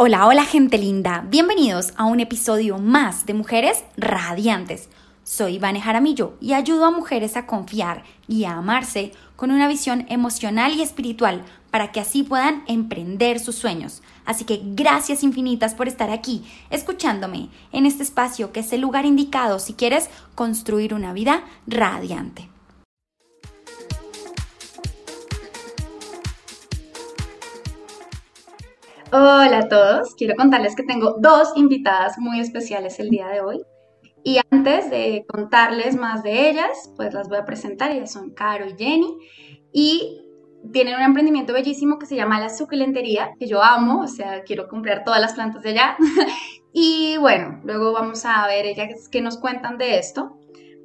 Hola, 0.00 0.28
hola 0.28 0.44
gente 0.44 0.78
linda, 0.78 1.24
bienvenidos 1.28 1.92
a 1.96 2.04
un 2.04 2.20
episodio 2.20 2.78
más 2.78 3.26
de 3.26 3.34
Mujeres 3.34 3.82
Radiantes. 3.96 4.88
Soy 5.24 5.58
Vane 5.58 5.80
Jaramillo 5.80 6.34
y 6.40 6.52
ayudo 6.52 6.84
a 6.84 6.92
mujeres 6.92 7.36
a 7.36 7.46
confiar 7.46 8.04
y 8.28 8.44
a 8.44 8.52
amarse 8.52 9.10
con 9.34 9.50
una 9.50 9.66
visión 9.66 10.06
emocional 10.08 10.74
y 10.74 10.82
espiritual 10.82 11.42
para 11.72 11.90
que 11.90 11.98
así 11.98 12.22
puedan 12.22 12.62
emprender 12.68 13.40
sus 13.40 13.56
sueños. 13.56 14.00
Así 14.24 14.44
que 14.44 14.60
gracias 14.62 15.24
infinitas 15.24 15.74
por 15.74 15.88
estar 15.88 16.10
aquí, 16.10 16.44
escuchándome 16.70 17.48
en 17.72 17.84
este 17.84 18.04
espacio 18.04 18.52
que 18.52 18.60
es 18.60 18.72
el 18.72 18.82
lugar 18.82 19.04
indicado 19.04 19.58
si 19.58 19.72
quieres 19.72 20.10
construir 20.36 20.94
una 20.94 21.12
vida 21.12 21.42
radiante. 21.66 22.48
Hola 29.10 29.60
a 29.60 29.68
todos, 29.68 30.14
quiero 30.16 30.34
contarles 30.36 30.76
que 30.76 30.82
tengo 30.82 31.16
dos 31.18 31.52
invitadas 31.56 32.18
muy 32.18 32.40
especiales 32.40 33.00
el 33.00 33.08
día 33.08 33.28
de 33.28 33.40
hoy. 33.40 33.62
Y 34.22 34.38
antes 34.50 34.90
de 34.90 35.24
contarles 35.26 35.96
más 35.96 36.22
de 36.22 36.50
ellas, 36.50 36.92
pues 36.94 37.14
las 37.14 37.26
voy 37.30 37.38
a 37.38 37.46
presentar. 37.46 37.90
Ellas 37.90 38.12
son 38.12 38.32
Caro 38.32 38.66
y 38.66 38.76
Jenny. 38.76 39.16
Y 39.72 40.20
tienen 40.72 40.96
un 40.96 41.00
emprendimiento 41.00 41.54
bellísimo 41.54 41.98
que 41.98 42.04
se 42.04 42.16
llama 42.16 42.38
La 42.38 42.50
Suculentería, 42.50 43.30
que 43.38 43.46
yo 43.46 43.62
amo, 43.62 44.02
o 44.02 44.08
sea, 44.08 44.42
quiero 44.42 44.68
comprar 44.68 45.04
todas 45.04 45.22
las 45.22 45.32
plantas 45.32 45.62
de 45.62 45.70
allá. 45.70 45.96
y 46.74 47.16
bueno, 47.16 47.62
luego 47.64 47.94
vamos 47.94 48.26
a 48.26 48.46
ver 48.46 48.66
ellas 48.66 49.08
qué 49.10 49.22
nos 49.22 49.38
cuentan 49.38 49.78
de 49.78 49.98
esto. 49.98 50.38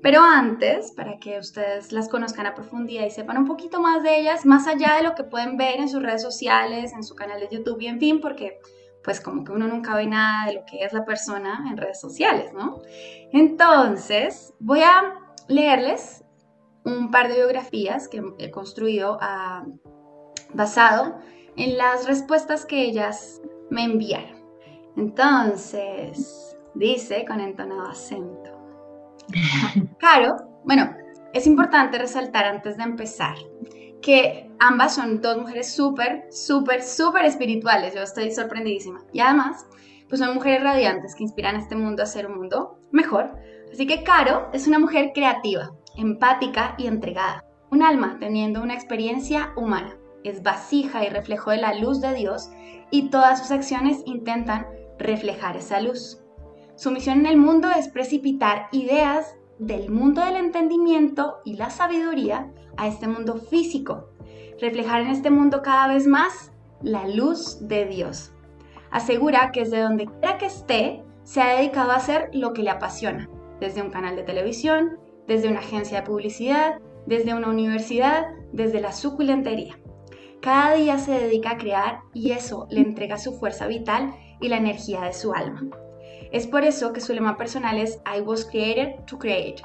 Pero 0.03 0.21
antes, 0.21 0.91
para 0.91 1.17
que 1.17 1.39
ustedes 1.39 1.93
las 1.93 2.09
conozcan 2.09 2.45
a 2.45 2.53
profundidad 2.53 3.05
y 3.05 3.09
sepan 3.09 3.37
un 3.37 3.47
poquito 3.47 3.79
más 3.79 4.03
de 4.03 4.19
ellas, 4.19 4.45
más 4.45 4.67
allá 4.67 4.95
de 4.97 5.03
lo 5.03 5.15
que 5.15 5.23
pueden 5.23 5.55
ver 5.55 5.79
en 5.79 5.87
sus 5.87 6.03
redes 6.03 6.21
sociales, 6.21 6.91
en 6.91 7.03
su 7.03 7.15
canal 7.15 7.39
de 7.39 7.47
YouTube 7.49 7.79
y 7.79 7.87
en 7.87 7.99
fin, 8.01 8.19
porque 8.19 8.59
pues 9.01 9.21
como 9.21 9.45
que 9.45 9.53
uno 9.53 9.65
nunca 9.65 9.95
ve 9.95 10.05
nada 10.05 10.47
de 10.47 10.55
lo 10.55 10.65
que 10.65 10.83
es 10.83 10.91
la 10.91 11.05
persona 11.05 11.65
en 11.69 11.77
redes 11.77 12.01
sociales, 12.01 12.51
¿no? 12.53 12.81
Entonces, 13.31 14.53
voy 14.59 14.81
a 14.81 15.19
leerles 15.47 16.25
un 16.83 17.09
par 17.09 17.29
de 17.29 17.35
biografías 17.35 18.09
que 18.09 18.21
he 18.39 18.51
construido 18.51 19.17
ah, 19.21 19.65
basado 20.53 21.17
en 21.55 21.77
las 21.77 22.07
respuestas 22.07 22.65
que 22.65 22.81
ellas 22.81 23.41
me 23.69 23.85
enviaron. 23.85 24.43
Entonces, 24.97 26.57
dice 26.75 27.23
con 27.25 27.39
entonado 27.39 27.87
acento. 27.87 28.42
Claro, 29.99 30.35
bueno, 30.65 30.95
es 31.33 31.47
importante 31.47 31.97
resaltar 31.97 32.45
antes 32.45 32.77
de 32.77 32.83
empezar 32.83 33.35
que 34.01 34.51
ambas 34.59 34.95
son 34.95 35.21
dos 35.21 35.37
mujeres 35.37 35.73
súper, 35.73 36.25
súper, 36.29 36.83
súper 36.83 37.25
espirituales. 37.25 37.95
Yo 37.95 38.01
estoy 38.01 38.31
sorprendidísima. 38.31 39.01
Y 39.13 39.21
además, 39.21 39.65
pues 40.09 40.19
son 40.19 40.35
mujeres 40.35 40.61
radiantes 40.61 41.15
que 41.15 41.23
inspiran 41.23 41.55
a 41.55 41.59
este 41.59 41.75
mundo 41.75 42.03
a 42.03 42.05
ser 42.05 42.27
un 42.27 42.37
mundo 42.37 42.79
mejor. 42.91 43.31
Así 43.71 43.87
que 43.87 44.03
Caro 44.03 44.49
es 44.53 44.67
una 44.67 44.77
mujer 44.77 45.11
creativa, 45.15 45.71
empática 45.97 46.75
y 46.77 46.87
entregada. 46.87 47.45
Un 47.71 47.81
alma 47.81 48.17
teniendo 48.19 48.61
una 48.61 48.75
experiencia 48.75 49.53
humana. 49.55 49.97
Es 50.23 50.43
vasija 50.43 51.03
y 51.03 51.09
reflejo 51.09 51.51
de 51.51 51.57
la 51.57 51.73
luz 51.73 51.99
de 51.99 52.13
Dios 52.13 52.51
y 52.91 53.09
todas 53.09 53.39
sus 53.39 53.51
acciones 53.51 54.03
intentan 54.05 54.67
reflejar 54.99 55.57
esa 55.57 55.79
luz. 55.79 56.22
Su 56.75 56.91
misión 56.91 57.19
en 57.19 57.25
el 57.27 57.37
mundo 57.37 57.69
es 57.69 57.87
precipitar 57.87 58.67
ideas 58.71 59.35
del 59.59 59.91
mundo 59.91 60.25
del 60.25 60.37
entendimiento 60.37 61.37
y 61.45 61.55
la 61.55 61.69
sabiduría 61.69 62.51
a 62.77 62.87
este 62.87 63.07
mundo 63.07 63.35
físico, 63.35 64.09
reflejar 64.59 65.01
en 65.01 65.07
este 65.07 65.29
mundo 65.29 65.61
cada 65.61 65.87
vez 65.87 66.07
más 66.07 66.51
la 66.81 67.07
luz 67.07 67.59
de 67.67 67.85
Dios. 67.85 68.33
Asegura 68.89 69.51
que 69.51 69.61
desde 69.61 69.81
donde 69.81 70.05
quiera 70.05 70.37
que 70.37 70.47
esté, 70.47 71.03
se 71.23 71.41
ha 71.41 71.55
dedicado 71.55 71.91
a 71.91 71.97
hacer 71.97 72.29
lo 72.33 72.53
que 72.53 72.63
le 72.63 72.71
apasiona, 72.71 73.29
desde 73.59 73.81
un 73.81 73.91
canal 73.91 74.15
de 74.15 74.23
televisión, 74.23 74.97
desde 75.27 75.49
una 75.49 75.59
agencia 75.59 76.01
de 76.01 76.07
publicidad, 76.07 76.79
desde 77.05 77.33
una 77.33 77.49
universidad, 77.49 78.27
desde 78.51 78.81
la 78.81 78.91
suculentería. 78.91 79.79
Cada 80.41 80.73
día 80.73 80.97
se 80.97 81.11
dedica 81.11 81.51
a 81.51 81.57
crear 81.57 82.01
y 82.13 82.31
eso 82.31 82.67
le 82.69 82.81
entrega 82.81 83.17
su 83.17 83.33
fuerza 83.33 83.67
vital 83.67 84.13
y 84.41 84.49
la 84.49 84.57
energía 84.57 85.01
de 85.01 85.13
su 85.13 85.33
alma. 85.33 85.61
Es 86.33 86.47
por 86.47 86.63
eso 86.63 86.93
que 86.93 86.99
su 86.99 87.13
lema 87.13 87.37
personal 87.37 87.77
es 87.77 88.01
I 88.07 88.19
was 88.21 88.43
created 88.43 89.05
to 89.05 89.19
create. 89.19 89.61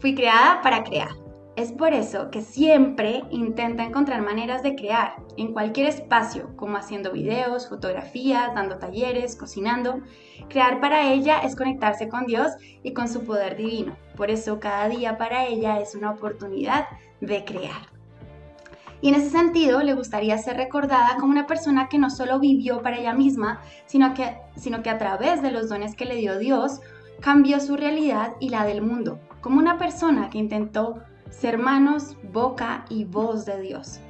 Fui 0.00 0.14
creada 0.14 0.62
para 0.62 0.82
crear. 0.82 1.10
Es 1.56 1.72
por 1.72 1.92
eso 1.92 2.30
que 2.30 2.40
siempre 2.40 3.22
intenta 3.28 3.84
encontrar 3.84 4.22
maneras 4.22 4.62
de 4.62 4.74
crear 4.76 5.16
en 5.36 5.52
cualquier 5.52 5.88
espacio, 5.88 6.56
como 6.56 6.78
haciendo 6.78 7.12
videos, 7.12 7.68
fotografías, 7.68 8.54
dando 8.54 8.78
talleres, 8.78 9.36
cocinando. 9.36 10.00
Crear 10.48 10.80
para 10.80 11.12
ella 11.12 11.40
es 11.40 11.54
conectarse 11.54 12.08
con 12.08 12.24
Dios 12.24 12.50
y 12.82 12.94
con 12.94 13.06
su 13.06 13.24
poder 13.24 13.58
divino. 13.58 13.94
Por 14.16 14.30
eso 14.30 14.58
cada 14.58 14.88
día 14.88 15.18
para 15.18 15.44
ella 15.48 15.80
es 15.80 15.94
una 15.94 16.12
oportunidad 16.12 16.86
de 17.20 17.44
crear. 17.44 17.99
Y 19.02 19.08
en 19.08 19.14
ese 19.14 19.30
sentido, 19.30 19.82
le 19.82 19.94
gustaría 19.94 20.36
ser 20.38 20.56
recordada 20.56 21.16
como 21.18 21.32
una 21.32 21.46
persona 21.46 21.88
que 21.88 21.98
no 21.98 22.10
solo 22.10 22.38
vivió 22.38 22.82
para 22.82 22.98
ella 22.98 23.14
misma, 23.14 23.60
sino 23.86 24.12
que, 24.14 24.36
sino 24.56 24.82
que 24.82 24.90
a 24.90 24.98
través 24.98 25.42
de 25.42 25.50
los 25.50 25.68
dones 25.68 25.96
que 25.96 26.04
le 26.04 26.16
dio 26.16 26.38
Dios, 26.38 26.80
cambió 27.20 27.60
su 27.60 27.76
realidad 27.76 28.32
y 28.40 28.50
la 28.50 28.64
del 28.64 28.82
mundo, 28.82 29.18
como 29.40 29.58
una 29.58 29.78
persona 29.78 30.30
que 30.30 30.38
intentó 30.38 31.02
ser 31.30 31.58
manos, 31.58 32.16
boca 32.32 32.84
y 32.88 33.04
voz 33.04 33.46
de 33.46 33.60
Dios. 33.60 34.00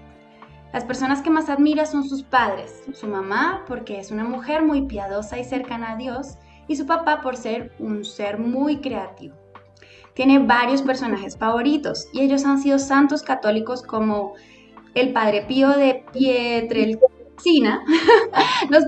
Las 0.73 0.84
personas 0.84 1.21
que 1.21 1.31
más 1.31 1.49
admira 1.49 1.84
son 1.84 2.09
sus 2.09 2.23
padres, 2.23 2.84
su 2.93 3.09
mamá 3.09 3.65
porque 3.67 3.99
es 3.99 4.11
una 4.11 4.25
mujer 4.25 4.62
muy 4.62 4.83
piadosa 4.83 5.39
y 5.39 5.45
cercana 5.45 5.93
a 5.93 5.97
Dios, 5.97 6.39
y 6.69 6.77
su 6.77 6.87
papá 6.87 7.21
por 7.21 7.37
ser 7.37 7.73
un 7.81 8.05
ser 8.05 8.39
muy 8.39 8.81
creativo. 8.81 9.34
Tiene 10.15 10.39
varios 10.39 10.83
personajes 10.83 11.37
favoritos 11.37 12.06
y 12.12 12.21
ellos 12.21 12.45
han 12.45 12.61
sido 12.61 12.79
santos 12.79 13.23
católicos 13.23 13.83
como 13.83 14.34
el 14.95 15.12
Padre 15.12 15.43
Pío 15.43 15.71
de 15.71 16.05
Pietrelcina, 16.12 17.84
los, 18.71 18.84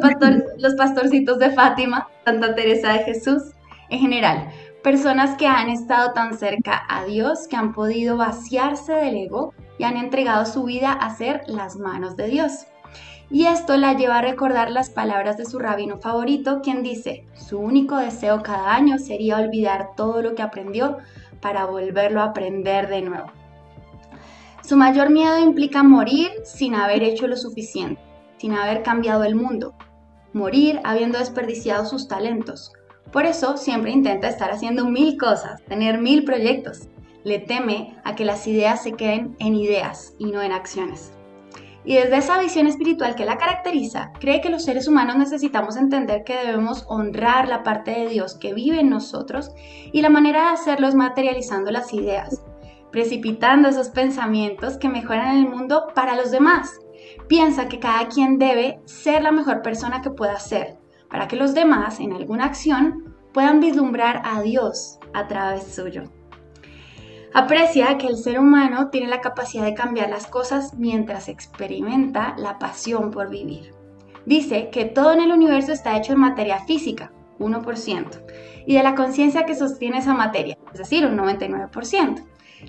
los 0.58 0.74
pastorcitos 0.74 1.38
de 1.38 1.50
Fátima, 1.50 2.08
Santa 2.24 2.54
Teresa 2.54 2.92
de 2.92 3.04
Jesús, 3.04 3.42
en 3.90 4.00
general, 4.00 4.50
personas 4.82 5.36
que 5.36 5.46
han 5.46 5.68
estado 5.68 6.12
tan 6.12 6.36
cerca 6.36 6.82
a 6.88 7.04
Dios 7.04 7.46
que 7.48 7.56
han 7.56 7.72
podido 7.72 8.16
vaciarse 8.16 8.92
del 8.92 9.16
ego 9.16 9.54
y 9.78 9.84
han 9.84 9.96
entregado 9.96 10.44
su 10.46 10.64
vida 10.64 10.92
a 10.92 11.14
ser 11.14 11.42
las 11.46 11.76
manos 11.76 12.16
de 12.16 12.28
Dios. 12.28 12.66
Y 13.30 13.46
esto 13.46 13.78
la 13.78 13.94
lleva 13.94 14.18
a 14.18 14.22
recordar 14.22 14.70
las 14.70 14.90
palabras 14.90 15.38
de 15.38 15.46
su 15.46 15.58
rabino 15.58 15.98
favorito, 15.98 16.60
quien 16.62 16.82
dice, 16.82 17.24
su 17.34 17.58
único 17.58 17.96
deseo 17.96 18.42
cada 18.42 18.74
año 18.74 18.98
sería 18.98 19.38
olvidar 19.38 19.90
todo 19.96 20.20
lo 20.20 20.34
que 20.34 20.42
aprendió 20.42 20.98
para 21.40 21.64
volverlo 21.64 22.20
a 22.20 22.24
aprender 22.24 22.88
de 22.88 23.02
nuevo. 23.02 23.41
Su 24.64 24.76
mayor 24.76 25.10
miedo 25.10 25.38
implica 25.38 25.82
morir 25.82 26.30
sin 26.44 26.76
haber 26.76 27.02
hecho 27.02 27.26
lo 27.26 27.36
suficiente, 27.36 28.00
sin 28.38 28.52
haber 28.52 28.84
cambiado 28.84 29.24
el 29.24 29.34
mundo, 29.34 29.74
morir 30.32 30.80
habiendo 30.84 31.18
desperdiciado 31.18 31.84
sus 31.84 32.06
talentos. 32.06 32.72
Por 33.10 33.26
eso 33.26 33.56
siempre 33.56 33.90
intenta 33.90 34.28
estar 34.28 34.52
haciendo 34.52 34.86
mil 34.86 35.18
cosas, 35.18 35.60
tener 35.64 35.98
mil 35.98 36.24
proyectos. 36.24 36.88
Le 37.24 37.40
teme 37.40 37.96
a 38.04 38.14
que 38.14 38.24
las 38.24 38.46
ideas 38.46 38.82
se 38.84 38.92
queden 38.92 39.36
en 39.40 39.56
ideas 39.56 40.14
y 40.18 40.26
no 40.26 40.40
en 40.42 40.52
acciones. 40.52 41.12
Y 41.84 41.94
desde 41.96 42.18
esa 42.18 42.38
visión 42.38 42.68
espiritual 42.68 43.16
que 43.16 43.24
la 43.24 43.38
caracteriza, 43.38 44.12
cree 44.20 44.40
que 44.40 44.50
los 44.50 44.64
seres 44.64 44.86
humanos 44.86 45.16
necesitamos 45.16 45.76
entender 45.76 46.22
que 46.22 46.36
debemos 46.36 46.84
honrar 46.88 47.48
la 47.48 47.64
parte 47.64 47.90
de 47.90 48.08
Dios 48.08 48.34
que 48.34 48.54
vive 48.54 48.78
en 48.78 48.90
nosotros 48.90 49.50
y 49.92 50.00
la 50.02 50.08
manera 50.08 50.42
de 50.42 50.48
hacerlo 50.50 50.86
es 50.86 50.94
materializando 50.94 51.72
las 51.72 51.92
ideas, 51.92 52.40
precipitando 52.92 53.68
esos 53.68 53.88
pensamientos 53.88 54.76
que 54.76 54.88
mejoran 54.88 55.38
el 55.38 55.48
mundo 55.48 55.88
para 55.94 56.14
los 56.14 56.30
demás. 56.30 56.78
Piensa 57.26 57.66
que 57.66 57.80
cada 57.80 58.06
quien 58.08 58.38
debe 58.38 58.80
ser 58.84 59.22
la 59.22 59.32
mejor 59.32 59.62
persona 59.62 60.02
que 60.02 60.10
pueda 60.10 60.38
ser, 60.38 60.78
para 61.10 61.26
que 61.26 61.36
los 61.36 61.54
demás 61.54 61.98
en 61.98 62.12
alguna 62.12 62.44
acción 62.44 63.16
puedan 63.32 63.60
vislumbrar 63.60 64.22
a 64.24 64.42
Dios 64.42 64.98
a 65.14 65.26
través 65.26 65.74
suyo. 65.74 66.04
Aprecia 67.34 67.96
que 67.96 68.08
el 68.08 68.18
ser 68.18 68.38
humano 68.38 68.90
tiene 68.90 69.08
la 69.08 69.22
capacidad 69.22 69.64
de 69.64 69.74
cambiar 69.74 70.10
las 70.10 70.26
cosas 70.26 70.74
mientras 70.74 71.28
experimenta 71.28 72.34
la 72.36 72.58
pasión 72.58 73.10
por 73.10 73.30
vivir. 73.30 73.72
Dice 74.26 74.68
que 74.70 74.84
todo 74.84 75.14
en 75.14 75.20
el 75.20 75.32
universo 75.32 75.72
está 75.72 75.96
hecho 75.96 76.12
en 76.12 76.20
materia 76.20 76.58
física, 76.66 77.10
1%, 77.38 78.22
y 78.66 78.74
de 78.74 78.82
la 78.82 78.94
conciencia 78.94 79.46
que 79.46 79.54
sostiene 79.54 79.98
esa 79.98 80.12
materia, 80.12 80.58
es 80.72 80.78
decir, 80.78 81.06
un 81.06 81.16
99%. 81.16 82.22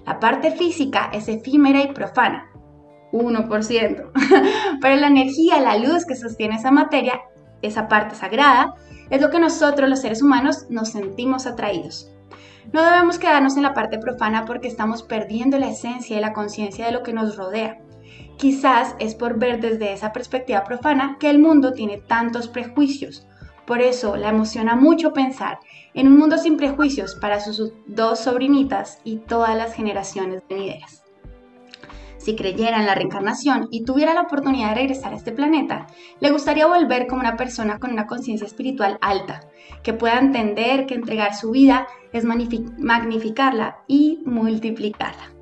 La 0.05 0.19
parte 0.19 0.51
física 0.51 1.09
es 1.13 1.27
efímera 1.27 1.81
y 1.81 1.93
profana, 1.93 2.51
1%. 3.11 4.11
Pero 4.81 4.95
la 4.95 5.07
energía, 5.07 5.61
la 5.61 5.77
luz 5.77 6.05
que 6.05 6.15
sostiene 6.15 6.55
esa 6.55 6.71
materia, 6.71 7.21
esa 7.61 7.87
parte 7.87 8.15
sagrada, 8.15 8.75
es 9.09 9.21
lo 9.21 9.29
que 9.29 9.39
nosotros 9.39 9.89
los 9.89 10.01
seres 10.01 10.21
humanos 10.21 10.65
nos 10.69 10.89
sentimos 10.89 11.45
atraídos. 11.45 12.11
No 12.71 12.83
debemos 12.83 13.19
quedarnos 13.19 13.55
en 13.57 13.63
la 13.63 13.73
parte 13.73 13.99
profana 13.99 14.45
porque 14.45 14.67
estamos 14.67 15.03
perdiendo 15.03 15.59
la 15.59 15.69
esencia 15.69 16.17
y 16.17 16.21
la 16.21 16.33
conciencia 16.33 16.85
de 16.85 16.91
lo 16.91 17.03
que 17.03 17.13
nos 17.13 17.37
rodea. 17.37 17.79
Quizás 18.37 18.95
es 18.99 19.15
por 19.15 19.37
ver 19.37 19.59
desde 19.59 19.93
esa 19.93 20.11
perspectiva 20.11 20.63
profana 20.63 21.17
que 21.19 21.29
el 21.29 21.39
mundo 21.39 21.73
tiene 21.73 21.97
tantos 21.97 22.47
prejuicios. 22.47 23.27
Por 23.65 23.81
eso 23.81 24.15
la 24.17 24.29
emociona 24.29 24.75
mucho 24.75 25.13
pensar 25.13 25.59
en 25.93 26.07
un 26.07 26.17
mundo 26.17 26.37
sin 26.37 26.57
prejuicios 26.57 27.15
para 27.15 27.39
sus 27.39 27.71
dos 27.87 28.19
sobrinitas 28.19 28.99
y 29.03 29.17
todas 29.17 29.55
las 29.55 29.73
generaciones 29.73 30.43
venideras. 30.49 31.03
Si 32.17 32.37
creyera 32.37 32.79
en 32.79 32.85
la 32.85 32.95
reencarnación 32.95 33.67
y 33.69 33.83
tuviera 33.83 34.13
la 34.13 34.21
oportunidad 34.21 34.69
de 34.69 34.75
regresar 34.75 35.11
a 35.11 35.17
este 35.17 35.33
planeta, 35.33 35.87
le 36.21 36.31
gustaría 36.31 36.65
volver 36.65 37.05
como 37.05 37.19
una 37.19 37.35
persona 37.35 37.79
con 37.79 37.91
una 37.91 38.07
conciencia 38.07 38.47
espiritual 38.47 38.97
alta, 39.01 39.41
que 39.83 39.91
pueda 39.91 40.19
entender 40.19 40.85
que 40.85 40.95
entregar 40.95 41.35
su 41.35 41.51
vida 41.51 41.85
es 42.13 42.23
magnificarla 42.23 43.79
y 43.87 44.21
multiplicarla. 44.25 45.33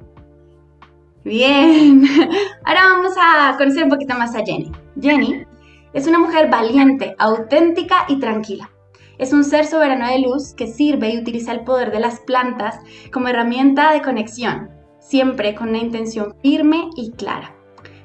Bien, 1.24 2.04
ahora 2.66 2.82
vamos 2.94 3.14
a 3.22 3.56
conocer 3.58 3.84
un 3.84 3.92
poquito 3.92 4.16
más 4.18 4.34
a 4.36 4.44
Jenny. 4.44 4.72
Jenny 5.00 5.46
es 5.94 6.08
una 6.08 6.18
mujer 6.18 6.50
valiente, 6.50 7.16
auténtica 7.20 8.06
y 8.08 8.20
tranquila. 8.20 8.72
Es 9.18 9.34
un 9.34 9.44
ser 9.44 9.66
soberano 9.66 10.08
de 10.08 10.20
luz 10.20 10.54
que 10.54 10.68
sirve 10.68 11.10
y 11.10 11.20
utiliza 11.20 11.52
el 11.52 11.64
poder 11.64 11.92
de 11.92 12.00
las 12.00 12.20
plantas 12.22 12.80
como 13.12 13.28
herramienta 13.28 13.92
de 13.92 14.02
conexión, 14.02 14.70
siempre 15.00 15.56
con 15.56 15.70
una 15.70 15.80
intención 15.80 16.36
firme 16.42 16.90
y 16.96 17.12
clara. 17.12 17.56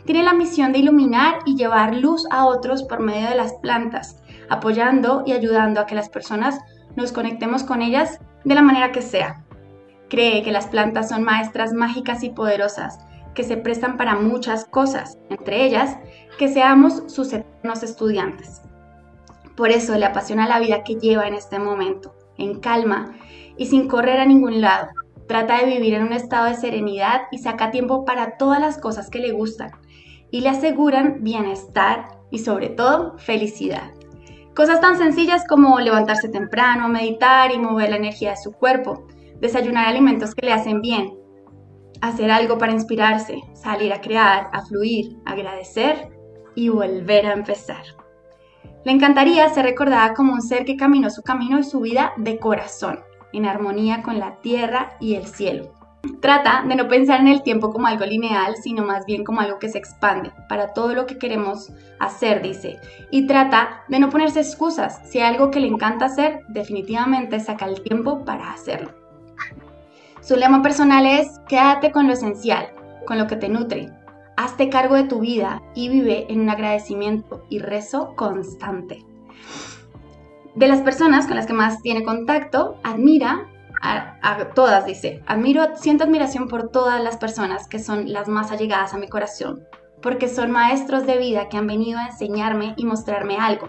Tiene 0.05 0.23
la 0.23 0.35
misión 0.35 0.73
de 0.73 0.79
iluminar 0.79 1.41
y 1.47 1.56
llevar 1.56 1.94
luz 1.94 2.26
a 2.31 2.47
otros 2.47 2.82
por 2.85 3.00
medio 3.00 3.29
de 3.29 3.35
las 3.35 3.55
plantas, 3.55 4.23
apoyando 4.49 5.23
y 5.26 5.32
ayudando 5.32 5.81
a 5.81 5.87
que 5.87 5.94
las 5.94 6.08
personas 6.08 6.61
nos 6.94 7.12
conectemos 7.12 7.64
con 7.64 7.82
ellas 7.82 8.20
de 8.44 8.55
la 8.55 8.62
manera 8.62 8.93
que 8.93 9.03
sea. 9.03 9.44
Cree 10.08 10.43
que 10.43 10.53
las 10.53 10.69
plantas 10.69 11.08
son 11.08 11.25
maestras 11.25 11.73
mágicas 11.73 12.23
y 12.23 12.31
poderosas 12.31 12.99
que 13.35 13.43
se 13.44 13.56
prestan 13.56 13.97
para 13.97 14.14
muchas 14.14 14.64
cosas, 14.64 15.19
entre 15.29 15.64
ellas 15.64 15.99
que 16.38 16.49
seamos 16.49 17.03
sus 17.06 17.32
eternos 17.32 17.82
estudiantes. 17.82 18.62
Por 19.56 19.70
eso 19.70 19.97
le 19.97 20.05
apasiona 20.05 20.47
la 20.47 20.61
vida 20.61 20.85
que 20.85 20.97
lleva 20.97 21.26
en 21.26 21.35
este 21.35 21.58
momento, 21.58 22.14
en 22.37 22.61
calma 22.61 23.17
y 23.56 23.67
sin 23.67 23.88
correr 23.88 24.20
a 24.20 24.26
ningún 24.26 24.61
lado. 24.61 24.88
Trata 25.26 25.58
de 25.58 25.67
vivir 25.67 25.94
en 25.94 26.05
un 26.05 26.12
estado 26.12 26.47
de 26.47 26.55
serenidad 26.55 27.23
y 27.32 27.38
saca 27.38 27.70
tiempo 27.70 28.05
para 28.05 28.37
todas 28.37 28.61
las 28.61 28.79
cosas 28.79 29.11
que 29.11 29.19
le 29.19 29.32
gustan 29.32 29.70
y 30.31 30.41
le 30.41 30.50
aseguran 30.50 31.23
bienestar 31.23 32.08
y 32.31 32.38
sobre 32.41 32.69
todo 32.69 33.19
felicidad. 33.19 33.93
Cosas 34.55 34.81
tan 34.81 34.97
sencillas 34.97 35.44
como 35.47 35.79
levantarse 35.81 36.29
temprano, 36.29 36.88
meditar 36.88 37.53
y 37.53 37.58
mover 37.58 37.91
la 37.91 37.97
energía 37.97 38.31
de 38.31 38.37
su 38.37 38.53
cuerpo, 38.53 39.06
desayunar 39.41 39.87
alimentos 39.87 40.35
que 40.35 40.47
le 40.47 40.53
hacen 40.53 40.81
bien, 40.81 41.12
hacer 42.00 42.31
algo 42.31 42.58
para 42.58 42.73
inspirarse, 42.73 43.41
salir 43.55 43.93
a 43.93 44.00
crear, 44.00 44.49
a 44.53 44.62
fluir, 44.62 45.17
agradecer 45.25 46.11
y 46.55 46.69
volver 46.69 47.26
a 47.26 47.32
empezar. 47.32 47.85
Le 48.86 48.92
encantaría 48.92 49.48
ser 49.48 49.64
recordada 49.64 50.14
como 50.14 50.32
un 50.32 50.40
ser 50.40 50.64
que 50.64 50.76
caminó 50.76 51.10
su 51.10 51.24
camino 51.24 51.58
y 51.58 51.64
su 51.64 51.80
vida 51.80 52.12
de 52.18 52.38
corazón, 52.38 53.00
en 53.32 53.44
armonía 53.44 54.00
con 54.00 54.20
la 54.20 54.36
tierra 54.36 54.90
y 55.00 55.16
el 55.16 55.26
cielo. 55.26 55.72
Trata 56.20 56.62
de 56.68 56.76
no 56.76 56.86
pensar 56.86 57.18
en 57.18 57.26
el 57.26 57.42
tiempo 57.42 57.72
como 57.72 57.88
algo 57.88 58.04
lineal, 58.04 58.54
sino 58.62 58.84
más 58.84 59.04
bien 59.04 59.24
como 59.24 59.40
algo 59.40 59.58
que 59.58 59.68
se 59.68 59.78
expande 59.78 60.30
para 60.48 60.72
todo 60.72 60.94
lo 60.94 61.04
que 61.06 61.18
queremos 61.18 61.72
hacer, 61.98 62.42
dice. 62.42 62.78
Y 63.10 63.26
trata 63.26 63.82
de 63.88 63.98
no 63.98 64.08
ponerse 64.08 64.38
excusas. 64.38 65.00
Si 65.10 65.18
hay 65.18 65.34
algo 65.34 65.50
que 65.50 65.58
le 65.58 65.66
encanta 65.66 66.04
hacer, 66.04 66.44
definitivamente 66.46 67.40
saca 67.40 67.64
el 67.64 67.82
tiempo 67.82 68.24
para 68.24 68.52
hacerlo. 68.52 68.92
Su 70.20 70.36
lema 70.36 70.62
personal 70.62 71.06
es, 71.06 71.40
quédate 71.48 71.90
con 71.90 72.06
lo 72.06 72.12
esencial, 72.12 72.68
con 73.04 73.18
lo 73.18 73.26
que 73.26 73.34
te 73.34 73.48
nutre. 73.48 73.90
Hazte 74.36 74.68
cargo 74.68 74.96
de 74.96 75.04
tu 75.04 75.20
vida 75.20 75.62
y 75.74 75.88
vive 75.88 76.26
en 76.28 76.40
un 76.40 76.50
agradecimiento 76.50 77.44
y 77.48 77.58
rezo 77.58 78.14
constante. 78.16 79.04
De 80.54 80.68
las 80.68 80.82
personas 80.82 81.26
con 81.26 81.36
las 81.36 81.46
que 81.46 81.54
más 81.54 81.80
tiene 81.82 82.04
contacto, 82.04 82.76
admira 82.82 83.46
a, 83.82 84.48
todas, 84.54 84.86
dice, 84.86 85.22
admiro, 85.26 85.76
siento 85.76 86.04
admiración 86.04 86.48
por 86.48 86.70
todas 86.70 87.02
las 87.02 87.16
personas 87.16 87.68
que 87.68 87.78
son 87.78 88.12
las 88.12 88.28
más 88.28 88.50
allegadas 88.50 88.94
a 88.94 88.98
mi 88.98 89.08
corazón, 89.08 89.64
porque 90.02 90.28
son 90.28 90.50
maestros 90.50 91.06
de 91.06 91.18
vida 91.18 91.48
que 91.48 91.56
han 91.56 91.66
venido 91.66 91.98
a 91.98 92.06
enseñarme 92.06 92.74
y 92.76 92.84
mostrarme 92.84 93.36
algo. 93.36 93.68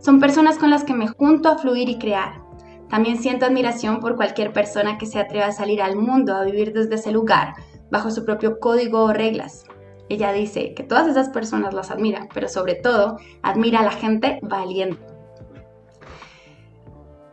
Son 0.00 0.20
personas 0.20 0.58
con 0.58 0.70
las 0.70 0.84
que 0.84 0.94
me 0.94 1.08
junto 1.08 1.48
a 1.48 1.58
fluir 1.58 1.88
y 1.88 1.98
crear. 1.98 2.40
También 2.88 3.18
siento 3.18 3.46
admiración 3.46 4.00
por 4.00 4.16
cualquier 4.16 4.52
persona 4.52 4.96
que 4.96 5.06
se 5.06 5.18
atreva 5.18 5.46
a 5.46 5.52
salir 5.52 5.82
al 5.82 5.96
mundo 5.96 6.34
a 6.34 6.44
vivir 6.44 6.72
desde 6.72 6.94
ese 6.94 7.10
lugar, 7.10 7.54
bajo 7.90 8.10
su 8.10 8.24
propio 8.24 8.60
código 8.60 9.04
o 9.04 9.12
reglas. 9.12 9.64
Ella 10.08 10.32
dice 10.32 10.74
que 10.74 10.82
todas 10.82 11.06
esas 11.06 11.28
personas 11.28 11.74
las 11.74 11.90
admira, 11.90 12.28
pero 12.32 12.48
sobre 12.48 12.74
todo 12.74 13.18
admira 13.42 13.80
a 13.80 13.84
la 13.84 13.92
gente 13.92 14.38
valiente. 14.42 15.04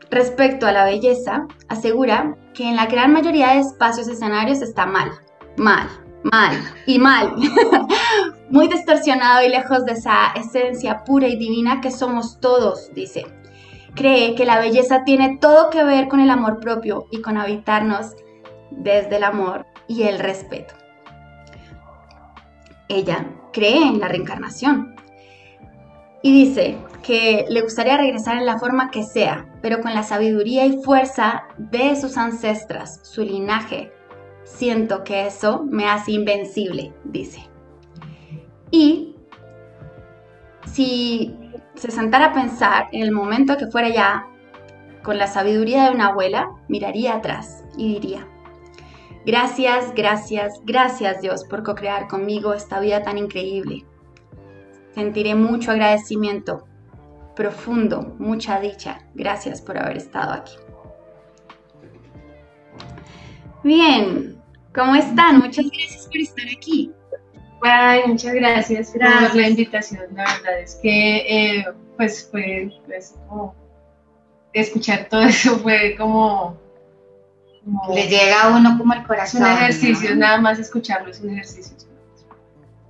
Respecto 0.10 0.68
a 0.68 0.72
la 0.72 0.86
belleza, 0.86 1.48
asegura 1.68 2.38
que 2.54 2.70
en 2.70 2.76
la 2.76 2.86
gran 2.86 3.12
mayoría 3.12 3.54
de 3.54 3.60
espacios 3.60 4.08
escenarios 4.08 4.62
está 4.62 4.86
mal, 4.86 5.12
mal, 5.58 5.88
mal 6.24 6.56
y 6.86 7.00
mal. 7.00 7.34
Muy 8.50 8.68
distorsionado 8.68 9.44
y 9.44 9.50
lejos 9.50 9.86
de 9.86 9.94
esa 9.94 10.32
esencia 10.36 11.04
pura 11.04 11.28
y 11.28 11.38
divina 11.38 11.82
que 11.82 11.92
somos 11.92 12.40
todos, 12.40 12.94
dice 12.94 13.26
cree 13.96 14.36
que 14.36 14.46
la 14.46 14.60
belleza 14.60 15.04
tiene 15.04 15.38
todo 15.40 15.70
que 15.70 15.84
ver 15.84 16.08
con 16.08 16.20
el 16.20 16.30
amor 16.30 16.60
propio 16.60 17.08
y 17.12 17.22
con 17.22 17.38
habitarnos 17.38 18.16
desde 18.70 19.16
el 19.16 19.24
amor 19.24 19.66
y 19.88 20.04
el 20.04 20.20
respeto. 20.20 20.76
Ella 22.88 23.26
cree 23.52 23.88
en 23.88 24.00
la 24.00 24.08
reencarnación 24.08 24.96
y 26.26 26.32
dice 26.32 26.76
que 27.04 27.46
le 27.50 27.62
gustaría 27.62 27.98
regresar 27.98 28.38
en 28.38 28.48
la 28.48 28.58
forma 28.58 28.90
que 28.90 29.04
sea, 29.04 29.46
pero 29.62 29.80
con 29.82 29.94
la 29.94 30.02
sabiduría 30.02 30.66
y 30.66 30.82
fuerza 30.82 31.44
de 31.60 31.96
sus 31.96 32.18
ancestras, 32.18 33.00
su 33.04 33.22
linaje. 33.22 33.92
Siento 34.44 35.04
que 35.04 35.28
eso 35.28 35.64
me 35.70 35.88
hace 35.88 36.14
invencible, 36.14 36.94
dice. 37.04 37.48
Y 38.72 39.16
si 40.66 41.38
se 41.76 41.92
sentara 41.92 42.26
a 42.26 42.34
pensar 42.34 42.88
en 42.92 43.04
el 43.04 43.12
momento 43.12 43.56
que 43.58 43.68
fuera 43.68 43.90
ya 43.90 44.28
con 45.04 45.20
la 45.20 45.28
sabiduría 45.28 45.84
de 45.84 45.92
una 45.92 46.08
abuela, 46.08 46.50
miraría 46.68 47.14
atrás 47.14 47.64
y 47.78 47.94
diría, 47.94 48.28
gracias, 49.26 49.94
gracias, 49.96 50.62
gracias 50.64 51.22
Dios 51.22 51.44
por 51.44 51.64
co-crear 51.64 52.08
conmigo 52.08 52.54
esta 52.54 52.80
vida 52.80 53.04
tan 53.04 53.18
increíble. 53.18 53.86
Sentiré 54.94 55.36
mucho 55.36 55.72
agradecimiento, 55.72 56.68
profundo, 57.36 58.16
mucha 58.18 58.60
dicha. 58.60 59.00
Gracias 59.14 59.62
por 59.62 59.78
haber 59.78 59.98
estado 59.98 60.34
aquí. 60.34 60.54
Bien, 63.64 64.42
¿cómo 64.74 64.96
están? 64.96 65.40
Muchas 65.40 65.66
gracias 65.66 66.06
por 66.08 66.18
estar 66.18 66.46
aquí. 66.56 66.92
Ay, 67.62 68.04
muchas 68.06 68.34
gracias, 68.36 68.92
por 68.92 69.36
la 69.36 69.50
invitación. 69.50 70.04
La 70.14 70.24
verdad 70.24 70.60
es 70.60 70.76
que, 70.76 71.18
eh, 71.28 71.66
pues, 71.98 72.30
fue 72.30 72.72
pues, 72.86 73.16
escuchar 74.54 75.08
todo 75.10 75.22
eso 75.24 75.58
fue 75.60 75.96
como, 75.98 76.58
Le 77.94 78.08
llega 78.08 78.44
a 78.44 78.56
uno 78.56 78.78
como 78.78 78.94
el 78.94 79.04
corazón. 79.04 79.42
un 79.42 79.50
ejercicio, 79.50 80.16
nada 80.16 80.40
más 80.40 80.60
escucharlo 80.60 81.10
es 81.10 81.20
un 81.22 81.32
ejercicio. 81.32 81.76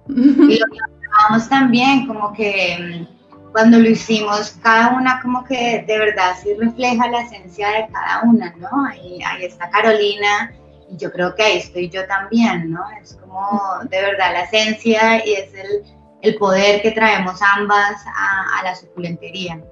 Y 0.07 0.59
lo 0.59 0.65
que 0.67 1.49
también, 1.49 2.07
como 2.07 2.33
que 2.33 2.77
mm, 3.07 3.51
cuando 3.51 3.79
lo 3.79 3.89
hicimos, 3.89 4.57
cada 4.61 4.89
una 4.97 5.21
como 5.21 5.43
que 5.45 5.83
de 5.87 5.97
verdad 5.97 6.35
sí 6.41 6.53
refleja 6.59 7.07
la 7.07 7.21
esencia 7.21 7.69
de 7.69 7.87
cada 7.91 8.23
una, 8.23 8.53
¿no? 8.57 8.85
Ahí, 8.85 9.19
ahí 9.25 9.45
está 9.45 9.69
Carolina 9.69 10.53
y 10.91 10.97
yo 10.97 11.11
creo 11.11 11.33
que 11.35 11.43
ahí 11.43 11.57
estoy 11.57 11.89
yo 11.89 12.05
también, 12.05 12.71
¿no? 12.71 12.81
Es 13.01 13.15
como 13.15 13.61
de 13.89 14.01
verdad 14.01 14.33
la 14.33 14.41
esencia 14.41 15.25
y 15.25 15.33
es 15.33 15.53
el, 15.53 15.83
el 16.21 16.35
poder 16.35 16.81
que 16.81 16.91
traemos 16.91 17.39
ambas 17.41 17.95
a, 18.05 18.59
a 18.59 18.63
la 18.63 18.75
suculentería, 18.75 19.63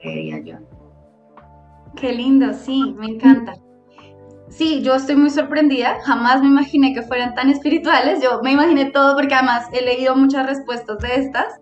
creería 0.00 0.38
yo. 0.38 0.58
Qué 1.96 2.12
lindo, 2.12 2.54
sí, 2.54 2.94
me 2.96 3.06
encanta. 3.06 3.54
Sí, 4.56 4.82
yo 4.82 4.94
estoy 4.94 5.16
muy 5.16 5.30
sorprendida, 5.30 5.98
jamás 6.04 6.40
me 6.40 6.46
imaginé 6.46 6.94
que 6.94 7.02
fueran 7.02 7.34
tan 7.34 7.50
espirituales, 7.50 8.22
yo 8.22 8.40
me 8.42 8.52
imaginé 8.52 8.86
todo 8.86 9.16
porque 9.16 9.34
además 9.34 9.66
he 9.72 9.82
leído 9.82 10.14
muchas 10.14 10.46
respuestas 10.46 10.98
de 10.98 11.14
estas. 11.16 11.60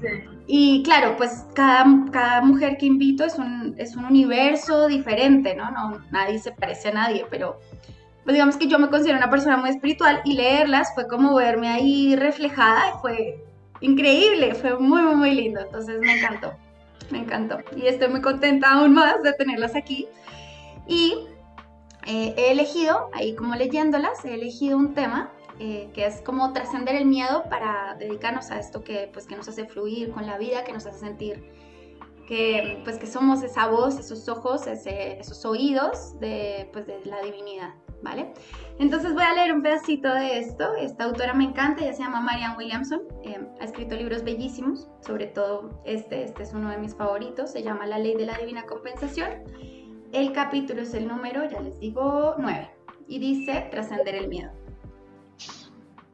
Sí. 0.00 0.08
Y 0.46 0.82
claro, 0.84 1.16
pues 1.16 1.46
cada, 1.54 1.84
cada 2.12 2.42
mujer 2.42 2.76
que 2.76 2.86
invito 2.86 3.24
es 3.24 3.36
un, 3.36 3.74
es 3.78 3.96
un 3.96 4.04
universo 4.04 4.86
diferente, 4.86 5.56
¿no? 5.56 5.70
¿no? 5.72 5.98
Nadie 6.12 6.38
se 6.38 6.52
parece 6.52 6.90
a 6.90 6.92
nadie, 6.92 7.26
pero 7.30 7.58
pues 8.22 8.34
digamos 8.34 8.56
que 8.56 8.68
yo 8.68 8.78
me 8.78 8.90
considero 8.90 9.18
una 9.18 9.30
persona 9.30 9.56
muy 9.56 9.70
espiritual 9.70 10.20
y 10.24 10.34
leerlas 10.34 10.94
fue 10.94 11.08
como 11.08 11.34
verme 11.34 11.68
ahí 11.68 12.14
reflejada 12.14 12.90
y 12.90 13.00
fue 13.00 13.44
increíble, 13.80 14.54
fue 14.54 14.78
muy, 14.78 15.02
muy, 15.02 15.16
muy 15.16 15.34
lindo. 15.34 15.60
Entonces 15.60 15.98
me 15.98 16.18
encantó, 16.18 16.52
me 17.10 17.18
encantó. 17.18 17.58
Y 17.76 17.86
estoy 17.86 18.08
muy 18.08 18.20
contenta 18.20 18.70
aún 18.70 18.94
más 18.94 19.22
de 19.22 19.32
tenerlas 19.32 19.74
aquí. 19.74 20.06
Y 20.86 21.14
eh, 22.06 22.34
he 22.36 22.52
elegido, 22.52 23.10
ahí 23.12 23.34
como 23.34 23.54
leyéndolas, 23.54 24.24
he 24.24 24.34
elegido 24.34 24.76
un 24.76 24.94
tema 24.94 25.32
eh, 25.58 25.88
que 25.94 26.06
es 26.06 26.20
como 26.20 26.52
trascender 26.52 26.96
el 26.96 27.06
miedo 27.06 27.44
para 27.48 27.94
dedicarnos 27.98 28.50
a 28.50 28.58
esto 28.58 28.82
que, 28.82 29.08
pues, 29.12 29.26
que 29.26 29.36
nos 29.36 29.48
hace 29.48 29.66
fluir 29.66 30.10
con 30.10 30.26
la 30.26 30.36
vida, 30.38 30.64
que 30.64 30.72
nos 30.72 30.86
hace 30.86 30.98
sentir 30.98 31.42
que, 32.26 32.80
pues, 32.84 32.98
que 32.98 33.06
somos 33.06 33.42
esa 33.42 33.68
voz, 33.68 33.98
esos 33.98 34.28
ojos, 34.28 34.66
esos 34.66 35.44
oídos 35.44 36.18
de, 36.20 36.68
pues, 36.72 36.86
de 36.86 37.00
la 37.04 37.20
divinidad, 37.22 37.74
¿vale? 38.02 38.32
Entonces 38.78 39.12
voy 39.14 39.24
a 39.24 39.34
leer 39.34 39.52
un 39.52 39.62
pedacito 39.62 40.12
de 40.12 40.38
esto. 40.38 40.74
Esta 40.74 41.04
autora 41.04 41.34
me 41.34 41.44
encanta, 41.44 41.82
ella 41.82 41.92
se 41.92 42.02
llama 42.02 42.20
Marianne 42.20 42.56
Williamson, 42.56 43.02
eh, 43.22 43.38
ha 43.60 43.64
escrito 43.64 43.94
libros 43.94 44.24
bellísimos, 44.24 44.88
sobre 45.00 45.26
todo 45.26 45.82
este, 45.84 46.24
este 46.24 46.42
es 46.42 46.52
uno 46.52 46.70
de 46.70 46.78
mis 46.78 46.94
favoritos, 46.94 47.52
se 47.52 47.62
llama 47.62 47.86
La 47.86 47.98
ley 47.98 48.14
de 48.14 48.26
la 48.26 48.38
divina 48.38 48.64
compensación. 48.64 49.30
El 50.14 50.30
capítulo 50.30 50.82
es 50.82 50.94
el 50.94 51.08
número, 51.08 51.44
ya 51.50 51.60
les 51.60 51.80
digo, 51.80 52.36
9, 52.38 52.70
y 53.08 53.18
dice 53.18 53.66
trascender 53.72 54.14
el 54.14 54.28
miedo. 54.28 54.52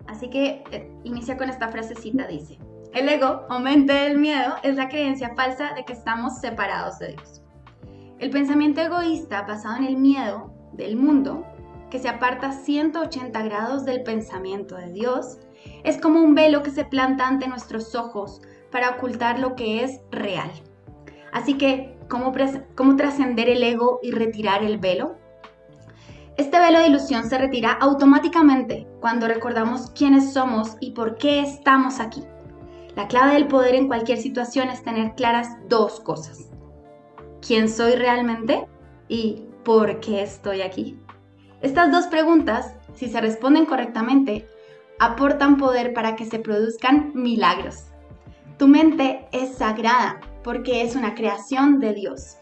Así 0.06 0.30
que 0.30 0.64
eh, 0.70 0.90
inicia 1.04 1.36
con 1.36 1.50
esta 1.50 1.68
frasecita, 1.68 2.26
dice, 2.26 2.58
el 2.94 3.10
ego 3.10 3.42
o 3.50 3.58
mente 3.58 3.92
del 3.92 4.16
miedo 4.16 4.54
es 4.62 4.76
la 4.76 4.88
creencia 4.88 5.34
falsa 5.34 5.74
de 5.74 5.84
que 5.84 5.92
estamos 5.92 6.40
separados 6.40 6.98
de 6.98 7.08
Dios. 7.08 7.42
El 8.18 8.30
pensamiento 8.30 8.80
egoísta 8.80 9.42
basado 9.42 9.76
en 9.76 9.84
el 9.84 9.98
miedo 9.98 10.50
del 10.72 10.96
mundo, 10.96 11.44
que 11.90 11.98
se 11.98 12.08
aparta 12.08 12.52
180 12.52 13.42
grados 13.42 13.84
del 13.84 14.02
pensamiento 14.02 14.76
de 14.76 14.92
Dios, 14.92 15.40
es 15.84 16.00
como 16.00 16.22
un 16.22 16.34
velo 16.34 16.62
que 16.62 16.70
se 16.70 16.86
planta 16.86 17.28
ante 17.28 17.48
nuestros 17.48 17.94
ojos 17.94 18.40
para 18.72 18.92
ocultar 18.92 19.38
lo 19.38 19.56
que 19.56 19.84
es 19.84 20.00
real. 20.10 20.50
Así 21.32 21.58
que, 21.58 21.99
¿cómo, 22.10 22.96
trascender 22.96 23.48
el 23.48 23.62
ego 23.62 24.00
y 24.02 24.10
retirar 24.10 24.62
el 24.62 24.76
velo? 24.76 25.16
Este 26.36 26.58
velo 26.58 26.80
de 26.80 26.88
ilusión 26.88 27.28
se 27.28 27.38
retira 27.38 27.72
automáticamente 27.72 28.86
cuando 29.00 29.28
recordamos 29.28 29.90
quiénes 29.92 30.32
somos 30.32 30.76
y 30.80 30.90
por 30.90 31.16
qué 31.16 31.40
estamos 31.40 32.00
aquí. 32.00 32.22
La 32.96 33.08
clave 33.08 33.34
del 33.34 33.46
poder 33.46 33.74
en 33.74 33.86
cualquier 33.86 34.18
situación 34.18 34.68
es 34.68 34.82
tener 34.82 35.14
claras 35.14 35.56
dos 35.68 36.00
cosas. 36.00 36.50
¿Quién 37.46 37.68
soy 37.68 37.94
realmente? 37.94 38.66
¿Y 39.08 39.44
por 39.64 40.00
qué 40.00 40.22
estoy 40.22 40.62
aquí? 40.62 40.98
Estas 41.62 41.92
dos 41.92 42.06
preguntas, 42.06 42.74
si 42.94 43.08
se 43.08 43.20
responden 43.20 43.66
correctamente, 43.66 44.48
aportan 44.98 45.56
poder 45.56 45.94
para 45.94 46.16
que 46.16 46.24
se 46.24 46.38
produzcan 46.38 47.12
milagros. 47.14 47.84
Tu 48.58 48.66
mente 48.66 49.28
es 49.32 49.56
sagrada 49.56 50.20
porque 50.42 50.82
es 50.82 50.96
una 50.96 51.14
creación 51.14 51.80
de 51.80 51.94
Dios 51.94 52.36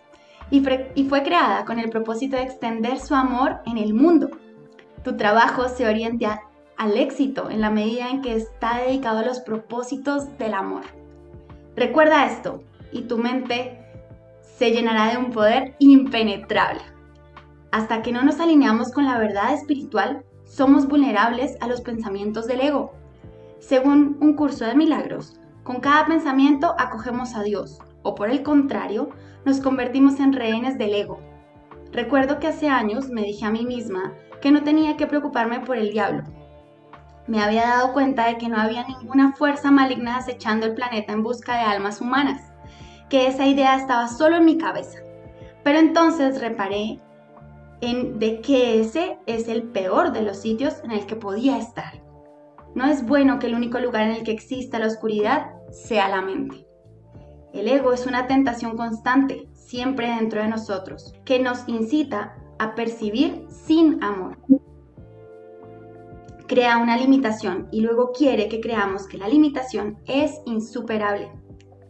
y, 0.50 0.60
fue 1.08 1.22
creada 1.22 1.64
con 1.64 1.78
el 1.78 1.90
propósito 1.90 2.36
de 2.36 2.42
extender 2.42 2.98
su 2.98 3.14
amor 3.14 3.58
en 3.66 3.76
el 3.76 3.92
mundo. 3.92 4.30
Tu 5.04 5.16
trabajo 5.16 5.68
se 5.68 5.86
orienta 5.86 6.42
al 6.76 6.96
éxito 6.96 7.50
en 7.50 7.60
la 7.60 7.70
medida 7.70 8.08
en 8.08 8.22
que 8.22 8.34
está 8.34 8.78
dedicado 8.78 9.18
a 9.18 9.24
los 9.26 9.40
propósitos 9.40 10.36
del 10.38 10.54
amor. 10.54 10.82
Recuerda 11.76 12.26
esto 12.26 12.62
y 12.92 13.02
tu 13.02 13.18
mente 13.18 13.78
se 14.56 14.70
llenará 14.70 15.10
de 15.10 15.18
un 15.18 15.30
poder 15.30 15.74
impenetrable. 15.78 16.80
Hasta 17.70 18.00
que 18.00 18.12
no 18.12 18.22
nos 18.22 18.40
alineamos 18.40 18.92
con 18.92 19.04
la 19.04 19.18
verdad 19.18 19.52
espiritual, 19.52 20.24
somos 20.44 20.88
vulnerables 20.88 21.56
a 21.60 21.66
los 21.66 21.82
pensamientos 21.82 22.46
del 22.46 22.60
ego. 22.60 22.92
Según 23.60 24.16
un 24.20 24.32
curso 24.32 24.64
de 24.64 24.74
milagros, 24.74 25.38
con 25.62 25.80
cada 25.80 26.06
pensamiento 26.06 26.74
acogemos 26.78 27.34
a 27.34 27.42
Dios, 27.42 27.78
o 28.08 28.14
por 28.14 28.30
el 28.30 28.42
contrario, 28.42 29.10
nos 29.44 29.60
convertimos 29.60 30.18
en 30.18 30.32
rehenes 30.32 30.78
del 30.78 30.94
ego. 30.94 31.20
Recuerdo 31.92 32.38
que 32.38 32.46
hace 32.46 32.68
años 32.68 33.10
me 33.10 33.22
dije 33.22 33.44
a 33.44 33.50
mí 33.50 33.66
misma 33.66 34.14
que 34.40 34.50
no 34.50 34.62
tenía 34.62 34.96
que 34.96 35.06
preocuparme 35.06 35.60
por 35.60 35.76
el 35.76 35.90
diablo. 35.90 36.24
Me 37.26 37.42
había 37.42 37.66
dado 37.66 37.92
cuenta 37.92 38.26
de 38.26 38.38
que 38.38 38.48
no 38.48 38.56
había 38.56 38.86
ninguna 38.86 39.34
fuerza 39.34 39.70
maligna 39.70 40.16
acechando 40.16 40.64
el 40.64 40.74
planeta 40.74 41.12
en 41.12 41.22
busca 41.22 41.58
de 41.58 41.64
almas 41.64 42.00
humanas, 42.00 42.50
que 43.10 43.26
esa 43.26 43.46
idea 43.46 43.76
estaba 43.76 44.08
solo 44.08 44.36
en 44.36 44.46
mi 44.46 44.56
cabeza. 44.56 45.00
Pero 45.62 45.78
entonces 45.78 46.40
reparé 46.40 46.98
en 47.82 48.18
de 48.18 48.40
que 48.40 48.80
ese 48.80 49.18
es 49.26 49.48
el 49.48 49.64
peor 49.64 50.12
de 50.12 50.22
los 50.22 50.38
sitios 50.38 50.82
en 50.82 50.92
el 50.92 51.04
que 51.04 51.16
podía 51.16 51.58
estar. 51.58 52.02
No 52.74 52.86
es 52.86 53.06
bueno 53.06 53.38
que 53.38 53.48
el 53.48 53.54
único 53.54 53.78
lugar 53.78 54.04
en 54.04 54.16
el 54.16 54.22
que 54.22 54.32
exista 54.32 54.78
la 54.78 54.86
oscuridad 54.86 55.50
sea 55.70 56.08
la 56.08 56.22
mente. 56.22 56.67
El 57.52 57.68
ego 57.68 57.92
es 57.92 58.06
una 58.06 58.26
tentación 58.26 58.76
constante, 58.76 59.48
siempre 59.54 60.08
dentro 60.08 60.42
de 60.42 60.48
nosotros, 60.48 61.14
que 61.24 61.38
nos 61.38 61.66
incita 61.66 62.36
a 62.58 62.74
percibir 62.74 63.46
sin 63.48 64.02
amor. 64.02 64.36
Crea 66.46 66.78
una 66.78 66.96
limitación 66.96 67.68
y 67.70 67.80
luego 67.80 68.12
quiere 68.12 68.48
que 68.48 68.60
creamos 68.60 69.06
que 69.06 69.18
la 69.18 69.28
limitación 69.28 69.98
es 70.06 70.40
insuperable. 70.46 71.30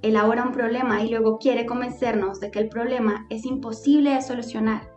Elabora 0.03 0.45
un 0.45 0.53
problema 0.53 1.03
y 1.03 1.11
luego 1.11 1.39
quiere 1.39 1.67
convencernos 1.67 2.41
de 2.41 2.51
que 2.51 2.61
el 2.61 2.69
problema 2.69 3.27
es 3.31 3.45
imposible 3.45 4.15
de 4.15 4.23
solucionar. 4.23 4.93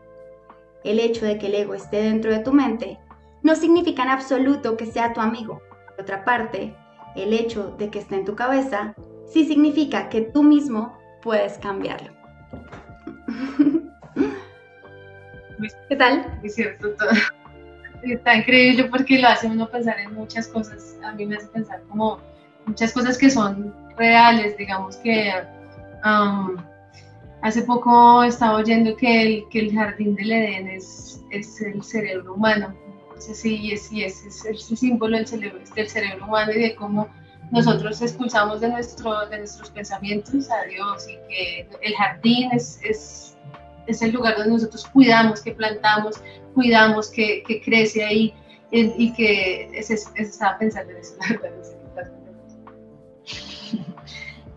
El 0.83 0.99
hecho 0.99 1.25
de 1.25 1.37
que 1.37 1.47
el 1.47 1.55
ego 1.55 1.73
esté 1.73 2.03
dentro 2.03 2.31
de 2.31 2.39
tu 2.39 2.53
mente 2.53 2.99
no 3.43 3.55
significa 3.55 4.03
en 4.03 4.09
absoluto 4.09 4.77
que 4.77 4.85
sea 4.85 5.13
tu 5.13 5.21
amigo. 5.21 5.61
Por 5.87 6.01
otra 6.01 6.23
parte, 6.23 6.75
el 7.15 7.33
hecho 7.33 7.75
de 7.77 7.89
que 7.89 7.99
esté 7.99 8.15
en 8.15 8.25
tu 8.25 8.35
cabeza 8.35 8.95
sí 9.31 9.45
significa 9.45 10.09
que 10.09 10.21
tú 10.21 10.43
mismo 10.43 10.97
puedes 11.21 11.57
cambiarlo. 11.57 12.11
¿Qué 15.89 15.95
tal? 15.95 16.39
Es 16.43 16.55
cierto, 16.55 16.89
todo. 16.95 17.09
Está 18.03 18.35
increíble 18.35 18.85
porque 18.85 19.19
lo 19.19 19.27
hace 19.27 19.47
uno 19.47 19.69
pensar 19.69 19.99
en 19.99 20.13
muchas 20.15 20.47
cosas. 20.47 20.97
A 21.03 21.11
mí 21.13 21.25
me 21.25 21.35
hace 21.35 21.47
pensar 21.47 21.81
como 21.87 22.19
muchas 22.65 22.93
cosas 22.93 23.17
que 23.17 23.29
son 23.29 23.73
reales, 23.95 24.57
digamos 24.57 24.97
que 24.97 25.31
um, 26.03 26.57
hace 27.41 27.61
poco 27.61 28.23
estaba 28.23 28.57
oyendo 28.57 28.95
que 28.95 29.21
el, 29.21 29.43
que 29.49 29.59
el 29.59 29.73
jardín 29.73 30.15
del 30.15 30.31
Edén 30.31 30.67
es, 30.67 31.23
es 31.29 31.61
el 31.61 31.83
cerebro 31.83 32.33
humano. 32.33 32.75
Sí, 33.19 33.35
sí, 33.35 33.71
es, 33.71 33.91
es, 34.25 34.45
el 34.45 34.57
símbolo 34.57 35.15
del 35.15 35.27
cerebro, 35.27 35.59
del 35.75 35.87
cerebro 35.87 36.25
humano 36.25 36.51
y 36.53 36.59
de 36.59 36.75
cómo 36.75 37.07
nosotros 37.51 38.01
expulsamos 38.01 38.61
de, 38.61 38.69
nuestro, 38.69 39.27
de 39.27 39.39
nuestros 39.39 39.69
pensamientos 39.69 40.49
a 40.49 40.63
Dios 40.63 41.05
y 41.07 41.17
que 41.27 41.67
el 41.81 41.93
jardín 41.95 42.49
es, 42.53 42.79
es, 42.83 43.37
es 43.87 44.01
el 44.01 44.11
lugar 44.11 44.37
donde 44.37 44.53
nosotros 44.53 44.87
cuidamos, 44.87 45.41
que 45.41 45.51
plantamos, 45.51 46.21
cuidamos, 46.53 47.09
que, 47.09 47.43
que 47.45 47.61
crece 47.61 48.05
ahí 48.05 48.33
y, 48.71 49.11
que 49.13 49.69
es, 49.77 49.89
estaba 49.89 50.57
pensando 50.57 50.91
en 50.91 50.97
eso, 50.97 51.15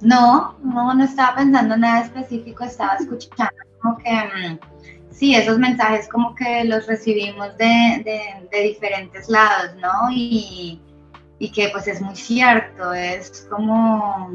No, 0.01 0.57
no, 0.63 0.95
no 0.95 1.05
estaba 1.05 1.37
pensando 1.37 1.77
nada 1.77 2.05
específico, 2.05 2.63
estaba 2.65 2.97
escuchando 2.97 3.55
como 3.81 3.97
que 3.99 4.11
mm, 4.13 4.59
sí, 5.11 5.35
esos 5.35 5.59
mensajes 5.59 6.09
como 6.09 6.35
que 6.35 6.65
los 6.65 6.87
recibimos 6.87 7.57
de, 7.57 8.03
de, 8.05 8.49
de 8.53 8.63
diferentes 8.63 9.29
lados, 9.31 9.75
¿no? 9.81 10.11
Y, 10.13 10.81
y 11.39 11.51
que 11.51 11.69
pues 11.71 11.89
es 11.89 12.01
muy 12.01 12.17
cierto, 12.17 12.93
es 12.93 13.47
como, 13.51 14.31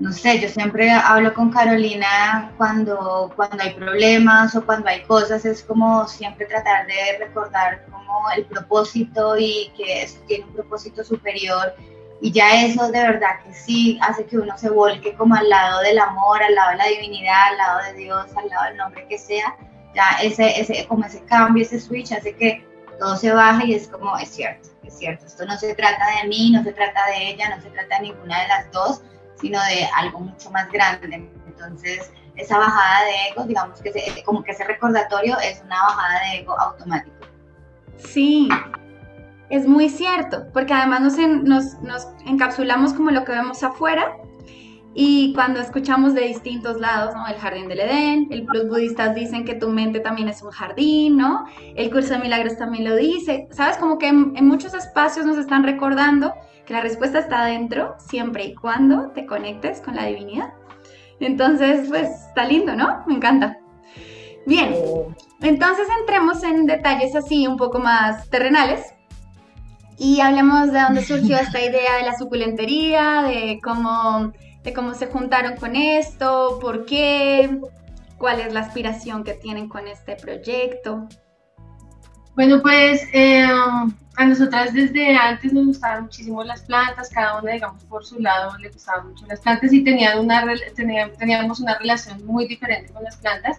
no 0.00 0.12
sé, 0.12 0.38
yo 0.40 0.48
siempre 0.48 0.90
hablo 0.90 1.34
con 1.34 1.50
Carolina 1.50 2.52
cuando, 2.56 3.32
cuando 3.36 3.62
hay 3.62 3.74
problemas 3.74 4.54
o 4.56 4.64
cuando 4.64 4.88
hay 4.88 5.02
cosas, 5.02 5.44
es 5.44 5.62
como 5.62 6.06
siempre 6.06 6.46
tratar 6.46 6.86
de 6.86 7.18
recordar 7.18 7.84
como 7.90 8.30
el 8.36 8.44
propósito 8.46 9.36
y 9.36 9.72
que 9.76 10.02
eso 10.02 10.18
tiene 10.26 10.44
un 10.44 10.54
propósito 10.54 11.04
superior. 11.04 11.74
Y 12.20 12.32
ya 12.32 12.64
eso 12.64 12.90
de 12.90 13.00
verdad 13.00 13.40
que 13.44 13.54
sí 13.54 13.98
hace 14.02 14.24
que 14.26 14.38
uno 14.38 14.58
se 14.58 14.70
volque 14.70 15.14
como 15.14 15.36
al 15.36 15.48
lado 15.48 15.80
del 15.82 15.98
amor, 15.98 16.42
al 16.42 16.54
lado 16.54 16.70
de 16.70 16.76
la 16.76 16.86
divinidad, 16.86 17.48
al 17.50 17.56
lado 17.58 17.78
de 17.84 17.92
Dios, 17.94 18.26
al 18.36 18.48
lado 18.48 18.64
del 18.66 18.76
nombre 18.76 19.06
que 19.08 19.18
sea, 19.18 19.56
ya 19.94 20.18
ese, 20.22 20.60
ese, 20.60 20.86
como 20.86 21.04
ese 21.04 21.22
cambio, 21.24 21.62
ese 21.62 21.78
switch 21.78 22.12
hace 22.12 22.34
que 22.34 22.67
todo 22.98 23.16
se 23.16 23.32
baje 23.32 23.66
y 23.66 23.74
es 23.74 23.88
como, 23.88 24.16
es 24.18 24.28
cierto, 24.28 24.68
es 24.84 24.98
cierto, 24.98 25.26
esto 25.26 25.46
no 25.46 25.56
se 25.56 25.74
trata 25.74 26.04
de 26.20 26.28
mí, 26.28 26.50
no 26.50 26.62
se 26.62 26.72
trata 26.72 27.06
de 27.06 27.30
ella, 27.30 27.54
no 27.54 27.62
se 27.62 27.70
trata 27.70 27.96
de 27.96 28.02
ninguna 28.02 28.42
de 28.42 28.48
las 28.48 28.72
dos, 28.72 29.02
sino 29.40 29.58
de 29.64 29.88
algo 29.96 30.20
mucho 30.20 30.50
más 30.50 30.70
grande. 30.70 31.30
Entonces, 31.46 32.10
esa 32.36 32.58
bajada 32.58 33.04
de 33.04 33.30
ego, 33.30 33.44
digamos 33.44 33.80
que 33.80 33.92
como 34.24 34.42
que 34.42 34.52
ese 34.52 34.64
recordatorio 34.64 35.38
es 35.40 35.60
una 35.62 35.82
bajada 35.82 36.20
de 36.20 36.38
ego 36.38 36.58
automático. 36.58 37.16
Sí, 37.98 38.48
es 39.50 39.66
muy 39.66 39.88
cierto, 39.88 40.46
porque 40.52 40.72
además 40.72 41.00
nos, 41.00 41.18
nos, 41.18 41.74
nos 41.80 42.08
encapsulamos 42.26 42.94
como 42.94 43.10
lo 43.10 43.24
que 43.24 43.32
vemos 43.32 43.62
afuera 43.62 44.16
y 45.00 45.32
cuando 45.32 45.60
escuchamos 45.60 46.12
de 46.14 46.22
distintos 46.22 46.80
lados, 46.80 47.14
¿no? 47.14 47.24
El 47.28 47.36
jardín 47.36 47.68
del 47.68 47.78
Edén, 47.78 48.26
el, 48.32 48.44
los 48.52 48.66
budistas 48.66 49.14
dicen 49.14 49.44
que 49.44 49.54
tu 49.54 49.68
mente 49.68 50.00
también 50.00 50.28
es 50.28 50.42
un 50.42 50.50
jardín, 50.50 51.16
¿no? 51.16 51.44
El 51.76 51.88
curso 51.92 52.14
de 52.14 52.18
milagros 52.18 52.56
también 52.56 52.84
lo 52.84 52.96
dice. 52.96 53.46
¿Sabes? 53.52 53.76
Como 53.76 53.96
que 53.98 54.08
en, 54.08 54.34
muchos 54.44 54.74
espacios 54.74 55.24
nos 55.24 55.38
están 55.38 55.62
recordando 55.62 56.34
que 56.66 56.72
la 56.72 56.80
respuesta 56.80 57.20
está 57.20 57.42
adentro 57.42 57.94
siempre 58.08 58.46
y 58.46 58.56
cuando 58.56 59.12
te 59.12 59.24
conectes 59.24 59.80
con 59.80 59.94
la 59.94 60.04
divinidad. 60.04 60.52
Entonces, 61.20 61.86
pues 61.88 62.08
está 62.30 62.44
lindo, 62.44 62.74
¿no? 62.74 63.04
Me 63.06 63.14
encanta. 63.14 63.56
Bien, 64.46 64.74
entonces 65.42 65.86
entremos 66.00 66.42
en 66.42 66.66
detalles 66.66 67.14
así 67.14 67.46
un 67.46 67.56
poco 67.56 67.78
más 67.78 68.28
terrenales. 68.30 68.84
y 69.96 70.20
hablemos 70.20 70.72
de 70.72 70.80
dónde 70.80 71.04
surgió 71.04 71.36
esta 71.38 71.60
idea 71.60 71.98
de 71.98 72.04
la 72.04 72.18
suculentería, 72.18 73.22
de 73.22 73.60
cómo, 73.62 74.32
de 74.62 74.72
cómo 74.72 74.94
se 74.94 75.06
juntaron 75.06 75.56
con 75.56 75.76
esto, 75.76 76.58
por 76.60 76.84
qué, 76.84 77.60
cuál 78.18 78.40
es 78.40 78.52
la 78.52 78.60
aspiración 78.60 79.24
que 79.24 79.34
tienen 79.34 79.68
con 79.68 79.86
este 79.88 80.16
proyecto. 80.16 81.08
Bueno, 82.34 82.62
pues 82.62 83.02
eh, 83.12 83.46
a 84.16 84.24
nosotras 84.24 84.72
desde 84.72 85.16
antes 85.16 85.52
nos 85.52 85.66
gustaban 85.66 86.04
muchísimo 86.04 86.44
las 86.44 86.62
plantas, 86.62 87.08
cada 87.10 87.40
una, 87.40 87.52
digamos, 87.52 87.82
por 87.84 88.04
su 88.04 88.20
lado 88.20 88.56
le 88.58 88.70
gustaban 88.70 89.08
mucho 89.08 89.26
las 89.26 89.40
plantas 89.40 89.72
y 89.72 89.82
tenían 89.82 90.18
una, 90.20 90.44
teníamos 91.18 91.60
una 91.60 91.76
relación 91.78 92.24
muy 92.26 92.46
diferente 92.46 92.92
con 92.92 93.02
las 93.02 93.16
plantas. 93.16 93.58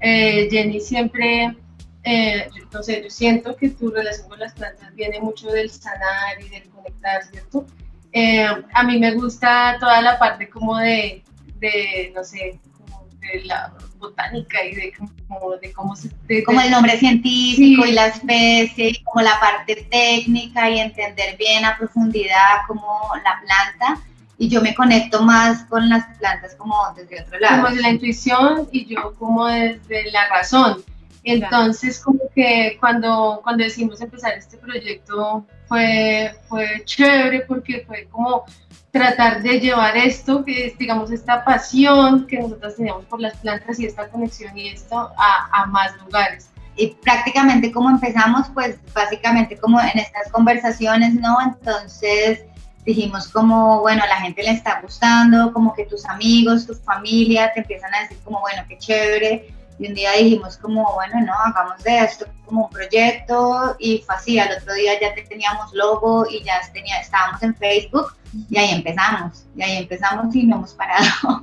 Eh, 0.00 0.48
Jenny 0.50 0.80
siempre 0.80 1.56
eh, 2.02 2.48
no 2.72 2.82
sé, 2.82 3.02
yo 3.02 3.10
siento 3.10 3.56
que 3.56 3.68
tu 3.68 3.90
relación 3.90 4.28
con 4.28 4.38
las 4.38 4.54
plantas 4.54 4.94
viene 4.94 5.20
mucho 5.20 5.48
del 5.48 5.70
sanar 5.70 6.40
y 6.40 6.48
del 6.48 6.68
conectar, 6.70 7.22
¿cierto? 7.24 7.66
Eh, 8.12 8.46
a 8.74 8.82
mí 8.82 8.98
me 8.98 9.12
gusta 9.12 9.76
toda 9.78 10.02
la 10.02 10.18
parte 10.18 10.48
como 10.48 10.76
de, 10.78 11.22
de 11.56 12.12
no 12.14 12.24
sé, 12.24 12.58
como 12.76 13.06
de 13.20 13.44
la 13.44 13.72
botánica 13.98 14.64
y 14.64 14.74
de, 14.74 14.92
como, 15.28 15.56
de 15.56 15.72
cómo 15.72 15.94
se... 15.94 16.10
como 16.44 16.60
el 16.60 16.70
nombre 16.70 16.98
científico 16.98 17.86
y 17.86 17.92
la 17.92 18.06
especie, 18.06 18.88
y 18.88 19.02
como 19.04 19.22
la 19.22 19.38
parte 19.38 19.86
técnica 19.90 20.68
y 20.70 20.80
entender 20.80 21.36
bien 21.36 21.64
a 21.64 21.76
profundidad 21.76 22.66
como 22.66 23.00
la 23.22 23.40
planta. 23.42 24.02
Y 24.38 24.48
yo 24.48 24.62
me 24.62 24.74
conecto 24.74 25.22
más 25.22 25.64
con 25.64 25.88
las 25.90 26.16
plantas 26.16 26.54
como 26.54 26.74
desde 26.96 27.22
otro 27.22 27.38
lado. 27.38 27.56
Como 27.56 27.68
desde 27.68 27.82
la 27.82 27.90
intuición 27.90 28.68
y 28.72 28.86
yo 28.86 29.14
como 29.18 29.46
desde 29.46 30.10
la 30.10 30.28
razón. 30.28 30.82
Entonces, 31.24 32.00
como 32.00 32.20
que 32.34 32.78
cuando, 32.80 33.40
cuando 33.42 33.64
decidimos 33.64 34.00
empezar 34.00 34.32
este 34.32 34.56
proyecto 34.56 35.46
fue, 35.70 36.34
fue 36.48 36.82
chévere 36.84 37.42
porque 37.46 37.84
fue 37.86 38.08
como 38.10 38.44
tratar 38.90 39.40
de 39.40 39.60
llevar 39.60 39.96
esto, 39.96 40.44
que 40.44 40.66
es, 40.66 40.76
digamos, 40.76 41.12
esta 41.12 41.44
pasión 41.44 42.26
que 42.26 42.40
nosotros 42.40 42.74
teníamos 42.74 43.04
por 43.04 43.20
las 43.20 43.36
plantas 43.36 43.78
y 43.78 43.86
esta 43.86 44.08
conexión 44.08 44.58
y 44.58 44.70
esto 44.70 44.98
a, 45.16 45.62
a 45.62 45.66
más 45.66 45.96
lugares. 46.04 46.50
Y 46.74 46.88
prácticamente 46.88 47.70
como 47.70 47.88
empezamos, 47.88 48.48
pues 48.52 48.78
básicamente 48.92 49.56
como 49.56 49.80
en 49.80 49.96
estas 49.96 50.28
conversaciones, 50.32 51.14
¿no? 51.14 51.38
Entonces 51.40 52.40
dijimos 52.84 53.28
como, 53.28 53.80
bueno, 53.80 54.02
a 54.02 54.08
la 54.08 54.16
gente 54.16 54.42
le 54.42 54.50
está 54.50 54.80
gustando, 54.80 55.52
como 55.52 55.72
que 55.72 55.86
tus 55.86 56.04
amigos, 56.06 56.66
tu 56.66 56.74
familia 56.74 57.52
te 57.54 57.60
empiezan 57.60 57.94
a 57.94 58.00
decir 58.00 58.18
como, 58.24 58.40
bueno, 58.40 58.64
qué 58.68 58.76
chévere, 58.76 59.54
y 59.80 59.86
un 59.86 59.94
día 59.94 60.12
dijimos 60.12 60.58
como, 60.58 60.92
bueno, 60.92 61.14
no, 61.24 61.32
hagamos 61.32 61.82
de 61.82 62.00
esto 62.00 62.26
como 62.44 62.66
un 62.66 62.70
proyecto 62.70 63.76
y 63.78 64.02
fue 64.02 64.14
así, 64.14 64.38
al 64.38 64.54
otro 64.58 64.74
día 64.74 65.00
ya 65.00 65.14
teníamos 65.26 65.72
logo 65.72 66.26
y 66.30 66.44
ya 66.44 66.60
tenía, 66.74 67.00
estábamos 67.00 67.42
en 67.42 67.56
Facebook 67.56 68.12
y 68.50 68.58
ahí 68.58 68.72
empezamos, 68.72 69.46
y 69.56 69.62
ahí 69.62 69.76
empezamos 69.78 70.34
y 70.34 70.44
no 70.44 70.56
hemos 70.56 70.74
parado. 70.74 71.06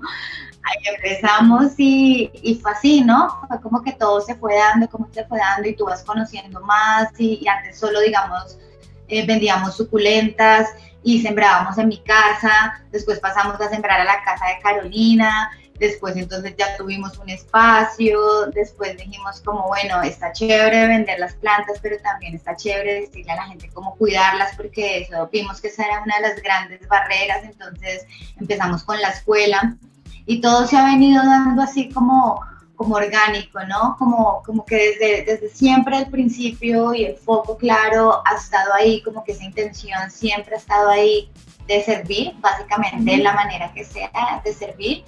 ahí 0.63 0.95
empezamos 0.95 1.73
y, 1.79 2.29
y, 2.43 2.55
fue 2.55 2.71
así, 2.73 3.01
¿no? 3.01 3.27
Fue 3.47 3.59
como 3.59 3.81
que 3.81 3.93
todo 3.93 4.21
se 4.21 4.35
fue 4.35 4.55
dando, 4.55 4.87
como 4.87 5.09
se 5.11 5.25
fue 5.25 5.39
dando 5.39 5.67
y 5.67 5.75
tú 5.75 5.85
vas 5.85 6.03
conociendo 6.03 6.61
más 6.61 7.09
y, 7.17 7.43
antes 7.47 7.79
solo, 7.79 8.01
digamos, 8.01 8.59
eh, 9.07 9.25
vendíamos 9.25 9.75
suculentas 9.75 10.69
y 11.01 11.21
sembrábamos 11.23 11.75
en 11.79 11.87
mi 11.87 11.97
casa, 12.03 12.83
después 12.91 13.19
pasamos 13.19 13.59
a 13.59 13.69
sembrar 13.69 13.99
a 13.99 14.03
la 14.03 14.21
casa 14.23 14.45
de 14.45 14.61
Carolina 14.61 15.49
después 15.79 16.15
entonces 16.15 16.55
ya 16.57 16.75
tuvimos 16.77 17.17
un 17.19 17.29
espacio, 17.29 18.47
después 18.53 18.97
dijimos 18.97 19.41
como, 19.41 19.67
bueno, 19.67 20.01
está 20.01 20.31
chévere 20.31 20.87
vender 20.87 21.19
las 21.19 21.35
plantas, 21.35 21.79
pero 21.81 21.97
también 22.01 22.35
está 22.35 22.55
chévere 22.55 23.01
decirle 23.01 23.31
a 23.31 23.35
la 23.37 23.47
gente 23.47 23.69
cómo 23.73 23.95
cuidarlas, 23.95 24.55
porque 24.55 24.99
eso 25.01 25.29
vimos 25.31 25.61
que 25.61 25.67
esa 25.67 25.85
era 25.85 26.03
una 26.03 26.15
de 26.15 26.21
las 26.21 26.41
grandes 26.41 26.87
barreras, 26.87 27.43
entonces 27.43 28.05
empezamos 28.39 28.83
con 28.83 28.99
la 28.99 29.09
escuela 29.09 29.77
y 30.25 30.41
todo 30.41 30.67
se 30.67 30.77
ha 30.77 30.85
venido 30.85 31.23
dando 31.23 31.61
así 31.61 31.89
como 31.89 32.41
como 32.75 32.93
orgánico, 32.93 33.59
¿no? 33.65 33.95
Como, 33.97 34.43
como 34.45 34.63
que 34.63 34.75
desde, 34.75 35.23
desde 35.25 35.49
siempre 35.49 35.97
el 35.97 36.11
principio 36.11 36.93
y 36.93 37.05
el 37.05 37.17
foco 37.17 37.57
claro 37.57 38.21
ha 38.23 38.35
estado 38.35 38.71
ahí, 38.75 39.01
como 39.01 39.23
que 39.23 39.31
esa 39.31 39.45
intención 39.45 40.11
siempre 40.11 40.53
ha 40.53 40.59
estado 40.59 40.89
ahí 40.89 41.31
de 41.65 41.83
servir, 41.83 42.33
básicamente 42.39 43.11
de 43.11 43.17
la 43.17 43.33
manera 43.33 43.73
que 43.73 43.83
sea 43.83 44.41
de 44.45 44.53
servir 44.53 45.03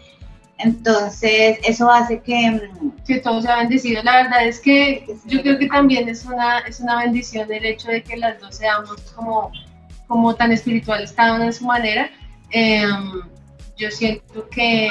entonces, 0.59 1.57
eso 1.63 1.89
hace 1.89 2.21
que, 2.21 2.51
mm, 2.51 3.05
que 3.07 3.19
todo 3.19 3.41
sea 3.41 3.57
bendecido. 3.57 4.03
La 4.03 4.23
verdad 4.23 4.45
es 4.45 4.59
que 4.59 5.05
yo 5.25 5.41
creo 5.41 5.57
que 5.57 5.67
también 5.67 6.09
es 6.09 6.25
una, 6.25 6.59
es 6.59 6.81
una 6.81 6.97
bendición 6.97 7.51
el 7.51 7.65
hecho 7.65 7.89
de 7.89 8.03
que 8.03 8.17
las 8.17 8.39
dos 8.39 8.57
seamos 8.57 8.99
como, 9.15 9.51
como 10.07 10.35
tan 10.35 10.51
espirituales 10.51 11.13
cada 11.13 11.35
una 11.35 11.45
en 11.45 11.53
su 11.53 11.65
manera. 11.65 12.11
Em, 12.51 13.21
yo 13.77 13.89
siento 13.89 14.49
que, 14.49 14.89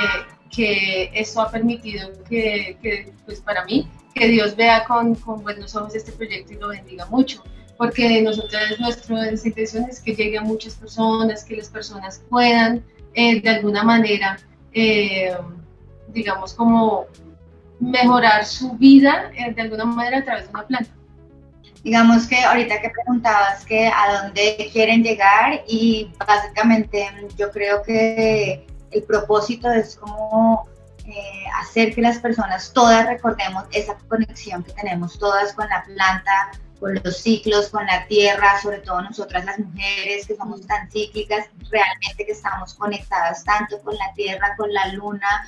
que 0.51 1.11
eso 1.13 1.43
ha 1.43 1.51
permitido 1.51 2.11
que, 2.29 2.79
que, 2.83 3.13
pues 3.27 3.41
para 3.41 3.65
mí, 3.67 3.87
que 4.15 4.29
Dios 4.29 4.57
vea 4.57 4.85
con, 4.85 5.15
con 5.17 5.43
buenos 5.43 5.77
ojos 5.77 5.95
este 5.95 6.13
proyecto 6.13 6.55
y 6.55 6.57
lo 6.57 6.69
bendiga 6.69 7.05
mucho 7.07 7.43
porque 7.77 8.21
nosotros 8.23 8.61
nuestra 8.81 9.31
intención 9.31 9.85
es 9.89 10.01
que 10.01 10.13
llegue 10.13 10.37
a 10.37 10.43
muchas 10.43 10.75
personas, 10.75 11.45
que 11.45 11.57
las 11.57 11.69
personas 11.69 12.21
puedan 12.29 12.85
eh, 13.15 13.41
de 13.41 13.49
alguna 13.49 13.85
manera 13.85 14.37
eh, 14.73 15.33
digamos, 16.13 16.55
como 16.55 17.07
mejorar 17.81 18.45
su 18.45 18.73
vida 18.73 19.31
eh, 19.37 19.53
de 19.53 19.63
alguna 19.63 19.85
manera 19.85 20.19
a 20.19 20.25
través 20.25 20.45
de 20.45 20.51
una 20.51 20.67
planta. 20.67 20.91
Digamos 21.85 22.27
que 22.27 22.43
ahorita 22.43 22.81
que 22.81 22.91
preguntabas 22.91 23.65
que 23.65 23.87
a 23.87 24.23
dónde 24.23 24.69
quieren 24.73 25.03
llegar 25.03 25.63
y 25.69 26.11
básicamente 26.27 27.09
yo 27.37 27.51
creo 27.53 27.83
que 27.83 28.67
el 28.91 29.03
propósito 29.05 29.71
es 29.71 29.97
como 29.97 30.69
eh, 31.07 31.45
hacer 31.63 31.95
que 31.95 32.03
las 32.03 32.19
personas 32.19 32.73
todas 32.75 33.07
recordemos 33.07 33.65
esa 33.73 33.97
conexión 34.09 34.63
que 34.65 34.73
tenemos 34.73 35.19
todas 35.19 35.53
con 35.53 35.69
la 35.69 35.85
planta, 35.85 36.51
con 36.81 37.01
los 37.03 37.17
ciclos, 37.17 37.69
con 37.71 37.87
la 37.87 38.07
tierra, 38.07 38.61
sobre 38.61 38.79
todo 38.79 39.01
nosotras 39.03 39.45
las 39.45 39.59
mujeres 39.59 40.27
que 40.27 40.37
somos 40.37 40.67
tan 40.67 40.91
cíclicas, 40.91 41.47
realmente 41.71 42.27
que 42.27 42.33
estamos 42.33 42.75
conectadas 42.75 43.45
tanto 43.45 43.81
con 43.81 43.97
la 43.97 44.13
tierra, 44.15 44.55
con 44.57 44.73
la 44.73 44.89
luna, 44.89 45.47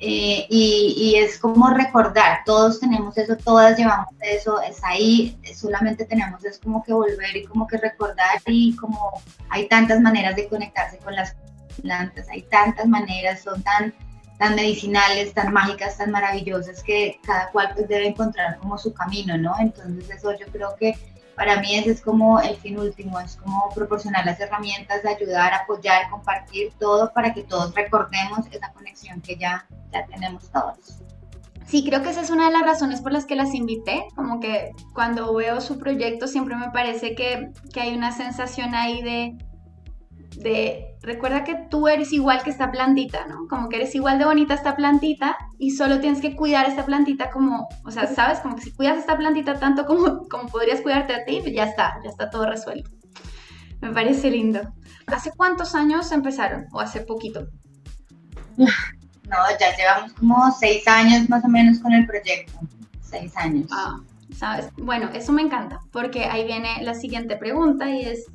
eh, 0.00 0.46
y, 0.48 1.14
es 1.16 1.38
como 1.38 1.70
recordar, 1.70 2.42
todos 2.46 2.78
tenemos 2.78 3.18
eso, 3.18 3.36
todas 3.36 3.76
llevamos 3.76 4.14
eso, 4.20 4.60
es 4.62 4.78
ahí, 4.84 5.36
solamente 5.56 6.04
tenemos 6.04 6.44
es 6.44 6.60
como 6.60 6.84
que 6.84 6.92
volver 6.92 7.36
y 7.36 7.44
como 7.44 7.66
que 7.66 7.78
recordar 7.78 8.40
y 8.46 8.76
como 8.76 9.20
hay 9.48 9.66
tantas 9.68 10.00
maneras 10.00 10.36
de 10.36 10.46
conectarse 10.48 10.98
con 10.98 11.16
las 11.16 11.34
plantas, 11.80 12.28
hay 12.28 12.42
tantas 12.42 12.86
maneras, 12.86 13.42
son 13.42 13.60
tan, 13.64 13.92
tan 14.38 14.54
medicinales, 14.54 15.34
tan 15.34 15.52
mágicas, 15.52 15.98
tan 15.98 16.12
maravillosas 16.12 16.80
que 16.84 17.18
cada 17.24 17.50
cual 17.50 17.72
pues 17.74 17.88
debe 17.88 18.06
encontrar 18.06 18.58
como 18.58 18.78
su 18.78 18.94
camino, 18.94 19.36
¿no? 19.36 19.54
Entonces 19.58 20.08
eso 20.10 20.30
yo 20.38 20.46
creo 20.52 20.76
que 20.78 20.96
para 21.42 21.60
mí 21.60 21.74
ese 21.74 21.90
es 21.90 22.00
como 22.00 22.38
el 22.38 22.54
fin 22.54 22.78
último, 22.78 23.18
es 23.18 23.34
como 23.34 23.68
proporcionar 23.74 24.24
las 24.24 24.38
herramientas, 24.38 25.02
de 25.02 25.08
ayudar, 25.08 25.52
apoyar, 25.52 26.08
compartir 26.08 26.72
todo 26.78 27.12
para 27.12 27.34
que 27.34 27.42
todos 27.42 27.74
recordemos 27.74 28.46
esa 28.52 28.72
conexión 28.72 29.20
que 29.20 29.34
ya, 29.34 29.66
ya 29.92 30.06
tenemos 30.06 30.48
todos. 30.52 31.02
Sí, 31.66 31.84
creo 31.84 32.00
que 32.00 32.10
esa 32.10 32.20
es 32.20 32.30
una 32.30 32.46
de 32.46 32.52
las 32.52 32.62
razones 32.62 33.00
por 33.00 33.10
las 33.10 33.26
que 33.26 33.34
las 33.34 33.54
invité, 33.54 34.06
como 34.14 34.38
que 34.38 34.70
cuando 34.94 35.34
veo 35.34 35.60
su 35.60 35.80
proyecto 35.80 36.28
siempre 36.28 36.54
me 36.54 36.70
parece 36.70 37.16
que, 37.16 37.50
que 37.72 37.80
hay 37.80 37.96
una 37.96 38.12
sensación 38.12 38.76
ahí 38.76 39.02
de, 39.02 39.36
de, 40.36 40.96
recuerda 41.02 41.44
que 41.44 41.54
tú 41.70 41.88
eres 41.88 42.12
igual 42.12 42.42
que 42.42 42.50
esta 42.50 42.70
plantita, 42.70 43.26
¿no? 43.26 43.46
Como 43.48 43.68
que 43.68 43.76
eres 43.76 43.94
igual 43.94 44.18
de 44.18 44.24
bonita 44.24 44.54
esta 44.54 44.76
plantita 44.76 45.36
y 45.58 45.72
solo 45.72 46.00
tienes 46.00 46.20
que 46.20 46.34
cuidar 46.34 46.66
esta 46.66 46.86
plantita 46.86 47.30
como, 47.30 47.68
o 47.84 47.90
sea, 47.90 48.06
¿sabes? 48.06 48.40
Como 48.40 48.56
que 48.56 48.62
si 48.62 48.72
cuidas 48.72 48.98
esta 48.98 49.16
plantita 49.16 49.58
tanto 49.58 49.84
como, 49.86 50.26
como 50.28 50.48
podrías 50.48 50.80
cuidarte 50.80 51.14
a 51.14 51.24
ti, 51.24 51.40
pues 51.42 51.54
ya 51.54 51.64
está, 51.64 51.94
ya 52.02 52.10
está 52.10 52.30
todo 52.30 52.46
resuelto. 52.46 52.90
Me 53.80 53.90
parece 53.92 54.30
lindo. 54.30 54.60
¿Hace 55.06 55.32
cuántos 55.36 55.74
años 55.74 56.10
empezaron 56.12 56.66
o 56.72 56.80
hace 56.80 57.00
poquito? 57.00 57.48
No, 59.24 59.38
ya 59.58 59.74
llevamos 59.74 60.12
como 60.12 60.50
seis 60.60 60.86
años 60.86 61.26
más 61.30 61.42
o 61.42 61.48
menos 61.48 61.78
con 61.78 61.90
el 61.94 62.06
proyecto. 62.06 62.52
Seis 63.00 63.34
años. 63.38 63.66
Ah, 63.70 63.98
¿sabes? 64.36 64.68
Bueno, 64.76 65.08
eso 65.14 65.32
me 65.32 65.40
encanta 65.40 65.80
porque 65.90 66.26
ahí 66.26 66.44
viene 66.44 66.82
la 66.82 66.92
siguiente 66.92 67.36
pregunta 67.36 67.88
y 67.88 68.02
es 68.02 68.26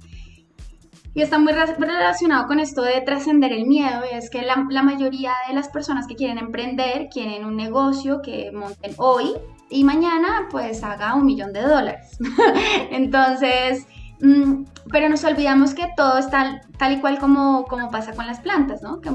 y 1.18 1.24
está 1.24 1.40
muy 1.40 1.52
relacionado 1.52 2.46
con 2.46 2.60
esto 2.60 2.84
de 2.84 3.02
trascender 3.02 3.52
el 3.52 3.66
miedo, 3.66 4.04
y 4.06 4.16
es 4.16 4.30
que 4.30 4.44
la, 4.44 4.56
mayoría 4.84 5.34
de 5.48 5.56
las 5.56 5.68
personas 5.68 6.06
que 6.06 6.16
quieren 6.16 6.38
emprender 6.38 7.10
quieren 7.12 7.44
un 7.44 7.56
negocio 7.56 8.22
que 8.22 8.52
monten 8.52 8.94
hoy 8.98 9.34
y 9.68 9.84
mañana 9.84 10.48
pues 10.52 10.84
haga 10.84 11.16
un 11.16 11.26
millón 11.26 11.54
de 11.54 11.64
dólares. 11.64 12.20
Entonces, 12.92 13.88
mm, 14.22 14.66
pero 14.92 15.10
nos 15.10 15.24
olvidamos 15.24 15.74
que 15.74 15.88
todo 15.98 16.20
está 16.20 16.62
tal 16.78 16.94
y 16.94 17.02
cual 17.02 17.18
como, 17.18 17.66
como 17.66 17.90
pasa 17.90 18.14
con 18.14 18.28
las 18.28 18.40
plantas, 18.40 18.84
¿no? 18.84 19.02
Que 19.02 19.10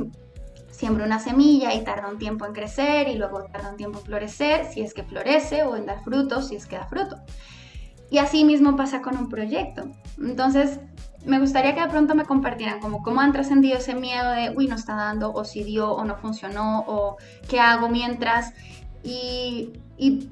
siembra 0.72 1.06
una 1.06 1.20
semilla 1.20 1.72
y 1.72 1.84
tarda 1.84 2.08
un 2.08 2.18
tiempo 2.18 2.46
en 2.46 2.52
crecer 2.52 3.06
y 3.06 3.14
luego 3.14 3.44
tarda 3.44 3.70
un 3.70 3.76
tiempo 3.76 4.00
en 4.00 4.06
florecer, 4.06 4.64
si 4.64 4.80
es 4.80 4.92
que 4.92 5.04
florece, 5.04 5.62
o 5.62 5.76
en 5.76 5.86
dar 5.86 6.02
frutos, 6.02 6.48
si 6.48 6.56
es 6.56 6.66
que 6.66 6.74
da 6.74 6.84
fruto. 6.84 7.18
Y 8.10 8.18
así 8.18 8.44
mismo 8.44 8.76
pasa 8.76 9.02
con 9.02 9.16
un 9.16 9.28
proyecto. 9.28 9.84
Entonces, 10.18 10.80
me 11.24 11.38
gustaría 11.38 11.74
que 11.74 11.80
de 11.80 11.88
pronto 11.88 12.14
me 12.14 12.24
compartieran 12.24 12.80
como 12.80 13.02
cómo 13.02 13.20
han 13.20 13.32
trascendido 13.32 13.78
ese 13.78 13.94
miedo 13.94 14.30
de, 14.30 14.52
uy, 14.56 14.66
no 14.66 14.74
está 14.74 14.94
dando, 14.96 15.32
o 15.32 15.44
si 15.44 15.62
dio, 15.62 15.92
o 15.92 16.04
no 16.04 16.16
funcionó, 16.16 16.84
o 16.86 17.16
qué 17.48 17.60
hago 17.60 17.88
mientras. 17.88 18.52
Y, 19.04 19.70
y 19.96 20.28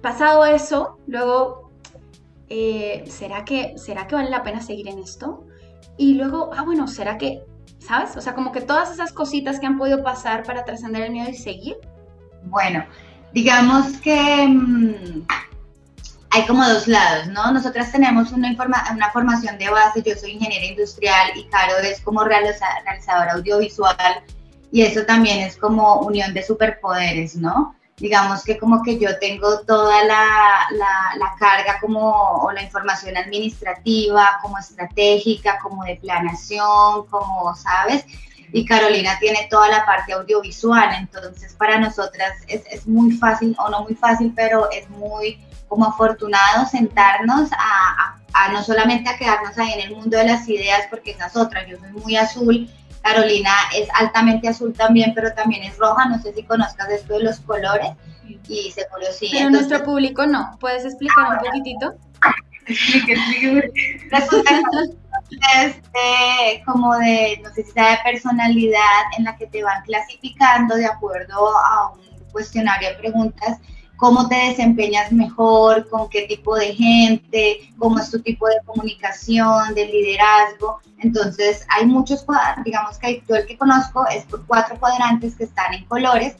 pasado 0.00 0.44
eso, 0.44 0.98
luego, 1.06 1.70
eh, 2.48 3.04
¿será, 3.08 3.44
que, 3.44 3.76
¿será 3.78 4.06
que 4.06 4.14
vale 4.14 4.30
la 4.30 4.42
pena 4.42 4.60
seguir 4.60 4.88
en 4.88 4.98
esto? 4.98 5.44
Y 5.96 6.14
luego, 6.14 6.50
ah, 6.56 6.62
bueno, 6.62 6.86
¿será 6.86 7.18
que, 7.18 7.42
sabes? 7.78 8.16
O 8.16 8.20
sea, 8.20 8.34
como 8.34 8.52
que 8.52 8.60
todas 8.60 8.92
esas 8.92 9.12
cositas 9.12 9.58
que 9.58 9.66
han 9.66 9.78
podido 9.78 10.02
pasar 10.04 10.44
para 10.44 10.64
trascender 10.64 11.02
el 11.02 11.12
miedo 11.12 11.28
y 11.30 11.34
seguir. 11.34 11.76
Bueno, 12.44 12.84
digamos 13.32 13.96
que... 13.98 14.46
Mm, 14.46 15.26
hay 16.30 16.46
como 16.46 16.66
dos 16.66 16.86
lados, 16.86 17.28
¿no? 17.28 17.52
Nosotras 17.52 17.90
tenemos 17.90 18.32
una, 18.32 18.54
una 18.92 19.10
formación 19.10 19.58
de 19.58 19.70
base, 19.70 20.02
yo 20.02 20.14
soy 20.14 20.32
ingeniera 20.32 20.66
industrial 20.66 21.30
y 21.36 21.44
Caro 21.48 21.78
es 21.78 22.00
como 22.00 22.24
realizadora 22.24 23.32
audiovisual 23.34 24.22
y 24.70 24.82
eso 24.82 25.04
también 25.04 25.38
es 25.40 25.56
como 25.56 26.00
unión 26.00 26.34
de 26.34 26.42
superpoderes, 26.42 27.36
¿no? 27.36 27.74
Digamos 27.96 28.44
que 28.44 28.58
como 28.58 28.82
que 28.82 28.98
yo 28.98 29.18
tengo 29.18 29.60
toda 29.60 30.04
la, 30.04 30.68
la, 30.70 31.34
carga 31.38 31.80
como, 31.80 32.12
o 32.42 32.52
la 32.52 32.62
información 32.62 33.16
administrativa, 33.16 34.38
como 34.40 34.58
estratégica, 34.58 35.58
como 35.60 35.84
de 35.84 35.96
planeación, 35.96 37.06
como, 37.06 37.54
¿sabes? 37.56 38.04
y 38.50 38.64
Carolina 38.64 39.18
tiene 39.20 39.46
toda 39.50 39.68
la 39.68 39.84
parte 39.84 40.14
audiovisual, 40.14 40.94
entonces 40.98 41.54
para 41.54 41.78
nosotras 41.78 42.32
es, 42.46 42.62
es, 42.70 42.86
muy 42.86 43.12
fácil, 43.12 43.54
o 43.58 43.68
no 43.68 43.82
muy 43.82 43.94
fácil, 43.94 44.32
pero 44.34 44.70
es 44.70 44.88
muy 44.88 45.38
como 45.68 45.86
afortunados 45.86 46.70
sentarnos 46.70 47.50
a, 47.52 48.18
a, 48.32 48.52
no 48.52 48.62
solamente 48.62 49.10
a 49.10 49.16
quedarnos 49.16 49.56
ahí 49.58 49.72
en 49.72 49.80
el 49.80 49.96
mundo 49.96 50.16
de 50.16 50.24
las 50.24 50.48
ideas, 50.48 50.86
porque 50.90 51.12
esas 51.12 51.36
otras, 51.36 51.66
yo 51.68 51.78
soy 51.78 51.92
muy 51.92 52.16
azul, 52.16 52.68
Carolina 53.02 53.52
es 53.74 53.88
altamente 53.94 54.48
azul 54.48 54.72
también, 54.72 55.12
pero 55.14 55.32
también 55.32 55.62
es 55.62 55.76
roja, 55.78 56.06
no 56.06 56.20
sé 56.20 56.34
si 56.34 56.42
conozcas 56.42 56.90
esto 56.90 57.14
de 57.14 57.24
los 57.24 57.40
colores, 57.40 57.90
y 58.48 58.70
seguro 58.72 59.06
sí. 59.16 59.30
Pero 59.32 59.50
nuestro 59.50 59.82
público 59.82 60.26
no, 60.26 60.56
¿puedes 60.60 60.84
explicar 60.84 61.32
un 61.32 61.38
poquitito? 61.38 61.94
Explique, 62.66 63.12
explique. 63.12 63.72
es 65.54 66.64
como 66.64 66.96
de, 66.96 67.40
no 67.42 67.50
sé 67.50 67.64
si 67.64 67.72
sea 67.72 67.90
de 67.92 67.98
personalidad, 68.04 69.02
en 69.16 69.24
la 69.24 69.36
que 69.36 69.46
te 69.46 69.62
van 69.62 69.82
clasificando 69.84 70.74
de 70.76 70.86
acuerdo 70.86 71.56
a 71.56 71.92
un 71.92 72.00
cuestionario 72.30 72.90
de 72.90 72.94
preguntas 72.96 73.58
cómo 73.98 74.28
te 74.28 74.36
desempeñas 74.36 75.10
mejor, 75.10 75.88
con 75.88 76.08
qué 76.08 76.22
tipo 76.22 76.54
de 76.56 76.72
gente, 76.72 77.68
cómo 77.78 77.98
es 77.98 78.08
tu 78.10 78.20
tipo 78.20 78.46
de 78.46 78.54
comunicación, 78.64 79.74
de 79.74 79.86
liderazgo. 79.86 80.78
Entonces, 81.00 81.66
hay 81.68 81.84
muchos, 81.84 82.24
digamos 82.64 82.96
que 82.98 83.22
yo 83.28 83.34
el 83.34 83.44
que 83.44 83.58
conozco 83.58 84.06
es 84.06 84.24
por 84.24 84.46
cuatro 84.46 84.78
cuadrantes 84.78 85.34
que 85.34 85.44
están 85.44 85.74
en 85.74 85.84
colores. 85.86 86.36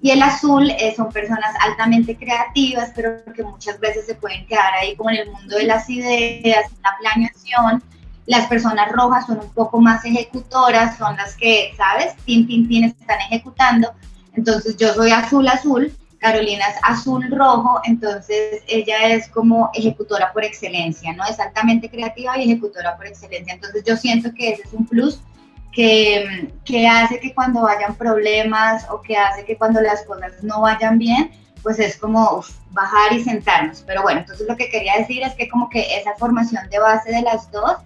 Y 0.00 0.12
el 0.12 0.22
azul 0.22 0.70
eh, 0.70 0.94
son 0.96 1.10
personas 1.10 1.52
altamente 1.60 2.16
creativas, 2.16 2.92
pero 2.94 3.22
que 3.34 3.42
muchas 3.42 3.80
veces 3.80 4.06
se 4.06 4.14
pueden 4.14 4.46
quedar 4.46 4.72
ahí 4.80 4.94
como 4.94 5.10
en 5.10 5.16
el 5.16 5.32
mundo 5.32 5.56
de 5.56 5.64
las 5.64 5.90
ideas, 5.90 6.70
la 6.82 6.96
planeación. 7.00 7.82
Las 8.26 8.46
personas 8.46 8.90
rojas 8.92 9.26
son 9.26 9.40
un 9.40 9.50
poco 9.50 9.80
más 9.80 10.04
ejecutoras, 10.04 10.96
son 10.96 11.16
las 11.16 11.34
que, 11.34 11.72
¿sabes? 11.76 12.14
Tin, 12.24 12.46
tin, 12.46 12.68
tin, 12.68 12.84
están 12.84 13.18
ejecutando. 13.28 13.92
Entonces 14.34 14.76
yo 14.76 14.94
soy 14.94 15.10
azul, 15.10 15.48
azul, 15.48 15.92
Carolina 16.20 16.66
es 16.66 16.76
azul 16.82 17.26
rojo, 17.30 17.80
entonces 17.84 18.62
ella 18.68 19.08
es 19.08 19.28
como 19.28 19.70
ejecutora 19.72 20.32
por 20.32 20.44
excelencia, 20.44 21.14
¿no? 21.14 21.24
Es 21.24 21.40
altamente 21.40 21.88
creativa 21.88 22.36
y 22.36 22.44
ejecutora 22.44 22.96
por 22.96 23.06
excelencia. 23.06 23.54
Entonces 23.54 23.82
yo 23.86 23.96
siento 23.96 24.30
que 24.34 24.50
ese 24.52 24.62
es 24.62 24.72
un 24.74 24.86
plus 24.86 25.20
que, 25.72 26.52
que 26.64 26.86
hace 26.86 27.18
que 27.20 27.34
cuando 27.34 27.62
vayan 27.62 27.94
problemas 27.94 28.86
o 28.90 29.00
que 29.00 29.16
hace 29.16 29.46
que 29.46 29.56
cuando 29.56 29.80
las 29.80 30.04
cosas 30.04 30.42
no 30.42 30.60
vayan 30.60 30.98
bien, 30.98 31.30
pues 31.62 31.78
es 31.78 31.96
como 31.96 32.44
bajar 32.72 33.14
y 33.14 33.24
sentarnos. 33.24 33.82
Pero 33.86 34.02
bueno, 34.02 34.20
entonces 34.20 34.46
lo 34.46 34.56
que 34.56 34.68
quería 34.68 34.98
decir 34.98 35.22
es 35.22 35.34
que 35.34 35.48
como 35.48 35.70
que 35.70 35.96
esa 35.96 36.14
formación 36.16 36.68
de 36.68 36.78
base 36.80 37.10
de 37.10 37.22
las 37.22 37.50
dos 37.50 37.76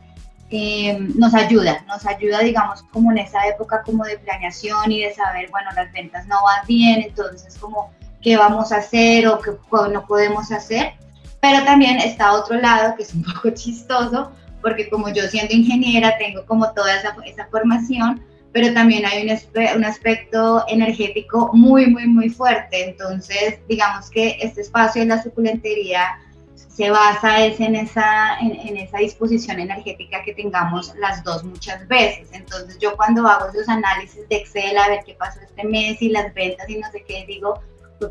eh, 0.50 0.98
nos 1.14 1.34
ayuda, 1.34 1.84
nos 1.86 2.04
ayuda, 2.04 2.40
digamos, 2.40 2.82
como 2.92 3.12
en 3.12 3.18
esa 3.18 3.46
época 3.46 3.82
como 3.84 4.04
de 4.04 4.18
planeación 4.18 4.90
y 4.90 5.02
de 5.02 5.14
saber, 5.14 5.50
bueno, 5.50 5.70
las 5.76 5.92
ventas 5.92 6.26
no 6.26 6.36
van 6.42 6.66
bien, 6.66 7.02
entonces 7.02 7.56
como 7.58 7.92
qué 8.24 8.38
vamos 8.38 8.72
a 8.72 8.78
hacer 8.78 9.28
o 9.28 9.38
qué 9.38 9.52
no 9.92 10.06
podemos 10.06 10.50
hacer. 10.50 10.94
Pero 11.40 11.62
también 11.64 11.98
está 11.98 12.32
otro 12.32 12.58
lado 12.58 12.96
que 12.96 13.02
es 13.02 13.14
un 13.14 13.22
poco 13.34 13.50
chistoso, 13.50 14.32
porque 14.62 14.88
como 14.88 15.10
yo 15.10 15.28
siendo 15.28 15.54
ingeniera 15.54 16.16
tengo 16.18 16.44
como 16.46 16.72
toda 16.72 16.96
esa, 16.96 17.14
esa 17.26 17.46
formación, 17.48 18.24
pero 18.52 18.72
también 18.72 19.04
hay 19.04 19.28
un, 19.28 19.76
un, 19.76 19.84
aspecto 19.84 20.64
energético 20.68 21.50
muy, 21.52 21.86
muy, 21.88 22.06
muy 22.06 22.30
fuerte. 22.30 22.88
Entonces, 22.88 23.58
digamos 23.68 24.08
que 24.10 24.38
este 24.40 24.62
espacio 24.62 25.02
de 25.02 25.08
la 25.08 25.22
suculentería 25.22 26.18
se 26.54 26.90
basa 26.90 27.44
es 27.44 27.60
en 27.60 27.74
esa, 27.74 28.38
en, 28.38 28.52
en, 28.52 28.76
esa 28.76 28.98
disposición 28.98 29.60
energética 29.60 30.22
que 30.24 30.34
tengamos 30.34 30.94
las 30.98 31.22
dos 31.24 31.44
muchas 31.44 31.86
veces. 31.88 32.28
Entonces 32.32 32.78
yo 32.78 32.96
cuando 32.96 33.26
hago 33.26 33.48
esos 33.48 33.68
análisis 33.68 34.28
de 34.28 34.36
Excel 34.36 34.78
a 34.78 34.88
ver 34.88 35.00
qué 35.04 35.14
pasó 35.14 35.40
este 35.40 35.64
mes 35.64 36.00
y 36.00 36.08
las 36.08 36.32
ventas 36.32 36.68
y 36.68 36.76
no 36.78 36.90
sé 36.90 37.04
qué, 37.06 37.24
digo, 37.26 37.60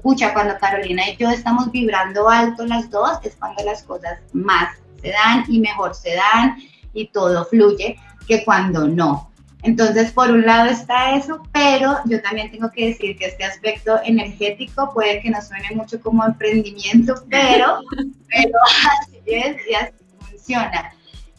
pucha, 0.01 0.33
cuando 0.33 0.57
Carolina 0.57 1.09
y 1.09 1.17
yo 1.17 1.29
estamos 1.29 1.71
vibrando 1.71 2.29
alto 2.29 2.65
las 2.65 2.89
dos, 2.89 3.19
es 3.23 3.35
cuando 3.35 3.63
las 3.63 3.83
cosas 3.83 4.19
más 4.33 4.77
se 5.01 5.11
dan 5.11 5.43
y 5.47 5.59
mejor 5.59 5.93
se 5.93 6.15
dan 6.15 6.57
y 6.93 7.07
todo 7.07 7.45
fluye 7.45 7.97
que 8.27 8.43
cuando 8.43 8.87
no. 8.87 9.29
Entonces, 9.63 10.11
por 10.11 10.29
un 10.29 10.45
lado 10.45 10.69
está 10.69 11.15
eso, 11.15 11.41
pero 11.53 11.97
yo 12.05 12.21
también 12.21 12.51
tengo 12.51 12.69
que 12.69 12.87
decir 12.87 13.17
que 13.17 13.27
este 13.27 13.45
aspecto 13.45 13.97
energético 14.03 14.93
puede 14.93 15.21
que 15.21 15.29
no 15.29 15.41
suene 15.41 15.71
mucho 15.73 16.01
como 16.01 16.25
emprendimiento, 16.25 17.15
pero, 17.29 17.79
pero 18.29 18.59
así 19.01 19.21
es 19.25 19.57
y 19.69 19.73
así 19.73 19.93
funciona. 20.19 20.93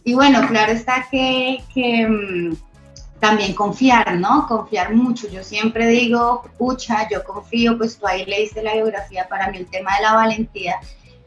Y 0.04 0.14
bueno, 0.14 0.46
claro 0.48 0.72
está 0.72 1.06
que, 1.10 1.62
que 1.74 2.06
mm, 2.08 2.56
también 3.24 3.54
confiar, 3.54 4.16
¿no? 4.16 4.46
Confiar 4.46 4.92
mucho. 4.92 5.26
Yo 5.28 5.42
siempre 5.42 5.86
digo, 5.86 6.42
pucha, 6.58 7.08
yo 7.08 7.24
confío, 7.24 7.78
pues 7.78 7.96
tú 7.96 8.06
ahí 8.06 8.26
leíste 8.26 8.62
la 8.62 8.74
biografía, 8.74 9.26
para 9.26 9.50
mí 9.50 9.56
el 9.56 9.70
tema 9.70 9.96
de 9.96 10.02
la 10.02 10.12
valentía 10.12 10.78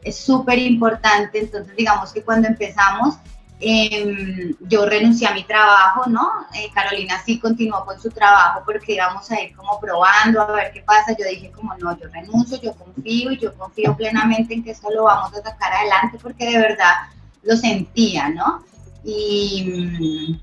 es 0.04 0.16
súper 0.16 0.60
importante, 0.60 1.40
entonces 1.40 1.74
digamos 1.74 2.12
que 2.12 2.22
cuando 2.22 2.46
empezamos, 2.46 3.16
em, 3.58 4.54
yo 4.60 4.86
renuncié 4.86 5.26
a 5.26 5.34
mi 5.34 5.42
trabajo, 5.42 6.08
¿no? 6.08 6.30
Eh, 6.54 6.70
Carolina 6.72 7.20
sí 7.26 7.40
continuó 7.40 7.84
con 7.84 8.00
su 8.00 8.10
trabajo 8.10 8.62
porque 8.64 8.92
íbamos 8.92 9.28
a 9.32 9.40
ir 9.40 9.56
como 9.56 9.80
probando 9.80 10.40
a 10.40 10.52
ver 10.52 10.70
qué 10.72 10.82
pasa. 10.82 11.16
Yo 11.18 11.24
dije 11.28 11.50
como 11.50 11.74
no, 11.78 11.98
yo 11.98 12.06
renuncio, 12.10 12.60
yo 12.60 12.74
confío 12.74 13.32
y 13.32 13.38
yo 13.38 13.52
confío 13.54 13.96
plenamente 13.96 14.54
en 14.54 14.62
que 14.62 14.70
esto 14.70 14.88
lo 14.92 15.02
vamos 15.02 15.32
a 15.34 15.42
sacar 15.42 15.72
adelante 15.72 16.18
porque 16.22 16.46
de 16.46 16.58
verdad 16.58 16.94
lo 17.42 17.56
sentía, 17.56 18.28
¿no? 18.28 18.62
Y 19.02 20.38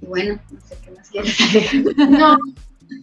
y 0.00 0.06
bueno, 0.06 0.38
no 0.50 0.60
sé 0.60 0.76
qué 0.84 0.90
más 0.90 1.08
quieres. 1.10 1.36
No, 2.08 2.38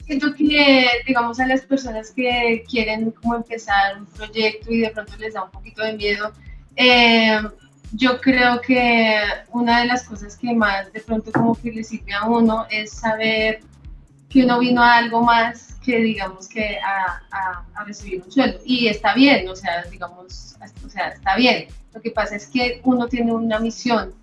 siento 0.06 0.34
que, 0.34 0.88
digamos, 1.06 1.40
a 1.40 1.48
las 1.48 1.62
personas 1.62 2.12
que 2.12 2.64
quieren 2.70 3.12
como 3.12 3.36
empezar 3.36 4.00
un 4.00 4.06
proyecto 4.06 4.72
y 4.72 4.82
de 4.82 4.90
pronto 4.90 5.16
les 5.18 5.34
da 5.34 5.44
un 5.44 5.52
poquito 5.52 5.84
de 5.84 5.94
miedo, 5.94 6.32
eh, 6.76 7.40
yo 7.94 8.20
creo 8.20 8.62
que 8.62 9.22
una 9.52 9.82
de 9.82 9.88
las 9.88 10.04
cosas 10.04 10.36
que 10.38 10.54
más 10.54 10.92
de 10.92 11.02
pronto 11.02 11.32
como 11.32 11.56
que 11.56 11.72
le 11.72 11.84
sirve 11.84 12.14
a 12.14 12.26
uno 12.26 12.66
es 12.70 12.92
saber 12.92 13.62
que 14.30 14.44
uno 14.44 14.60
vino 14.60 14.82
a 14.82 14.98
algo 14.98 15.22
más 15.22 15.76
que 15.84 16.00
digamos 16.00 16.50
que 16.50 16.80
a, 16.80 17.22
a, 17.32 17.66
a, 17.76 17.84
recibir 17.86 18.24
un 18.24 18.32
sueldo. 18.32 18.60
Y 18.66 18.88
está 18.88 19.14
bien, 19.14 19.48
o 19.48 19.56
sea, 19.56 19.84
digamos, 19.84 20.56
o 20.84 20.90
sea, 20.90 21.10
está 21.10 21.36
bien. 21.36 21.68
Lo 21.94 22.02
que 22.02 22.12
pasa 22.12 22.36
es 22.36 22.48
que 22.48 22.82
uno 22.84 23.08
tiene 23.08 23.32
una 23.32 23.60
misión 23.60 24.14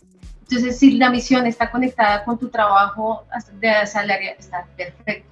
entonces, 0.53 0.79
si 0.79 0.93
la 0.93 1.09
misión 1.09 1.47
está 1.47 1.71
conectada 1.71 2.25
con 2.25 2.39
tu 2.39 2.49
trabajo 2.49 3.25
de 3.55 3.87
salaria, 3.87 4.33
está 4.33 4.67
perfecto. 4.77 5.31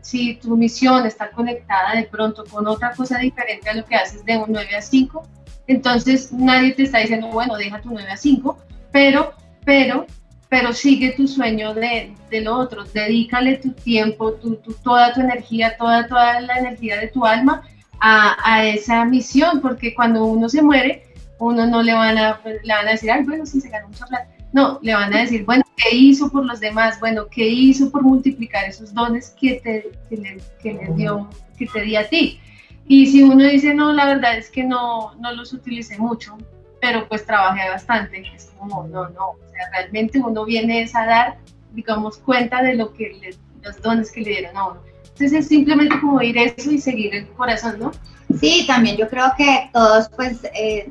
si 0.00 0.36
tu 0.36 0.56
misión 0.56 1.04
está 1.04 1.30
conectada 1.30 1.94
de 1.94 2.04
pronto 2.04 2.44
con 2.46 2.66
otra 2.66 2.92
cosa 2.92 3.18
diferente 3.18 3.68
a 3.68 3.74
lo 3.74 3.84
que 3.84 3.96
haces 3.96 4.24
de 4.24 4.38
un 4.38 4.46
9 4.48 4.76
a 4.76 4.80
5, 4.80 5.22
entonces 5.66 6.32
nadie 6.32 6.72
te 6.72 6.84
está 6.84 6.98
diciendo, 6.98 7.26
bueno, 7.28 7.56
deja 7.56 7.82
tu 7.82 7.90
9 7.90 8.10
a 8.10 8.16
5, 8.16 8.58
pero, 8.92 9.34
pero, 9.66 10.06
pero 10.48 10.72
sigue 10.72 11.10
tu 11.10 11.28
sueño 11.28 11.74
de, 11.74 12.14
de 12.30 12.40
lo 12.40 12.56
otro, 12.56 12.84
dedícale 12.84 13.58
tu 13.58 13.72
tiempo, 13.72 14.32
tu, 14.32 14.56
toda 14.82 15.12
tu 15.12 15.20
energía, 15.20 15.76
toda, 15.76 16.08
toda 16.08 16.40
la 16.40 16.56
energía 16.60 16.98
de 16.98 17.08
tu 17.08 17.26
alma 17.26 17.62
a 18.00 18.64
esa 18.64 19.04
misión, 19.04 19.60
porque 19.60 19.94
cuando 19.94 20.24
uno 20.24 20.48
se 20.48 20.62
muere, 20.62 21.05
uno 21.38 21.66
no 21.66 21.82
le 21.82 21.92
van 21.92 22.18
a, 22.18 22.40
pues, 22.42 22.62
le 22.64 22.72
van 22.72 22.88
a 22.88 22.92
decir, 22.92 23.10
ay, 23.10 23.24
bueno, 23.24 23.46
sí, 23.46 23.60
se 23.60 23.68
ganó 23.68 23.88
mucha 23.88 24.06
plata. 24.06 24.28
No, 24.52 24.78
le 24.82 24.94
van 24.94 25.12
a 25.12 25.20
decir, 25.20 25.44
bueno, 25.44 25.64
¿qué 25.76 25.94
hizo 25.94 26.30
por 26.30 26.44
los 26.44 26.60
demás? 26.60 26.98
Bueno, 27.00 27.26
¿qué 27.30 27.46
hizo 27.46 27.90
por 27.90 28.02
multiplicar 28.02 28.64
esos 28.64 28.94
dones 28.94 29.34
que 29.38 29.60
te, 29.62 29.90
que 30.08 30.16
le, 30.16 30.40
que 30.62 30.72
le 30.72 30.94
dio, 30.94 31.28
que 31.58 31.66
te 31.66 31.82
di 31.82 31.96
a 31.96 32.08
ti? 32.08 32.40
Y 32.88 33.06
si 33.06 33.22
uno 33.22 33.44
dice, 33.44 33.74
no, 33.74 33.92
la 33.92 34.06
verdad 34.06 34.38
es 34.38 34.50
que 34.50 34.64
no, 34.64 35.14
no 35.16 35.32
los 35.32 35.52
utilicé 35.52 35.98
mucho, 35.98 36.36
pero 36.80 37.08
pues 37.08 37.26
trabajé 37.26 37.68
bastante. 37.68 38.22
Es 38.34 38.52
como, 38.58 38.86
no, 38.88 39.08
no, 39.10 39.30
o 39.30 39.38
sea, 39.50 39.70
realmente 39.72 40.20
uno 40.20 40.44
viene 40.44 40.88
a 40.94 41.06
dar, 41.06 41.38
digamos, 41.72 42.18
cuenta 42.18 42.62
de 42.62 42.74
lo 42.74 42.92
que 42.92 43.12
le, 43.20 43.34
los 43.62 43.82
dones 43.82 44.10
que 44.12 44.20
le 44.20 44.30
dieron 44.30 44.56
a 44.56 44.68
uno. 44.68 44.80
Entonces 45.02 45.32
es 45.32 45.48
simplemente 45.48 45.98
como 46.00 46.22
ir 46.22 46.38
eso 46.38 46.70
y 46.70 46.78
seguir 46.78 47.14
el 47.14 47.26
corazón, 47.28 47.78
¿no? 47.78 47.90
Sí, 48.38 48.64
también 48.66 48.96
yo 48.96 49.08
creo 49.08 49.32
que 49.36 49.70
todos 49.72 50.08
pues 50.10 50.44
eh, 50.54 50.90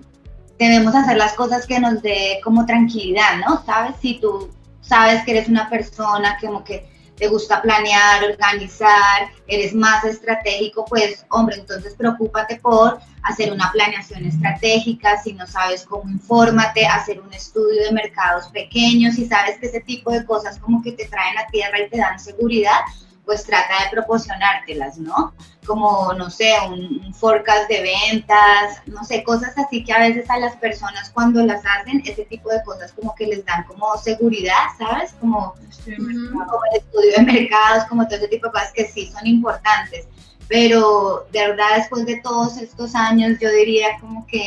debemos 0.58 0.96
hacer 0.96 1.18
las 1.18 1.34
cosas 1.34 1.66
que 1.66 1.80
nos 1.80 2.02
dé 2.02 2.40
como 2.44 2.66
tranquilidad, 2.66 3.38
¿no? 3.46 3.64
Sabes, 3.66 3.96
si 4.02 4.20
tú 4.20 4.50
sabes 4.82 5.24
que 5.24 5.32
eres 5.32 5.50
una 5.50 5.70
persona 5.70 6.38
que 6.40 6.48
como 6.48 6.64
que 6.64 6.90
te 7.16 7.28
gusta 7.28 7.62
planear, 7.62 8.24
organizar, 8.24 9.30
eres 9.48 9.74
más 9.74 10.04
estratégico, 10.04 10.86
pues 10.86 11.26
hombre, 11.30 11.56
entonces 11.58 11.96
preocúpate 11.96 12.58
por 12.58 13.00
hacer 13.24 13.54
una 13.54 13.72
planeación 13.72 14.26
estratégica, 14.26 15.18
si 15.22 15.34
no 15.34 15.48
sabes 15.48 15.86
cómo 15.86 16.10
infórmate, 16.10 16.86
hacer 16.86 17.22
un 17.22 17.34
estudio 17.34 17.84
de 17.84 17.94
mercados 17.94 18.48
pequeños, 18.48 19.16
si 19.16 19.26
sabes 19.28 19.58
que 19.60 19.68
ese 19.68 19.80
tipo 19.82 20.12
de 20.12 20.26
cosas 20.26 20.60
como 20.60 20.82
que 20.82 20.92
te 20.92 21.06
traen 21.06 21.38
a 21.38 21.48
tierra 21.48 21.80
y 21.80 21.90
te 21.90 21.98
dan 21.98 22.20
seguridad, 22.20 22.82
pues 23.24 23.44
trata 23.44 23.84
de 23.84 23.90
proporcionártelas, 23.92 24.98
¿no? 24.98 25.34
Como, 25.66 26.14
no 26.14 26.30
sé, 26.30 26.54
un, 26.70 27.14
forecast 27.14 27.70
de 27.70 27.82
ventas, 27.82 28.82
no 28.88 29.04
sé, 29.04 29.24
cosas 29.24 29.58
así 29.58 29.84
que 29.84 29.94
a 29.94 30.00
veces 30.00 30.30
a 30.30 30.38
las 30.38 30.56
personas 30.58 31.10
cuando 31.12 31.44
las 31.46 31.64
hacen, 31.66 32.04
ese 32.06 32.26
tipo 32.26 32.50
de 32.50 32.62
cosas 32.64 32.92
como 32.92 33.16
que 33.16 33.26
les 33.28 33.46
dan 33.46 33.64
como 33.64 33.98
seguridad, 33.98 34.66
¿sabes? 34.78 35.14
Como, 35.20 35.56
como 35.86 36.60
el 36.72 36.78
estudio 36.80 37.12
de 37.18 37.24
mercados, 37.24 37.86
como 37.90 38.06
todo 38.06 38.18
ese 38.18 38.28
tipo 38.28 38.48
de 38.48 38.54
cosas 38.54 38.72
que 38.74 38.86
sí 38.86 39.08
son 39.08 39.26
importantes. 39.26 40.08
Pero 40.48 41.26
de 41.32 41.48
verdad, 41.48 41.78
después 41.78 42.06
de 42.06 42.22
todos 42.22 42.58
estos 42.58 42.94
años, 42.94 43.38
yo 43.40 43.50
diría 43.50 43.98
como 44.00 44.28
que 44.28 44.46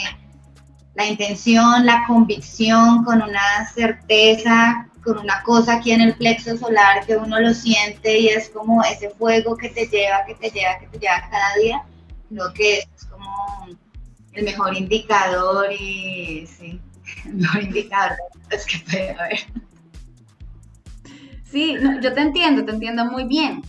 la 0.94 1.06
intención, 1.06 1.86
la 1.86 2.04
convicción, 2.06 3.04
con 3.04 3.22
una 3.22 3.66
certeza 3.72 4.87
con 5.02 5.18
una 5.18 5.42
cosa 5.42 5.74
aquí 5.74 5.92
en 5.92 6.00
el 6.00 6.14
plexo 6.14 6.56
solar 6.56 7.06
que 7.06 7.16
uno 7.16 7.40
lo 7.40 7.54
siente 7.54 8.18
y 8.18 8.28
es 8.28 8.48
como 8.50 8.82
ese 8.82 9.10
fuego 9.10 9.56
que 9.56 9.68
te 9.68 9.86
lleva, 9.86 10.24
que 10.26 10.34
te 10.34 10.50
lleva, 10.50 10.78
que 10.78 10.86
te 10.86 10.98
lleva 10.98 11.28
cada 11.30 11.54
día, 11.56 11.82
lo 12.30 12.52
que 12.52 12.78
es 12.78 13.04
como 13.10 13.66
el 14.32 14.44
mejor 14.44 14.76
indicador 14.76 15.72
y 15.72 16.46
sí, 16.46 16.80
el 17.24 17.34
mejor 17.34 17.62
indicador 17.62 18.16
es 18.50 18.66
que 18.66 18.78
puede 18.78 19.10
haber. 19.10 19.38
Sí, 21.50 21.76
yo 22.02 22.12
te 22.12 22.20
entiendo, 22.20 22.64
te 22.64 22.72
entiendo 22.72 23.06
muy 23.06 23.24
bien. 23.24 23.62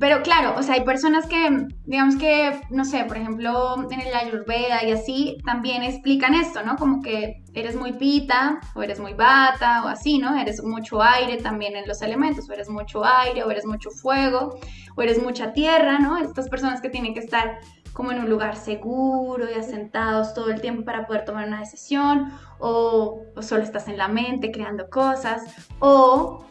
Pero 0.00 0.22
claro, 0.22 0.54
o 0.58 0.62
sea, 0.62 0.74
hay 0.74 0.84
personas 0.84 1.26
que, 1.26 1.68
digamos 1.84 2.16
que, 2.16 2.60
no 2.70 2.84
sé, 2.84 3.04
por 3.04 3.16
ejemplo, 3.16 3.76
en 3.90 4.00
el 4.00 4.12
Ayurveda 4.12 4.82
y 4.84 4.90
así, 4.90 5.38
también 5.44 5.84
explican 5.84 6.34
esto, 6.34 6.64
¿no? 6.64 6.76
Como 6.76 7.00
que 7.00 7.44
eres 7.54 7.76
muy 7.76 7.92
pita, 7.92 8.58
o 8.74 8.82
eres 8.82 8.98
muy 8.98 9.14
bata, 9.14 9.84
o 9.84 9.88
así, 9.88 10.18
¿no? 10.18 10.36
Eres 10.36 10.64
mucho 10.64 11.00
aire 11.00 11.36
también 11.36 11.76
en 11.76 11.86
los 11.86 12.02
elementos, 12.02 12.50
o 12.50 12.52
eres 12.52 12.68
mucho 12.68 13.04
aire, 13.04 13.44
o 13.44 13.50
eres 13.52 13.66
mucho 13.66 13.90
fuego, 13.90 14.58
o 14.96 15.02
eres 15.02 15.22
mucha 15.22 15.52
tierra, 15.52 16.00
¿no? 16.00 16.18
Estas 16.18 16.48
personas 16.48 16.80
que 16.80 16.90
tienen 16.90 17.14
que 17.14 17.20
estar 17.20 17.58
como 17.92 18.10
en 18.10 18.18
un 18.18 18.28
lugar 18.28 18.56
seguro 18.56 19.48
y 19.48 19.54
asentados 19.54 20.34
todo 20.34 20.50
el 20.50 20.60
tiempo 20.60 20.84
para 20.84 21.06
poder 21.06 21.24
tomar 21.24 21.46
una 21.46 21.60
decisión, 21.60 22.32
o, 22.58 23.22
o 23.36 23.42
solo 23.42 23.62
estás 23.62 23.86
en 23.86 23.96
la 23.96 24.08
mente 24.08 24.50
creando 24.50 24.90
cosas, 24.90 25.44
o, 25.78 26.44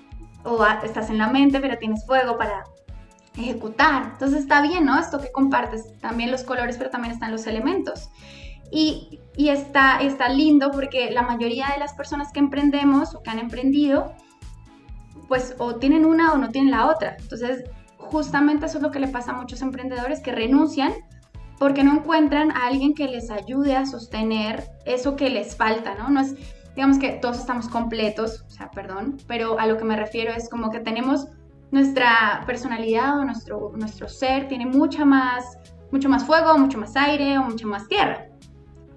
o 0.45 0.65
estás 0.83 1.09
en 1.09 1.17
la 1.17 1.27
mente 1.27 1.59
pero 1.59 1.77
tienes 1.77 2.05
fuego 2.05 2.37
para 2.37 2.63
ejecutar. 3.37 4.09
Entonces 4.13 4.41
está 4.41 4.61
bien, 4.61 4.85
¿no? 4.85 4.99
Esto 4.99 5.19
que 5.19 5.31
compartes, 5.31 5.97
también 5.99 6.31
los 6.31 6.43
colores, 6.43 6.77
pero 6.77 6.89
también 6.89 7.13
están 7.13 7.31
los 7.31 7.47
elementos. 7.47 8.09
Y, 8.71 9.19
y 9.37 9.49
está, 9.49 9.99
está 10.01 10.29
lindo 10.29 10.71
porque 10.71 11.11
la 11.11 11.21
mayoría 11.21 11.67
de 11.73 11.79
las 11.79 11.93
personas 11.93 12.31
que 12.31 12.39
emprendemos 12.39 13.13
o 13.15 13.21
que 13.21 13.29
han 13.29 13.39
emprendido, 13.39 14.13
pues 15.27 15.55
o 15.57 15.75
tienen 15.75 16.05
una 16.05 16.33
o 16.33 16.37
no 16.37 16.49
tienen 16.49 16.71
la 16.71 16.87
otra. 16.87 17.17
Entonces, 17.19 17.63
justamente 17.97 18.65
eso 18.65 18.77
es 18.77 18.83
lo 18.83 18.91
que 18.91 18.99
le 18.99 19.07
pasa 19.07 19.31
a 19.31 19.35
muchos 19.35 19.61
emprendedores 19.61 20.21
que 20.21 20.31
renuncian 20.31 20.93
porque 21.59 21.83
no 21.83 21.93
encuentran 21.93 22.51
a 22.51 22.67
alguien 22.67 22.93
que 22.93 23.07
les 23.07 23.29
ayude 23.31 23.75
a 23.75 23.85
sostener 23.85 24.65
eso 24.85 25.15
que 25.15 25.29
les 25.29 25.55
falta, 25.55 25.95
¿no? 25.95 26.09
No 26.09 26.21
es, 26.21 26.35
digamos 26.75 26.97
que 26.97 27.11
todos 27.11 27.39
estamos 27.39 27.67
completos, 27.67 28.43
o 28.47 28.49
sea, 28.49 28.69
perdón, 28.71 29.17
pero 29.27 29.59
a 29.59 29.67
lo 29.67 29.77
que 29.77 29.85
me 29.85 29.95
refiero 29.95 30.33
es 30.33 30.49
como 30.49 30.71
que 30.71 30.79
tenemos 30.79 31.27
nuestra 31.73 32.43
personalidad 32.45 33.19
o 33.19 33.25
nuestro, 33.25 33.71
nuestro 33.75 34.07
ser 34.07 34.47
tiene 34.47 34.67
mucha 34.67 35.05
más, 35.05 35.57
mucho 35.91 36.07
más 36.07 36.23
fuego, 36.23 36.55
mucho 36.55 36.77
más 36.77 36.95
aire 36.95 37.39
o 37.39 37.43
mucha 37.45 37.65
más 37.65 37.87
tierra. 37.87 38.27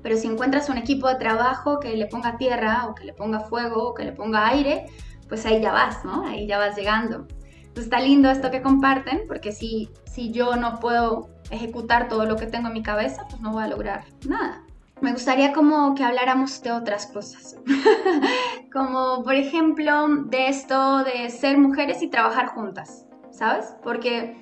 Pero 0.02 0.18
si 0.18 0.26
encuentras 0.26 0.68
un 0.68 0.76
equipo 0.76 1.08
de 1.08 1.14
trabajo 1.14 1.80
que 1.80 1.96
le 1.96 2.06
ponga 2.06 2.36
tierra 2.36 2.86
o 2.86 2.94
que 2.94 3.06
le 3.06 3.14
ponga 3.14 3.40
fuego 3.40 3.88
o 3.88 3.94
que 3.94 4.04
le 4.04 4.12
ponga 4.12 4.46
aire, 4.48 4.84
pues 5.26 5.46
ahí 5.46 5.62
ya 5.62 5.72
vas, 5.72 6.04
¿no? 6.04 6.26
Ahí 6.26 6.46
ya 6.46 6.58
vas 6.58 6.76
llegando. 6.76 7.26
Entonces 7.54 7.84
está 7.84 7.98
lindo 7.98 8.30
esto 8.30 8.50
que 8.50 8.60
comparten, 8.60 9.22
porque 9.26 9.52
si, 9.52 9.88
si 10.04 10.30
yo 10.30 10.56
no 10.56 10.78
puedo 10.78 11.30
ejecutar 11.50 12.08
todo 12.08 12.26
lo 12.26 12.36
que 12.36 12.46
tengo 12.46 12.68
en 12.68 12.74
mi 12.74 12.82
cabeza, 12.82 13.24
pues 13.30 13.40
no 13.40 13.52
voy 13.52 13.64
a 13.64 13.68
lograr 13.68 14.04
nada 14.28 14.65
me 15.00 15.12
gustaría 15.12 15.52
como 15.52 15.94
que 15.94 16.04
habláramos 16.04 16.62
de 16.62 16.72
otras 16.72 17.06
cosas, 17.06 17.56
como 18.72 19.22
por 19.22 19.34
ejemplo 19.34 20.08
de 20.26 20.48
esto 20.48 21.04
de 21.04 21.28
ser 21.28 21.58
mujeres 21.58 22.02
y 22.02 22.08
trabajar 22.08 22.46
juntas, 22.48 23.06
¿sabes? 23.30 23.76
Porque, 23.82 24.38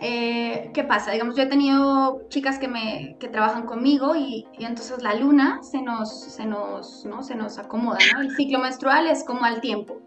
eh, 0.00 0.70
¿qué 0.72 0.84
pasa? 0.84 1.10
Digamos, 1.10 1.36
yo 1.36 1.42
he 1.42 1.46
tenido 1.46 2.22
chicas 2.28 2.58
que, 2.58 2.68
me, 2.68 3.16
que 3.20 3.28
trabajan 3.28 3.66
conmigo 3.66 4.16
y, 4.16 4.46
entonces 4.58 5.02
la 5.02 5.14
luna 5.14 5.62
se 5.62 5.82
nos, 5.82 6.18
se, 6.18 6.46
nos, 6.46 7.04
¿no? 7.04 7.22
se 7.22 7.34
nos 7.34 7.58
acomoda. 7.58 7.98
El 8.20 8.34
ciclo 8.36 8.60
menstrual 8.60 9.06
es 9.06 9.22
como 9.22 9.44
al 9.44 9.60
tiempo. 9.60 10.00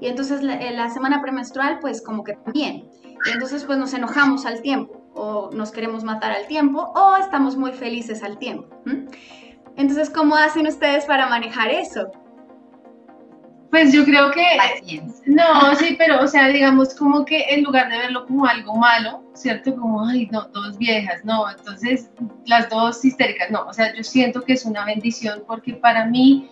Y 0.00 0.08
entonces 0.08 0.42
la, 0.42 0.58
la 0.72 0.90
semana 0.90 1.22
premenstrual, 1.22 1.78
pues 1.80 2.02
como 2.02 2.24
que 2.24 2.34
también. 2.34 2.88
Y 3.24 3.30
entonces 3.32 3.64
pues 3.64 3.78
nos 3.78 3.94
enojamos 3.94 4.44
al 4.46 4.60
tiempo 4.62 5.05
o 5.16 5.50
nos 5.52 5.70
queremos 5.70 6.04
matar 6.04 6.32
al 6.32 6.46
tiempo 6.46 6.92
o 6.94 7.16
estamos 7.16 7.56
muy 7.56 7.72
felices 7.72 8.22
al 8.22 8.38
tiempo. 8.38 8.68
Entonces, 9.76 10.10
¿cómo 10.10 10.36
hacen 10.36 10.66
ustedes 10.66 11.04
para 11.04 11.28
manejar 11.28 11.70
eso? 11.70 12.10
Pues 13.70 13.92
yo 13.92 14.04
creo 14.04 14.30
que... 14.30 14.44
No, 15.26 15.74
sí, 15.74 15.96
pero, 15.98 16.22
o 16.22 16.26
sea, 16.26 16.48
digamos 16.48 16.94
como 16.94 17.24
que 17.24 17.44
en 17.50 17.64
lugar 17.64 17.90
de 17.90 17.98
verlo 17.98 18.24
como 18.26 18.46
algo 18.46 18.76
malo, 18.76 19.22
¿cierto? 19.34 19.74
Como, 19.74 20.06
ay, 20.06 20.28
no, 20.30 20.48
dos 20.54 20.78
viejas, 20.78 21.24
no, 21.24 21.50
entonces 21.50 22.10
las 22.46 22.70
dos 22.70 23.04
histéricas, 23.04 23.50
no, 23.50 23.66
o 23.66 23.72
sea, 23.72 23.94
yo 23.94 24.02
siento 24.02 24.42
que 24.42 24.54
es 24.54 24.64
una 24.64 24.84
bendición 24.84 25.42
porque 25.46 25.74
para 25.74 26.06
mí 26.06 26.50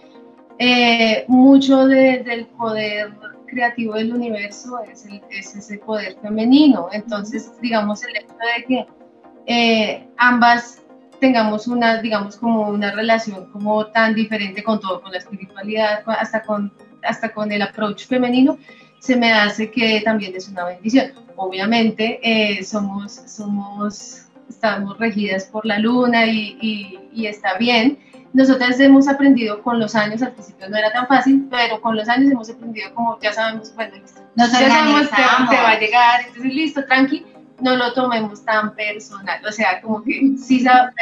eh, 0.58 1.24
mucho 1.28 1.86
del 1.86 2.46
poder 2.58 3.12
creativo 3.54 3.94
del 3.94 4.12
universo 4.12 4.80
es, 4.90 5.06
ese 5.30 5.78
poder 5.78 6.16
femenino. 6.20 6.88
Entonces, 6.92 7.52
digamos, 7.60 8.02
el 8.04 8.16
hecho 8.16 8.34
de 8.34 8.64
que 8.66 8.86
eh, 9.46 10.08
ambas 10.16 10.82
tengamos 11.20 11.66
una, 11.68 12.02
digamos, 12.02 12.36
como 12.36 12.68
una 12.68 12.90
relación 12.92 13.50
como 13.52 13.86
tan 13.86 14.14
diferente 14.14 14.62
con 14.62 14.80
todo, 14.80 15.00
con 15.00 15.12
la 15.12 15.18
espiritualidad, 15.18 16.02
hasta 16.06 16.42
con, 16.42 16.72
hasta 17.02 17.32
con 17.32 17.52
el 17.52 17.62
approach 17.62 18.06
femenino, 18.06 18.58
se 18.98 19.16
me 19.16 19.32
hace 19.32 19.70
que 19.70 20.02
también 20.04 20.34
es 20.34 20.48
una 20.48 20.64
bendición. 20.64 21.12
Obviamente, 21.36 22.20
eh, 22.22 22.64
somos, 22.64 23.12
somos, 23.12 24.26
estamos 24.48 24.98
regidas 24.98 25.44
por 25.44 25.64
la 25.64 25.78
luna 25.78 26.26
y, 26.26 26.58
y, 26.60 26.98
y 27.12 27.26
está 27.26 27.56
bien, 27.58 27.98
nosotras 28.34 28.78
hemos 28.80 29.06
aprendido 29.06 29.62
con 29.62 29.78
los 29.78 29.94
años, 29.94 30.20
al 30.20 30.32
principio 30.32 30.68
no 30.68 30.76
era 30.76 30.92
tan 30.92 31.06
fácil, 31.06 31.46
pero 31.48 31.80
con 31.80 31.96
los 31.96 32.08
años 32.08 32.32
hemos 32.32 32.50
aprendido 32.50 32.92
como 32.92 33.18
ya 33.20 33.32
sabemos, 33.32 33.72
bueno, 33.76 33.94
listo, 33.94 34.20
ya 34.34 34.46
sabemos 34.48 35.08
que 35.08 35.16
te 35.16 35.62
va 35.62 35.70
a 35.70 35.78
llegar, 35.78 36.20
entonces 36.26 36.52
listo, 36.52 36.84
tranqui, 36.84 37.24
no 37.60 37.76
lo 37.76 37.94
tomemos 37.94 38.44
tan 38.44 38.74
personal, 38.74 39.40
o 39.46 39.52
sea, 39.52 39.80
como 39.80 40.02
que 40.02 40.32
sí 40.36 40.60
sabemos, 40.60 40.94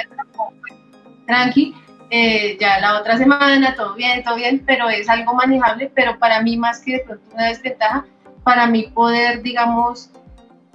tranqui, 1.27 1.75
eh, 2.11 2.59
ya 2.61 2.79
la 2.81 3.01
otra 3.01 3.17
semana, 3.17 3.75
todo 3.75 3.95
bien, 3.95 4.23
todo 4.23 4.37
bien, 4.37 4.63
pero 4.67 4.91
es 4.91 5.09
algo 5.09 5.33
manejable, 5.33 5.91
pero 5.95 6.19
para 6.19 6.43
mí 6.43 6.59
más 6.59 6.81
que 6.81 6.93
de 6.93 6.99
pronto 7.01 7.25
una 7.33 7.47
desventaja, 7.47 8.05
para 8.45 8.67
mí 8.67 8.93
poder, 8.95 9.41
digamos, 9.41 10.11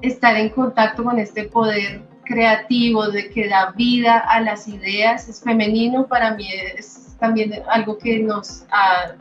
estar 0.02 0.36
en 0.36 0.50
contacto 0.50 1.04
con 1.04 1.20
este 1.20 1.44
poder 1.44 2.02
creativo, 2.28 3.08
de 3.08 3.30
que 3.30 3.48
da 3.48 3.72
vida 3.72 4.20
a 4.20 4.42
las 4.42 4.68
ideas, 4.68 5.28
es 5.28 5.42
femenino, 5.42 6.08
para 6.08 6.36
mí 6.36 6.48
es 6.78 7.16
también 7.20 7.54
algo 7.70 7.98
que 7.98 8.20
nos 8.20 8.66
ha, 8.72 9.16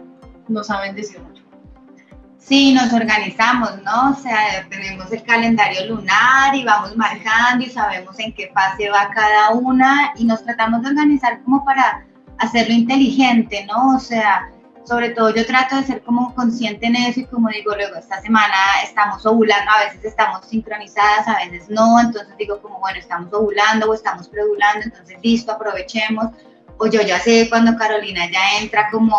nos 0.49 0.71
ha 0.71 0.81
bendecido 0.81 1.23
mucho. 1.25 1.43
Sí, 2.39 2.73
nos 2.75 2.93
organizamos, 2.93 3.83
¿no? 3.83 4.11
O 4.11 4.15
sea, 4.15 4.67
tenemos 4.71 5.11
el 5.11 5.23
calendario 5.25 5.87
lunar 5.87 6.55
y 6.55 6.65
vamos 6.65 6.97
marcando 6.97 7.65
y 7.65 7.71
sabemos 7.71 8.19
en 8.21 8.33
qué 8.35 8.53
fase 8.55 8.89
va 8.89 9.11
cada 9.11 9.51
una 9.51 10.13
y 10.17 10.25
nos 10.25 10.45
tratamos 10.45 10.83
de 10.83 10.91
organizar 10.91 11.43
como 11.43 11.65
para 11.65 12.07
hacerlo 12.39 12.73
inteligente, 12.73 13.67
¿no? 13.67 13.97
O 13.97 13.99
sea, 13.99 14.49
sobre 14.87 15.11
todo 15.11 15.35
yo 15.35 15.45
trato 15.45 15.77
de 15.77 15.85
ser 15.85 16.03
como 16.03 16.35
consciente 16.35 16.87
en 16.87 16.97
eso 16.97 17.21
y 17.21 17.27
como 17.27 17.49
digo, 17.49 17.75
luego 17.75 17.97
esta 17.97 18.21
semana 18.21 18.55
estamos 18.85 19.27
ovulando, 19.27 19.71
a 19.71 19.85
veces 19.85 20.05
estamos 20.05 20.47
sincronizadas, 20.47 21.27
a 21.27 21.45
veces 21.45 21.69
no, 21.69 22.01
entonces 22.01 22.37
digo 22.39 22.61
como, 22.63 22.79
bueno, 22.79 22.99
estamos 22.99 23.33
ovulando 23.33 23.91
o 23.91 23.95
estamos 23.95 24.29
predulando, 24.29 24.85
entonces 24.85 25.17
listo, 25.23 25.53
aprovechemos. 25.53 26.27
o 26.79 26.87
yo 26.87 27.01
ya 27.03 27.19
sé 27.19 27.49
cuando 27.49 27.77
Carolina 27.77 28.31
ya 28.31 28.61
entra 28.61 28.89
como 28.91 29.17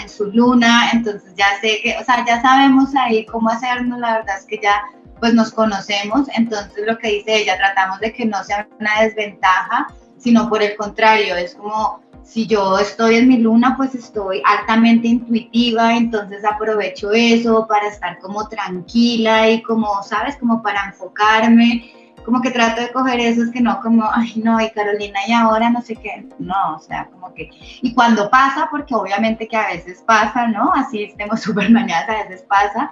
en, 0.00 0.08
su 0.08 0.26
luna, 0.26 0.90
entonces 0.92 1.32
ya 1.34 1.58
sé 1.60 1.80
que, 1.82 1.96
o 1.98 2.04
sea, 2.04 2.24
ya 2.26 2.42
sabemos 2.42 2.94
ahí 2.94 3.24
cómo 3.26 3.48
hacernos, 3.48 3.98
la 4.00 4.18
verdad 4.18 4.36
es 4.38 4.44
que 4.44 4.60
ya 4.62 4.82
pues 5.18 5.32
nos 5.32 5.52
conocemos, 5.52 6.28
entonces 6.36 6.84
lo 6.86 6.98
que 6.98 7.08
dice 7.08 7.36
ella, 7.36 7.56
tratamos 7.56 8.00
de 8.00 8.12
que 8.12 8.26
no 8.26 8.44
sea 8.44 8.68
una 8.78 9.00
desventaja, 9.00 9.86
sino 10.18 10.48
por 10.50 10.62
el 10.62 10.76
contrario, 10.76 11.36
es 11.36 11.54
como 11.54 12.03
si 12.24 12.46
yo 12.46 12.78
estoy 12.78 13.16
en 13.16 13.28
mi 13.28 13.38
luna, 13.38 13.74
pues 13.76 13.94
estoy 13.94 14.42
altamente 14.44 15.08
intuitiva, 15.08 15.96
entonces 15.96 16.44
aprovecho 16.44 17.12
eso 17.12 17.66
para 17.68 17.88
estar 17.88 18.18
como 18.18 18.48
tranquila 18.48 19.50
y 19.50 19.62
como, 19.62 20.02
¿sabes? 20.02 20.36
Como 20.36 20.62
para 20.62 20.86
enfocarme 20.86 21.92
como 22.24 22.40
que 22.40 22.50
trato 22.50 22.80
de 22.80 22.90
coger 22.90 23.20
esos 23.20 23.50
que 23.50 23.60
no 23.60 23.80
como, 23.80 24.08
ay 24.12 24.32
no, 24.36 24.60
y 24.60 24.70
Carolina 24.70 25.20
y 25.28 25.32
ahora 25.32 25.70
no 25.70 25.82
sé 25.82 25.94
qué, 25.96 26.26
no, 26.38 26.76
o 26.76 26.78
sea, 26.78 27.06
como 27.10 27.32
que, 27.34 27.50
y 27.82 27.94
cuando 27.94 28.30
pasa, 28.30 28.68
porque 28.70 28.94
obviamente 28.94 29.46
que 29.46 29.56
a 29.56 29.68
veces 29.68 30.02
pasa, 30.06 30.48
¿no? 30.48 30.72
Así 30.74 31.04
estemos 31.04 31.40
súper 31.42 31.70
mañanas, 31.70 32.08
a 32.08 32.24
veces 32.24 32.42
pasa, 32.48 32.90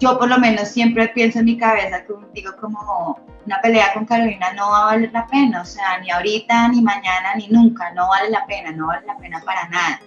yo 0.00 0.18
por 0.18 0.28
lo 0.28 0.38
menos 0.38 0.68
siempre 0.68 1.08
pienso 1.08 1.38
en 1.38 1.44
mi 1.44 1.56
cabeza, 1.56 2.04
que 2.04 2.14
digo 2.34 2.52
como, 2.60 3.20
una 3.46 3.60
pelea 3.60 3.92
con 3.92 4.06
Carolina 4.06 4.52
no 4.54 4.70
va 4.70 4.82
a 4.82 4.84
valer 4.86 5.12
la 5.12 5.26
pena, 5.26 5.62
o 5.62 5.64
sea, 5.64 5.98
ni 6.00 6.10
ahorita, 6.10 6.68
ni 6.68 6.82
mañana, 6.82 7.34
ni 7.36 7.48
nunca, 7.48 7.92
no 7.92 8.08
vale 8.08 8.30
la 8.30 8.46
pena, 8.46 8.72
no 8.72 8.86
vale 8.86 9.06
la 9.06 9.16
pena 9.18 9.40
para 9.44 9.68
nada. 9.68 10.00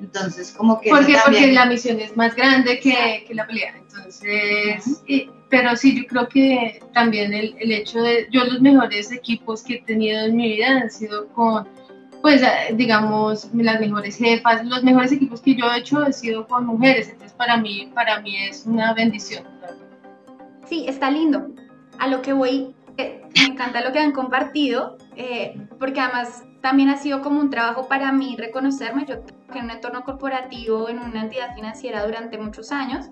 Entonces, 0.00 0.52
como 0.52 0.80
que... 0.80 0.90
Porque, 0.90 1.16
porque 1.24 1.52
la 1.52 1.66
misión 1.66 1.98
es 1.98 2.16
más 2.16 2.34
grande 2.36 2.78
que, 2.78 3.24
que 3.26 3.34
la 3.34 3.46
pelea. 3.46 3.74
Entonces, 3.76 5.02
pero 5.48 5.74
sí, 5.76 6.00
yo 6.00 6.06
creo 6.06 6.28
que 6.28 6.80
también 6.92 7.32
el, 7.32 7.56
el, 7.58 7.72
hecho 7.72 8.00
de, 8.00 8.28
yo 8.30 8.44
los 8.44 8.60
mejores 8.60 9.10
equipos 9.10 9.62
que 9.62 9.74
he 9.74 9.82
tenido 9.82 10.26
en 10.26 10.36
mi 10.36 10.56
vida 10.56 10.68
han 10.82 10.90
sido 10.90 11.28
con, 11.28 11.66
pues, 12.22 12.42
eh, 12.42 12.74
digamos, 12.74 13.48
las 13.54 13.80
mejores 13.80 14.16
jefas, 14.16 14.64
los 14.64 14.82
mejores 14.82 15.12
equipos 15.12 15.40
que 15.40 15.54
yo 15.54 15.70
he 15.72 15.78
hecho 15.78 15.98
han 15.98 16.12
sido 16.12 16.46
con 16.46 16.66
mujeres, 16.66 17.08
entonces 17.08 17.32
para 17.36 17.56
mí, 17.56 17.90
para 17.94 18.20
mí 18.20 18.36
es 18.36 18.66
una 18.66 18.92
bendición. 18.94 19.44
Sí, 20.68 20.86
está 20.88 21.10
lindo. 21.10 21.48
A 21.98 22.08
lo 22.08 22.22
que 22.22 22.32
voy, 22.32 22.74
eh, 22.96 23.22
me 23.36 23.54
encanta 23.54 23.80
lo 23.80 23.92
que 23.92 24.00
han 24.00 24.12
compartido, 24.12 24.98
eh, 25.16 25.58
porque 25.78 26.00
además 26.00 26.44
también 26.60 26.88
ha 26.90 26.96
sido 26.96 27.22
como 27.22 27.40
un 27.40 27.50
trabajo 27.50 27.88
para 27.88 28.12
mí 28.12 28.36
reconocerme. 28.36 29.06
Yo 29.06 29.20
trabajé 29.20 29.58
en 29.58 29.64
un 29.64 29.70
entorno 29.70 30.04
corporativo, 30.04 30.88
en 30.88 30.98
una 30.98 31.22
entidad 31.22 31.54
financiera 31.54 32.04
durante 32.04 32.38
muchos 32.38 32.72
años, 32.72 33.06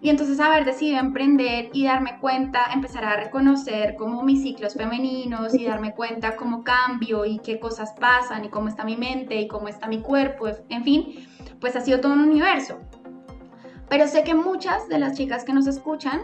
y 0.00 0.10
entonces 0.10 0.38
haber 0.38 0.64
decidido 0.64 1.00
emprender 1.00 1.70
y 1.72 1.84
darme 1.84 2.18
cuenta, 2.20 2.60
empezar 2.72 3.04
a 3.04 3.16
reconocer 3.16 3.96
como 3.96 4.22
mis 4.22 4.42
ciclos 4.42 4.74
femeninos 4.74 5.54
y 5.54 5.64
darme 5.66 5.94
cuenta 5.94 6.36
cómo 6.36 6.62
cambio 6.62 7.24
y 7.24 7.38
qué 7.38 7.58
cosas 7.58 7.94
pasan 7.98 8.44
y 8.44 8.48
cómo 8.48 8.68
está 8.68 8.84
mi 8.84 8.96
mente 8.96 9.40
y 9.40 9.48
cómo 9.48 9.68
está 9.68 9.88
mi 9.88 10.00
cuerpo, 10.00 10.46
en 10.68 10.84
fin, 10.84 11.28
pues 11.60 11.74
ha 11.74 11.80
sido 11.80 12.00
todo 12.00 12.12
un 12.12 12.20
universo. 12.20 12.78
Pero 13.88 14.06
sé 14.06 14.22
que 14.22 14.34
muchas 14.34 14.88
de 14.88 14.98
las 14.98 15.16
chicas 15.16 15.44
que 15.44 15.52
nos 15.52 15.66
escuchan, 15.66 16.20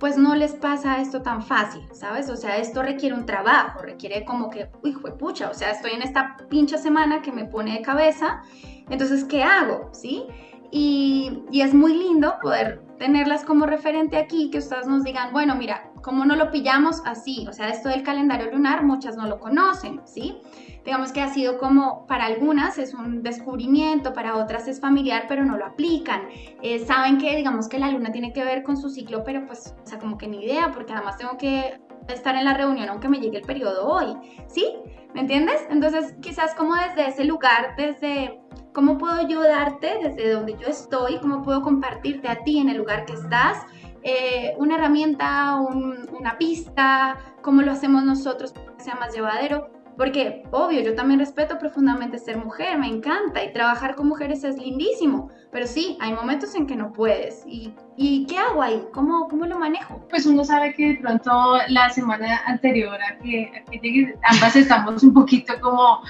pues 0.00 0.16
no 0.16 0.34
les 0.34 0.52
pasa 0.52 1.00
esto 1.00 1.20
tan 1.22 1.42
fácil, 1.42 1.82
¿sabes? 1.92 2.30
O 2.30 2.36
sea, 2.36 2.56
esto 2.56 2.82
requiere 2.82 3.14
un 3.14 3.26
trabajo, 3.26 3.82
requiere 3.82 4.24
como 4.24 4.48
que, 4.48 4.70
uy, 4.82 4.96
pucha, 5.18 5.50
o 5.50 5.54
sea, 5.54 5.72
estoy 5.72 5.90
en 5.90 6.02
esta 6.02 6.36
pincha 6.48 6.78
semana 6.78 7.20
que 7.20 7.32
me 7.32 7.44
pone 7.44 7.74
de 7.74 7.82
cabeza, 7.82 8.42
entonces, 8.88 9.24
¿qué 9.24 9.42
hago? 9.42 9.90
¿Sí? 9.92 10.24
Y, 10.70 11.42
y 11.50 11.60
es 11.62 11.74
muy 11.74 11.94
lindo 11.94 12.36
poder 12.40 12.87
tenerlas 12.98 13.44
como 13.44 13.66
referente 13.66 14.16
aquí, 14.16 14.50
que 14.50 14.58
ustedes 14.58 14.86
nos 14.86 15.04
digan, 15.04 15.32
bueno, 15.32 15.54
mira, 15.54 15.90
¿cómo 16.02 16.24
no 16.24 16.36
lo 16.36 16.50
pillamos 16.50 17.02
así? 17.04 17.46
O 17.48 17.52
sea, 17.52 17.68
esto 17.68 17.88
del 17.88 18.02
calendario 18.02 18.50
lunar, 18.50 18.84
muchas 18.84 19.16
no 19.16 19.26
lo 19.26 19.38
conocen, 19.38 20.00
¿sí? 20.04 20.36
Digamos 20.84 21.12
que 21.12 21.20
ha 21.20 21.28
sido 21.28 21.58
como, 21.58 22.06
para 22.06 22.26
algunas 22.26 22.78
es 22.78 22.94
un 22.94 23.22
descubrimiento, 23.22 24.12
para 24.12 24.36
otras 24.36 24.68
es 24.68 24.80
familiar, 24.80 25.26
pero 25.28 25.44
no 25.44 25.56
lo 25.56 25.66
aplican. 25.66 26.22
Eh, 26.62 26.78
saben 26.80 27.18
que, 27.18 27.36
digamos 27.36 27.68
que 27.68 27.78
la 27.78 27.90
luna 27.90 28.10
tiene 28.10 28.32
que 28.32 28.44
ver 28.44 28.62
con 28.62 28.76
su 28.76 28.88
ciclo, 28.90 29.22
pero 29.24 29.46
pues, 29.46 29.74
o 29.82 29.86
sea, 29.86 29.98
como 29.98 30.18
que 30.18 30.26
ni 30.28 30.44
idea, 30.44 30.70
porque 30.72 30.92
además 30.92 31.18
tengo 31.18 31.36
que 31.36 31.80
estar 32.08 32.34
en 32.36 32.44
la 32.44 32.54
reunión 32.54 32.88
aunque 32.88 33.08
me 33.08 33.20
llegue 33.20 33.38
el 33.38 33.44
periodo 33.44 33.86
hoy, 33.86 34.16
¿sí? 34.46 34.76
¿Me 35.14 35.20
entiendes? 35.20 35.66
Entonces, 35.70 36.14
quizás 36.20 36.54
como 36.54 36.74
desde 36.74 37.08
ese 37.08 37.24
lugar, 37.24 37.74
desde 37.76 38.40
¿Cómo 38.78 38.96
puedo 38.96 39.26
yo 39.26 39.42
darte 39.42 39.98
desde 40.00 40.30
donde 40.30 40.56
yo 40.56 40.68
estoy? 40.68 41.18
¿Cómo 41.18 41.42
puedo 41.42 41.62
compartirte 41.62 42.28
a 42.28 42.44
ti 42.44 42.60
en 42.60 42.68
el 42.68 42.76
lugar 42.76 43.06
que 43.06 43.14
estás? 43.14 43.66
Eh, 44.04 44.54
una 44.56 44.76
herramienta, 44.76 45.56
una 45.56 46.38
pista, 46.38 47.18
cómo 47.42 47.62
lo 47.62 47.72
hacemos 47.72 48.04
nosotros 48.04 48.52
para 48.52 48.76
que 48.76 48.84
sea 48.84 48.94
más 48.94 49.12
llevadero. 49.12 49.68
Porque, 49.96 50.44
obvio, 50.52 50.80
yo 50.80 50.94
también 50.94 51.18
respeto 51.18 51.58
profundamente 51.58 52.20
ser 52.20 52.36
mujer, 52.36 52.78
me 52.78 52.86
encanta 52.86 53.42
y 53.42 53.52
trabajar 53.52 53.96
con 53.96 54.06
mujeres 54.06 54.44
es 54.44 54.56
lindísimo, 54.56 55.28
pero 55.50 55.66
sí, 55.66 55.98
hay 56.00 56.12
momentos 56.12 56.54
en 56.54 56.68
que 56.68 56.76
no 56.76 56.92
puedes. 56.92 57.42
¿Y, 57.48 57.74
y 57.96 58.26
qué 58.26 58.38
hago 58.38 58.62
ahí? 58.62 58.86
¿Cómo, 58.92 59.26
¿Cómo 59.26 59.44
lo 59.46 59.58
manejo? 59.58 60.06
Pues 60.08 60.24
uno 60.24 60.44
sabe 60.44 60.72
que 60.74 60.90
de 60.90 61.00
pronto 61.00 61.56
la 61.66 61.90
semana 61.90 62.42
anterior 62.46 62.96
a 63.02 63.18
que, 63.18 63.50
a 63.66 63.70
que 63.72 64.14
ambas 64.22 64.54
estamos 64.54 65.02
un 65.02 65.14
poquito 65.14 65.54
como, 65.60 66.00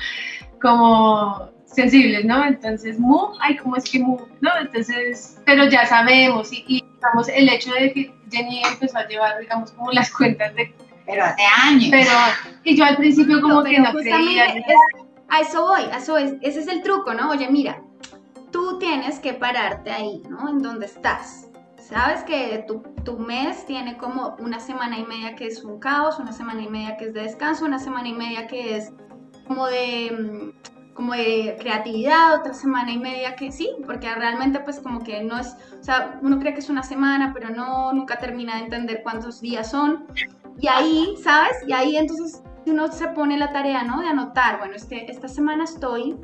como 0.61 1.57
sensibles, 1.73 2.25
¿no? 2.25 2.45
Entonces, 2.45 2.99
mu, 2.99 3.29
ay, 3.41 3.57
¿cómo 3.57 3.77
es 3.77 3.91
que 3.91 4.01
mu? 4.01 4.19
¿No? 4.41 4.51
Entonces, 4.61 5.39
pero 5.45 5.69
ya 5.69 5.87
sabemos 5.87 6.53
y, 6.53 6.65
y 6.67 6.85
digamos, 6.95 7.29
el 7.29 7.49
hecho 7.49 7.73
de 7.73 7.93
que 7.93 8.15
Jenny 8.31 8.63
empezó 8.65 8.99
a 8.99 9.07
llevar, 9.07 9.39
digamos, 9.39 9.73
como 9.73 9.93
las 9.93 10.11
cuentas 10.17 10.55
de... 10.55 10.75
Pero 11.07 11.25
hace 11.25 11.43
años. 11.63 11.89
Pero, 11.91 12.11
y 12.65 12.77
yo 12.77 12.85
al 12.85 12.97
principio 12.97 13.41
como 13.41 13.65
que 13.65 13.79
no 13.79 13.93
creía. 13.95 14.45
a 15.29 15.41
eso 15.41 15.63
voy, 15.63 15.83
a 15.91 15.97
eso 15.97 16.19
es, 16.19 16.35
ese 16.43 16.61
es 16.61 16.69
el 16.69 16.83
truco, 16.83 17.15
¿no? 17.15 17.31
Oye, 17.31 17.49
mira, 17.49 17.81
tú 18.51 18.79
tienes 18.79 19.19
que 19.19 19.33
pararte 19.33 19.91
ahí, 19.91 20.23
¿no? 20.29 20.51
En 20.51 20.59
donde 20.59 20.85
estás. 20.85 21.49
Sabes 21.79 22.23
que 22.25 22.63
tu, 22.69 22.83
tu, 23.05 23.19
mes 23.19 23.65
tiene 23.65 23.97
como 23.97 24.37
una 24.39 24.61
semana 24.61 24.99
y 24.99 25.05
media 25.07 25.35
que 25.35 25.47
es 25.47 25.65
un 25.65 25.81
caos, 25.81 26.19
una 26.19 26.33
semana 26.33 26.61
y 26.61 26.69
media 26.69 26.99
que 26.99 27.07
es 27.07 27.15
de 27.15 27.23
descanso, 27.23 27.65
una 27.65 27.79
semana 27.79 28.09
y 28.09 28.13
media 28.13 28.47
que 28.47 28.77
es 28.77 28.93
como 29.47 29.67
de 29.69 30.11
mm, 30.13 30.78
como 30.99 31.13
de 31.13 31.57
creatividad, 31.61 32.41
otra 32.41 32.53
semana 32.53 32.91
y 32.91 32.99
media 32.99 33.37
que 33.37 33.53
sí, 33.53 33.71
porque 33.87 34.13
realmente 34.13 34.59
pues 34.59 34.81
como 34.81 34.99
que 34.99 35.23
no 35.23 35.39
es, 35.39 35.55
o 35.81 35.85
sea, 35.85 36.19
uno 36.23 36.41
cree 36.41 36.55
que 36.55 36.59
es 36.59 36.69
una 36.69 36.83
semana, 36.83 37.31
pero 37.33 37.51
no, 37.51 37.93
nunca 37.93 38.19
termina 38.19 38.57
de 38.57 38.65
entender 38.65 39.03
cuántos 39.05 39.41
días 39.41 39.71
son. 39.71 40.09
Y 40.59 40.67
ahí, 40.67 41.15
¿sabes? 41.23 41.53
Y 41.69 41.73
ahí 41.73 41.97
entonces 41.97 42.43
uno 42.67 42.91
se 42.91 43.07
pone 43.11 43.39
la 43.39 43.53
tarea, 43.53 43.85
¿no? 43.85 44.01
De 44.01 44.09
anotar, 44.09 44.59
bueno, 44.59 44.75
es 44.75 44.87
que 44.87 45.07
esta 45.09 45.29
semana 45.29 45.63
estoy 45.63 46.17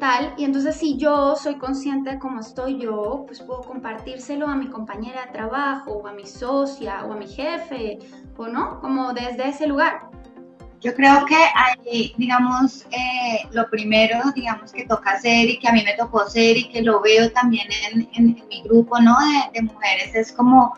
tal, 0.00 0.34
y 0.36 0.42
entonces 0.42 0.74
si 0.74 0.96
yo 0.96 1.36
soy 1.36 1.54
consciente 1.54 2.10
de 2.10 2.18
cómo 2.18 2.40
estoy 2.40 2.80
yo, 2.80 3.22
pues 3.24 3.40
puedo 3.40 3.60
compartírselo 3.60 4.48
a 4.48 4.56
mi 4.56 4.66
compañera 4.66 5.26
de 5.26 5.30
trabajo, 5.30 5.92
o 5.92 6.08
a 6.08 6.12
mi 6.12 6.26
socia, 6.26 7.04
o 7.04 7.12
a 7.12 7.16
mi 7.16 7.28
jefe, 7.28 8.00
o 8.36 8.48
no, 8.48 8.80
como 8.80 9.12
desde 9.12 9.48
ese 9.48 9.68
lugar. 9.68 10.10
Yo 10.84 10.94
creo 10.94 11.24
que 11.24 11.34
hay, 11.34 12.14
digamos, 12.18 12.84
eh, 12.90 13.48
lo 13.52 13.70
primero, 13.70 14.18
digamos, 14.34 14.70
que 14.70 14.84
toca 14.84 15.12
hacer 15.12 15.48
y 15.48 15.58
que 15.58 15.66
a 15.66 15.72
mí 15.72 15.82
me 15.82 15.94
tocó 15.94 16.20
hacer 16.20 16.58
y 16.58 16.68
que 16.68 16.82
lo 16.82 17.00
veo 17.00 17.32
también 17.32 17.66
en, 17.90 18.06
en, 18.12 18.46
mi 18.50 18.62
grupo, 18.62 19.00
¿no? 19.00 19.16
De, 19.18 19.60
de, 19.60 19.62
mujeres, 19.62 20.14
es 20.14 20.30
como 20.30 20.74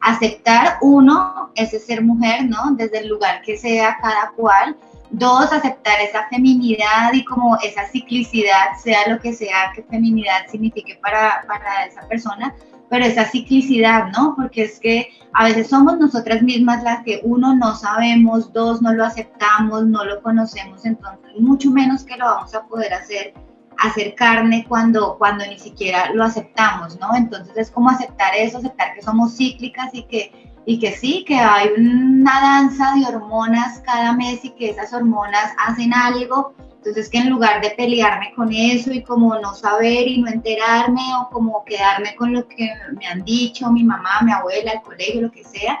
aceptar, 0.00 0.78
uno, 0.80 1.50
ese 1.56 1.80
ser 1.80 2.02
mujer, 2.02 2.44
¿no? 2.44 2.70
Desde 2.76 2.98
el 2.98 3.08
lugar 3.08 3.42
que 3.42 3.58
sea 3.58 3.98
cada 4.00 4.30
cual. 4.36 4.76
Dos, 5.10 5.52
aceptar 5.52 6.00
esa 6.00 6.28
feminidad 6.28 7.12
y 7.12 7.24
como 7.24 7.56
esa 7.56 7.86
ciclicidad, 7.86 8.76
sea 8.82 9.08
lo 9.08 9.18
que 9.18 9.32
sea 9.32 9.72
que 9.74 9.82
feminidad 9.84 10.46
signifique 10.50 10.98
para, 11.02 11.44
para 11.46 11.86
esa 11.86 12.06
persona 12.08 12.54
pero 12.88 13.04
esa 13.04 13.24
ciclicidad, 13.24 14.10
¿no? 14.16 14.34
Porque 14.36 14.62
es 14.64 14.80
que 14.80 15.10
a 15.34 15.44
veces 15.44 15.68
somos 15.68 15.98
nosotras 15.98 16.42
mismas 16.42 16.82
las 16.82 17.02
que 17.04 17.20
uno 17.22 17.54
no 17.54 17.74
sabemos, 17.74 18.52
dos 18.52 18.80
no 18.82 18.92
lo 18.92 19.04
aceptamos, 19.04 19.86
no 19.86 20.04
lo 20.04 20.22
conocemos, 20.22 20.84
entonces 20.84 21.30
mucho 21.38 21.70
menos 21.70 22.04
que 22.04 22.16
lo 22.16 22.24
vamos 22.24 22.54
a 22.54 22.66
poder 22.66 22.94
hacer 22.94 23.34
hacer 23.80 24.16
carne 24.16 24.66
cuando, 24.68 25.16
cuando 25.18 25.46
ni 25.46 25.56
siquiera 25.56 26.12
lo 26.12 26.24
aceptamos, 26.24 26.98
¿no? 26.98 27.14
Entonces 27.14 27.56
es 27.56 27.70
como 27.70 27.90
aceptar 27.90 28.34
eso, 28.34 28.58
aceptar 28.58 28.92
que 28.94 29.02
somos 29.02 29.36
cíclicas 29.36 29.90
y 29.92 30.02
que, 30.02 30.47
y 30.68 30.78
que 30.78 30.92
sí, 30.92 31.24
que 31.26 31.34
hay 31.34 31.70
una 31.78 32.42
danza 32.42 32.92
de 32.94 33.06
hormonas 33.06 33.80
cada 33.86 34.12
mes 34.12 34.44
y 34.44 34.50
que 34.50 34.68
esas 34.68 34.92
hormonas 34.92 35.54
hacen 35.66 35.94
algo. 35.94 36.52
Entonces 36.76 37.08
que 37.08 37.16
en 37.16 37.30
lugar 37.30 37.62
de 37.62 37.70
pelearme 37.70 38.34
con 38.36 38.52
eso 38.52 38.92
y 38.92 39.02
como 39.02 39.34
no 39.38 39.54
saber 39.54 40.06
y 40.06 40.20
no 40.20 40.28
enterarme 40.28 41.00
o 41.22 41.30
como 41.30 41.64
quedarme 41.64 42.14
con 42.16 42.34
lo 42.34 42.46
que 42.46 42.70
me 42.98 43.06
han 43.06 43.24
dicho 43.24 43.72
mi 43.72 43.82
mamá, 43.82 44.20
mi 44.22 44.30
abuela, 44.30 44.72
el 44.72 44.82
colegio, 44.82 45.22
lo 45.22 45.30
que 45.30 45.42
sea, 45.42 45.80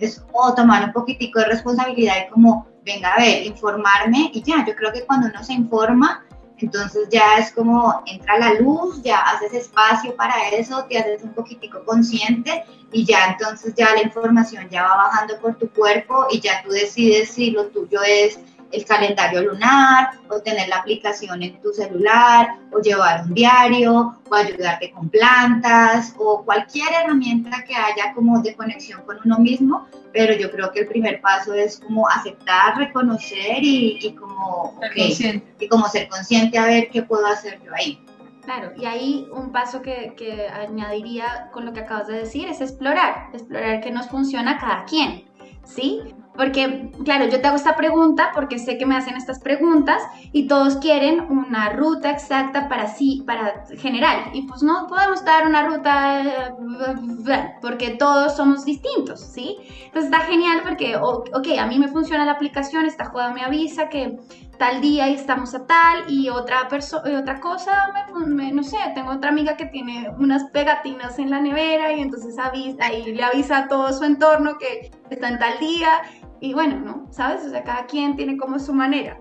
es 0.00 0.18
como 0.18 0.52
tomar 0.56 0.84
un 0.84 0.92
poquitico 0.92 1.38
de 1.38 1.46
responsabilidad 1.46 2.14
y 2.26 2.30
como, 2.32 2.66
venga 2.84 3.14
a 3.14 3.18
ver, 3.18 3.46
informarme 3.46 4.32
y 4.34 4.42
ya, 4.42 4.66
yo 4.66 4.74
creo 4.74 4.92
que 4.92 5.06
cuando 5.06 5.28
uno 5.28 5.44
se 5.44 5.52
informa, 5.52 6.24
entonces 6.64 7.08
ya 7.10 7.36
es 7.38 7.52
como 7.52 8.02
entra 8.06 8.38
la 8.38 8.54
luz, 8.54 9.02
ya 9.02 9.20
haces 9.20 9.52
espacio 9.52 10.14
para 10.16 10.48
eso, 10.50 10.84
te 10.88 10.98
haces 10.98 11.22
un 11.22 11.32
poquitico 11.34 11.84
consciente 11.84 12.64
y 12.92 13.04
ya 13.04 13.26
entonces 13.26 13.74
ya 13.76 13.92
la 13.94 14.02
información 14.02 14.68
ya 14.70 14.82
va 14.82 14.96
bajando 14.96 15.38
por 15.40 15.56
tu 15.56 15.68
cuerpo 15.70 16.26
y 16.30 16.40
ya 16.40 16.62
tú 16.62 16.70
decides 16.70 17.30
si 17.30 17.50
lo 17.50 17.66
tuyo 17.66 18.00
es 18.06 18.38
el 18.74 18.84
calendario 18.84 19.42
lunar, 19.42 20.10
o 20.28 20.40
tener 20.40 20.68
la 20.68 20.76
aplicación 20.76 21.42
en 21.42 21.60
tu 21.60 21.72
celular, 21.72 22.58
o 22.72 22.80
llevar 22.80 23.22
un 23.24 23.34
diario, 23.34 24.16
o 24.28 24.34
ayudarte 24.34 24.90
con 24.90 25.08
plantas, 25.08 26.14
o 26.18 26.44
cualquier 26.44 26.88
herramienta 26.92 27.64
que 27.66 27.74
haya 27.74 28.12
como 28.14 28.40
de 28.42 28.54
conexión 28.54 29.02
con 29.06 29.18
uno 29.24 29.38
mismo, 29.38 29.86
pero 30.12 30.34
yo 30.34 30.50
creo 30.50 30.72
que 30.72 30.80
el 30.80 30.88
primer 30.88 31.20
paso 31.20 31.54
es 31.54 31.78
como 31.78 32.08
aceptar, 32.08 32.76
reconocer 32.76 33.58
y, 33.60 34.14
como, 34.18 34.78
y 34.96 35.68
como 35.68 35.88
ser 35.88 36.08
consciente 36.08 36.58
a 36.58 36.66
ver 36.66 36.88
qué 36.90 37.02
puedo 37.02 37.26
hacer 37.26 37.60
yo 37.64 37.72
ahí. 37.74 38.00
Claro, 38.44 38.72
y 38.76 38.84
ahí 38.84 39.26
un 39.32 39.52
paso 39.52 39.80
que, 39.80 40.14
que, 40.16 40.48
añadiría 40.48 41.48
con 41.52 41.64
lo 41.64 41.72
que 41.72 41.80
acabas 41.80 42.08
de 42.08 42.18
decir 42.18 42.46
es 42.46 42.60
explorar, 42.60 43.30
explorar 43.32 43.80
qué 43.80 43.90
nos 43.90 44.08
funciona 44.08 44.52
a 44.52 44.58
cada 44.58 44.84
quien, 44.84 45.24
¿sí? 45.64 46.14
Porque, 46.36 46.90
claro, 47.04 47.26
yo 47.26 47.40
te 47.40 47.46
hago 47.46 47.56
esta 47.56 47.76
pregunta 47.76 48.32
porque 48.34 48.58
sé 48.58 48.76
que 48.76 48.86
me 48.86 48.96
hacen 48.96 49.16
estas 49.16 49.38
preguntas 49.38 50.02
y 50.32 50.48
todos 50.48 50.76
quieren 50.78 51.26
una 51.30 51.70
ruta 51.70 52.10
exacta 52.10 52.68
para 52.68 52.88
sí, 52.88 53.22
para 53.24 53.64
general. 53.78 54.30
Y 54.32 54.42
pues 54.42 54.62
no 54.62 54.88
podemos 54.88 55.24
dar 55.24 55.46
una 55.46 55.66
ruta 55.68 56.22
eh, 56.22 57.54
porque 57.62 57.90
todos 57.90 58.36
somos 58.36 58.64
distintos, 58.64 59.20
¿sí? 59.20 59.56
Entonces 59.84 60.10
está 60.10 60.20
genial 60.26 60.62
porque, 60.64 60.96
ok, 60.96 61.48
a 61.58 61.66
mí 61.66 61.78
me 61.78 61.88
funciona 61.88 62.24
la 62.24 62.32
aplicación, 62.32 62.84
esta 62.84 63.04
joda 63.04 63.32
me 63.32 63.44
avisa 63.44 63.88
que 63.88 64.18
tal 64.58 64.80
día 64.80 65.08
estamos 65.08 65.54
a 65.54 65.66
tal 65.66 66.04
y 66.08 66.28
otra 66.28 66.68
persona 66.68 67.18
otra 67.18 67.40
cosa 67.40 67.92
me, 68.26 68.52
no 68.52 68.62
sé 68.62 68.76
tengo 68.94 69.10
otra 69.10 69.30
amiga 69.30 69.56
que 69.56 69.66
tiene 69.66 70.08
unas 70.18 70.44
pegatinas 70.50 71.18
en 71.18 71.30
la 71.30 71.40
nevera 71.40 71.92
y 71.92 72.00
entonces 72.00 72.38
avisa 72.38 72.92
y 72.92 73.14
le 73.14 73.24
avisa 73.24 73.58
a 73.58 73.68
todo 73.68 73.92
su 73.92 74.04
entorno 74.04 74.56
que 74.58 74.92
está 75.10 75.28
en 75.28 75.38
tal 75.38 75.58
día 75.58 76.02
y 76.40 76.54
bueno, 76.54 76.80
¿no? 76.80 77.06
¿Sabes? 77.10 77.44
O 77.44 77.50
sea, 77.50 77.62
cada 77.62 77.86
quien 77.86 78.16
tiene 78.16 78.36
como 78.36 78.58
su 78.58 78.72
manera. 78.72 79.20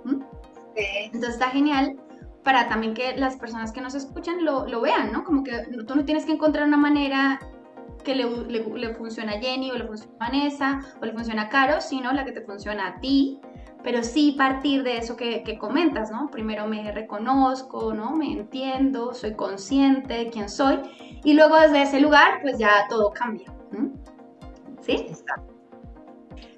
Entonces 0.75 1.35
está 1.35 1.49
genial 1.49 1.95
para 2.43 2.67
también 2.67 2.93
que 2.93 3.15
las 3.15 3.37
personas 3.37 3.71
que 3.71 3.81
nos 3.81 3.95
escuchan 3.95 4.43
lo, 4.43 4.67
lo, 4.67 4.81
vean, 4.81 5.11
¿no? 5.11 5.23
Como 5.23 5.43
que 5.43 5.51
tú 5.87 5.95
no 5.95 6.05
tienes 6.05 6.25
que 6.25 6.33
encontrar 6.33 6.67
una 6.67 6.77
manera 6.77 7.39
que 8.03 8.15
le, 8.15 8.29
le, 8.47 8.63
le 8.63 8.93
funciona 8.95 9.33
a 9.33 9.39
Jenny 9.39 9.71
o 9.71 9.77
le 9.77 9.85
funciona 9.85 10.13
a 10.19 10.29
Vanessa 10.29 10.79
o 11.01 11.05
le 11.05 11.13
funciona 11.13 11.43
a 11.43 11.49
Caro, 11.49 11.79
sino 11.79 12.11
la 12.11 12.25
que 12.25 12.33
te 12.33 12.41
funciona 12.41 12.87
a 12.89 12.99
ti, 12.99 13.39
pero 13.81 14.03
sí 14.03 14.35
partir 14.37 14.83
de 14.83 14.97
eso 14.97 15.15
que, 15.15 15.43
que, 15.43 15.57
comentas, 15.57 16.11
¿no? 16.11 16.29
Primero 16.29 16.67
me 16.67 16.91
reconozco, 16.91 17.93
¿no? 17.93 18.11
Me 18.15 18.31
entiendo, 18.31 19.13
soy 19.13 19.35
consciente 19.35 20.13
de 20.13 20.29
quién 20.29 20.49
soy 20.49 20.79
y 21.23 21.33
luego 21.33 21.57
desde 21.57 21.83
ese 21.83 21.99
lugar 22.01 22.39
pues 22.41 22.57
ya 22.57 22.87
todo 22.89 23.11
cambia. 23.11 23.53
¿Sí? 24.81 25.05
Está. 25.09 25.35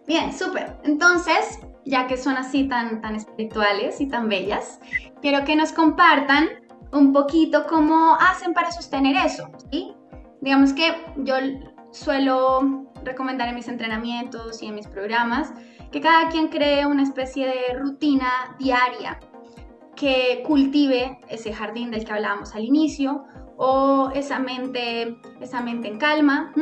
Bien, 0.08 0.32
súper. 0.32 0.78
Entonces, 0.84 1.60
ya 1.86 2.08
que 2.08 2.18
son 2.18 2.38
así 2.38 2.68
tan, 2.68 3.02
tan 3.02 3.16
espirituales 3.16 4.00
y 4.02 4.08
tan 4.08 4.30
bellas, 4.30 4.80
quiero 5.22 5.44
que 5.46 5.56
nos 5.56 5.72
compartan 5.72 6.48
un 6.92 7.12
poquito 7.12 7.66
cómo 7.68 8.16
hacen 8.20 8.54
para 8.54 8.72
sostener 8.72 9.16
eso, 9.26 9.50
¿sí? 9.72 9.94
Digamos 10.42 10.74
que 10.74 10.94
yo 11.18 11.36
suelo 11.92 12.92
recomendar 13.04 13.50
en 13.50 13.56
mis 13.56 13.68
entrenamientos 13.68 14.62
y 14.62 14.68
en 14.68 14.76
mis 14.76 14.88
programas 14.88 15.54
que 15.92 16.02
cada 16.02 16.30
quien 16.30 16.50
cree 16.50 16.86
una 16.86 17.04
especie 17.04 17.48
de 17.48 17.80
rutina 17.80 18.56
diaria 18.60 19.20
que 19.96 20.44
cultive 20.46 21.20
ese 21.30 21.54
jardín 21.54 21.90
del 21.90 22.06
que 22.06 22.12
hablábamos 22.12 22.54
al 22.54 22.64
inicio 22.64 23.24
o 23.58 24.12
esa 24.14 24.40
mente, 24.40 25.18
esa 25.40 25.62
mente 25.62 25.88
en 25.88 25.98
calma. 25.98 26.54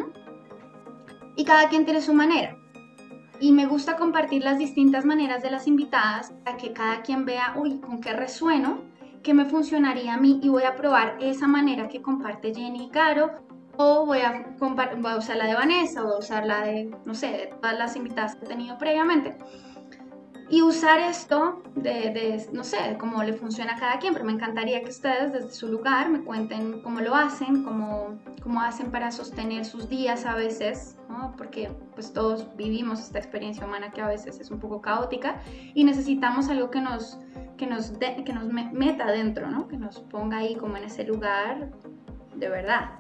Y 1.36 1.44
cada 1.44 1.68
quien 1.68 1.84
tiene 1.84 2.00
su 2.00 2.14
manera 2.14 2.63
y 3.40 3.52
me 3.52 3.66
gusta 3.66 3.96
compartir 3.98 4.44
las 4.44 4.58
distintas 4.58 5.06
maneras 5.06 5.42
de 5.44 5.52
las 5.52 5.68
invitadas 5.68 6.34
para 6.44 6.58
que 6.58 6.74
cada 6.74 7.02
quien 7.02 7.26
vea, 7.26 7.54
uy, 7.58 7.80
con 7.80 8.00
qué 8.00 8.14
resueno, 8.14 8.82
qué 9.22 9.34
me 9.34 9.46
funcionaría 9.46 10.14
a 10.14 10.18
mí 10.18 10.40
y 10.44 10.50
voy 10.50 10.64
a 10.64 10.76
probar 10.76 11.18
esa 11.20 11.48
manera 11.48 11.88
que 11.88 12.02
comparte 12.02 12.54
Jenny 12.54 12.86
y 12.86 12.90
Caro 12.90 13.32
o 13.78 14.06
voy 14.06 14.20
a, 14.20 14.56
voy 14.60 15.12
a 15.12 15.18
usar 15.18 15.38
la 15.38 15.48
de 15.48 15.56
Vanessa 15.56 16.02
o 16.02 16.06
voy 16.06 16.16
a 16.16 16.20
usar 16.20 16.46
la 16.46 16.62
de, 16.62 16.92
no 17.06 17.16
sé, 17.16 17.28
de 17.28 17.48
todas 17.48 17.78
las 17.78 17.96
invitadas 17.96 18.36
que 18.36 18.46
he 18.46 18.48
tenido 18.48 18.78
previamente 18.78 19.36
y 20.54 20.62
usar 20.62 21.00
esto 21.00 21.64
de, 21.74 22.48
no 22.52 22.64
sé, 22.64 22.78
cómo 23.00 23.24
le 23.24 23.34
funciona 23.34 23.74
a 23.74 23.80
cada 23.80 23.98
quien, 23.98 24.14
pero 24.14 24.24
me 24.24 24.34
encantaría 24.34 24.84
que 24.84 24.90
ustedes 24.92 25.34
desde 25.34 25.50
su 25.50 25.68
lugar 25.68 26.12
me 26.12 26.22
cuenten 26.22 26.84
cómo 26.84 27.02
lo 27.02 27.16
hacen, 27.16 27.64
cómo, 27.64 28.20
cómo 28.44 28.62
hacen 28.62 28.92
para 28.92 29.12
sostener 29.12 29.66
sus 29.66 29.90
días 29.90 30.28
a 30.28 30.36
veces, 30.36 30.96
¿no? 31.10 31.34
porque 31.38 31.72
pues 31.96 32.14
todos 32.14 32.56
vivimos 32.56 33.00
esta 33.00 33.18
experiencia 33.18 33.66
humana 33.66 33.90
que 33.90 34.02
a 34.02 34.08
veces 34.08 34.40
es 34.40 34.52
un 34.52 34.60
poco 34.60 34.80
caótica 34.80 35.42
y 35.74 35.86
necesitamos 35.86 36.50
algo 36.50 36.70
que 36.70 36.82
nos, 36.82 37.18
que 37.58 37.66
nos, 37.66 37.92
que 38.24 38.34
nos 38.34 38.46
meta 38.46 39.08
dentro, 39.08 39.50
¿no? 39.50 39.68
que 39.68 39.78
nos 39.78 40.02
ponga 40.02 40.38
ahí 40.38 40.54
como 40.56 40.78
en 40.78 40.84
ese 40.84 41.04
lugar 41.04 41.72
de 42.36 42.50
verdad. 42.50 42.92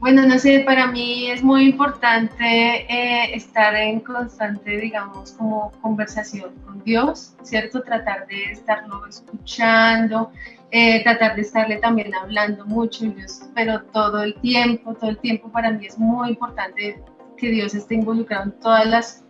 Bueno, 0.00 0.24
no 0.24 0.38
sé, 0.38 0.60
para 0.60 0.86
mí 0.86 1.28
es 1.28 1.42
muy 1.42 1.64
importante 1.64 2.44
eh, 2.44 3.34
estar 3.34 3.74
en 3.74 3.98
constante, 3.98 4.76
digamos, 4.76 5.32
como 5.32 5.72
conversación 5.82 6.54
con 6.64 6.84
Dios, 6.84 7.34
¿cierto? 7.42 7.82
Tratar 7.82 8.28
de 8.28 8.44
estarlo 8.44 9.04
escuchando, 9.08 10.30
eh, 10.70 11.02
tratar 11.02 11.34
de 11.34 11.42
estarle 11.42 11.78
también 11.78 12.14
hablando 12.14 12.64
mucho, 12.64 13.12
pero 13.56 13.82
todo 13.86 14.22
el 14.22 14.34
tiempo, 14.36 14.94
todo 14.94 15.10
el 15.10 15.18
tiempo 15.18 15.50
para 15.50 15.72
mí 15.72 15.86
es 15.86 15.98
muy 15.98 16.28
importante 16.28 17.02
que 17.36 17.50
Dios 17.50 17.74
esté 17.74 17.96
involucrado 17.96 18.44
en 18.44 18.52
todas 18.60 18.86
las 18.86 19.24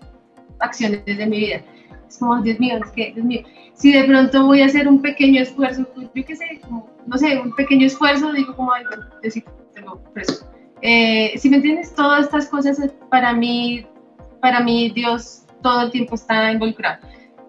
acciones 0.59 1.03
de 1.07 1.27
mi 1.27 1.39
vida. 1.39 1.63
Es 2.07 2.19
como, 2.19 2.43
Dios 2.43 2.61
mío, 2.61 2.79
es 2.85 2.91
que, 2.91 3.13
Dios 3.15 3.25
mío, 3.25 3.41
si 3.73 3.91
de 3.91 4.05
pronto 4.05 4.45
voy 4.45 4.61
a 4.61 4.67
hacer 4.67 4.87
un 4.87 5.01
pequeño 5.01 5.41
esfuerzo, 5.41 5.87
yo 5.97 6.25
qué 6.27 6.37
sé, 6.37 6.61
no 7.07 7.17
sé, 7.17 7.39
un 7.39 7.55
pequeño 7.55 7.87
esfuerzo, 7.87 8.35
digo 8.35 8.55
como, 8.55 8.71
ay, 8.75 8.85
bueno, 8.85 9.07
tengo 9.75 10.03
preso 10.13 10.58
eh, 10.83 11.35
si 11.37 11.51
me 11.51 11.57
entiendes, 11.57 11.95
todas 11.95 12.27
estas 12.27 12.47
cosas 12.47 12.79
eh, 12.81 12.93
para 13.11 13.33
mí, 13.33 13.87
para 14.41 14.61
mí 14.61 14.91
Dios 14.91 15.45
todo 15.63 15.83
el 15.83 15.91
tiempo 15.91 16.15
está 16.15 16.53
involucrado. 16.53 16.99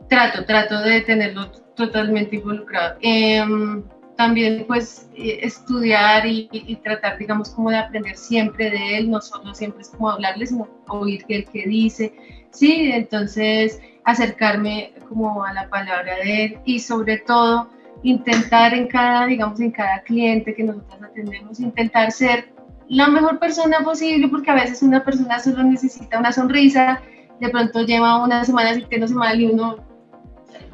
Trato, 0.07 0.43
trato 0.45 0.82
de 0.82 1.01
tenerlo 1.01 1.51
totalmente 1.75 2.38
involucrado. 2.38 2.97
Em, 3.01 3.84
también 4.15 4.65
pues 4.67 5.09
eh, 5.15 5.39
estudiar 5.43 6.25
y, 6.25 6.75
tratar, 6.84 7.17
digamos, 7.17 7.51
como 7.51 7.69
de 7.69 7.77
aprender 7.77 8.17
siempre 8.17 8.69
de 8.69 8.97
él, 8.97 9.09
no 9.09 9.21
solo 9.21 9.53
siempre 9.53 9.82
es 9.82 9.89
como 9.89 10.09
hablarle, 10.09 10.45
sino 10.45 10.67
oír 10.89 11.23
el 11.30 11.45
que 11.45 11.65
dice, 11.67 12.13
sí, 12.51 12.91
entonces 12.91 13.80
acercarme 14.03 14.93
como 15.07 15.43
a 15.45 15.53
la 15.53 15.69
palabra 15.69 16.15
de 16.17 16.45
él 16.45 16.59
y 16.65 16.80
sobre 16.80 17.19
todo 17.19 17.69
intentar 18.03 18.73
en 18.73 18.88
cada, 18.88 19.25
digamos, 19.25 19.59
en 19.61 19.71
cada 19.71 20.01
cliente 20.01 20.53
que 20.53 20.63
nosotros 20.63 21.01
atendemos, 21.01 21.59
intentar 21.59 22.11
ser 22.11 22.59
la 22.89 23.07
mejor 23.07 23.39
persona 23.39 23.81
posible, 23.81 24.27
porque 24.27 24.49
a 24.49 24.55
veces 24.55 24.81
una 24.81 25.03
persona 25.03 25.39
solo 25.39 25.63
necesita 25.63 26.19
una 26.19 26.31
sonrisa, 26.31 27.01
de 27.39 27.49
pronto 27.49 27.83
lleva 27.83 28.23
una 28.23 28.43
semana 28.43 28.73
sintiéndose 28.73 29.13
mal 29.13 29.39
y 29.39 29.45
uno, 29.45 29.77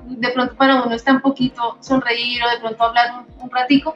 de 0.06 0.30
pronto 0.30 0.56
para 0.56 0.84
uno 0.84 0.96
está 0.96 1.12
un 1.12 1.22
poquito 1.22 1.78
sonreír 1.82 2.42
o 2.44 2.50
de 2.50 2.60
pronto 2.62 2.84
hablar 2.84 3.26
un, 3.42 3.50
ratico. 3.52 3.96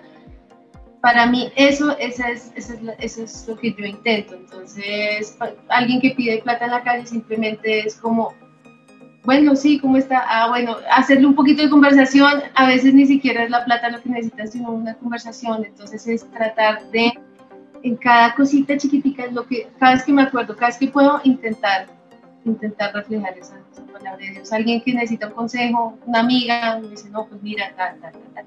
Para 1.01 1.27
mí 1.27 1.49
eso, 1.55 1.97
esa 1.97 2.29
es, 2.29 2.51
eso, 2.55 2.73
es, 2.99 3.17
es 3.17 3.47
lo 3.47 3.57
que 3.57 3.73
yo 3.73 3.85
intento. 3.85 4.35
Entonces, 4.35 5.37
alguien 5.69 6.01
que 6.01 6.11
pide 6.11 6.41
plata 6.41 6.65
en 6.65 6.71
la 6.71 6.83
calle 6.83 7.05
simplemente 7.05 7.87
es 7.87 7.95
como, 7.95 8.33
bueno, 9.23 9.55
sí, 9.55 9.79
¿cómo 9.79 9.95
está? 9.95 10.25
Ah, 10.27 10.49
bueno, 10.49 10.75
hacerle 10.91 11.25
un 11.25 11.35
poquito 11.35 11.63
de 11.63 11.69
conversación, 11.69 12.43
a 12.53 12.67
veces 12.67 12.93
ni 12.93 13.05
siquiera 13.05 13.45
es 13.45 13.49
la 13.49 13.63
plata 13.63 13.89
lo 13.89 14.01
que 14.01 14.09
necesitan, 14.09 14.49
sino 14.49 14.71
una 14.71 14.95
conversación. 14.95 15.63
Entonces 15.63 16.05
es 16.05 16.29
tratar 16.31 16.83
de 16.91 17.13
en 17.83 17.95
cada 17.95 18.35
cosita 18.35 18.77
chiquitica 18.77 19.25
es 19.25 19.33
lo 19.33 19.45
que, 19.45 19.69
cada 19.79 19.93
vez 19.93 20.03
que 20.03 20.13
me 20.13 20.23
acuerdo, 20.23 20.55
cada 20.55 20.67
vez 20.67 20.77
que 20.77 20.87
puedo 20.87 21.19
intentar, 21.23 21.87
intentar 22.45 22.93
reflejar 22.93 23.37
esa, 23.37 23.59
palabra 23.91 24.17
de 24.17 24.31
Dios. 24.31 24.51
Alguien 24.51 24.81
que 24.81 24.93
necesita 24.93 25.27
un 25.27 25.33
consejo, 25.33 25.97
una 26.05 26.19
amiga, 26.19 26.79
me 26.79 26.89
dice, 26.89 27.09
no, 27.09 27.27
pues 27.27 27.41
mira, 27.41 27.73
tal, 27.75 27.99
tal, 27.99 28.13
tal. 28.33 28.45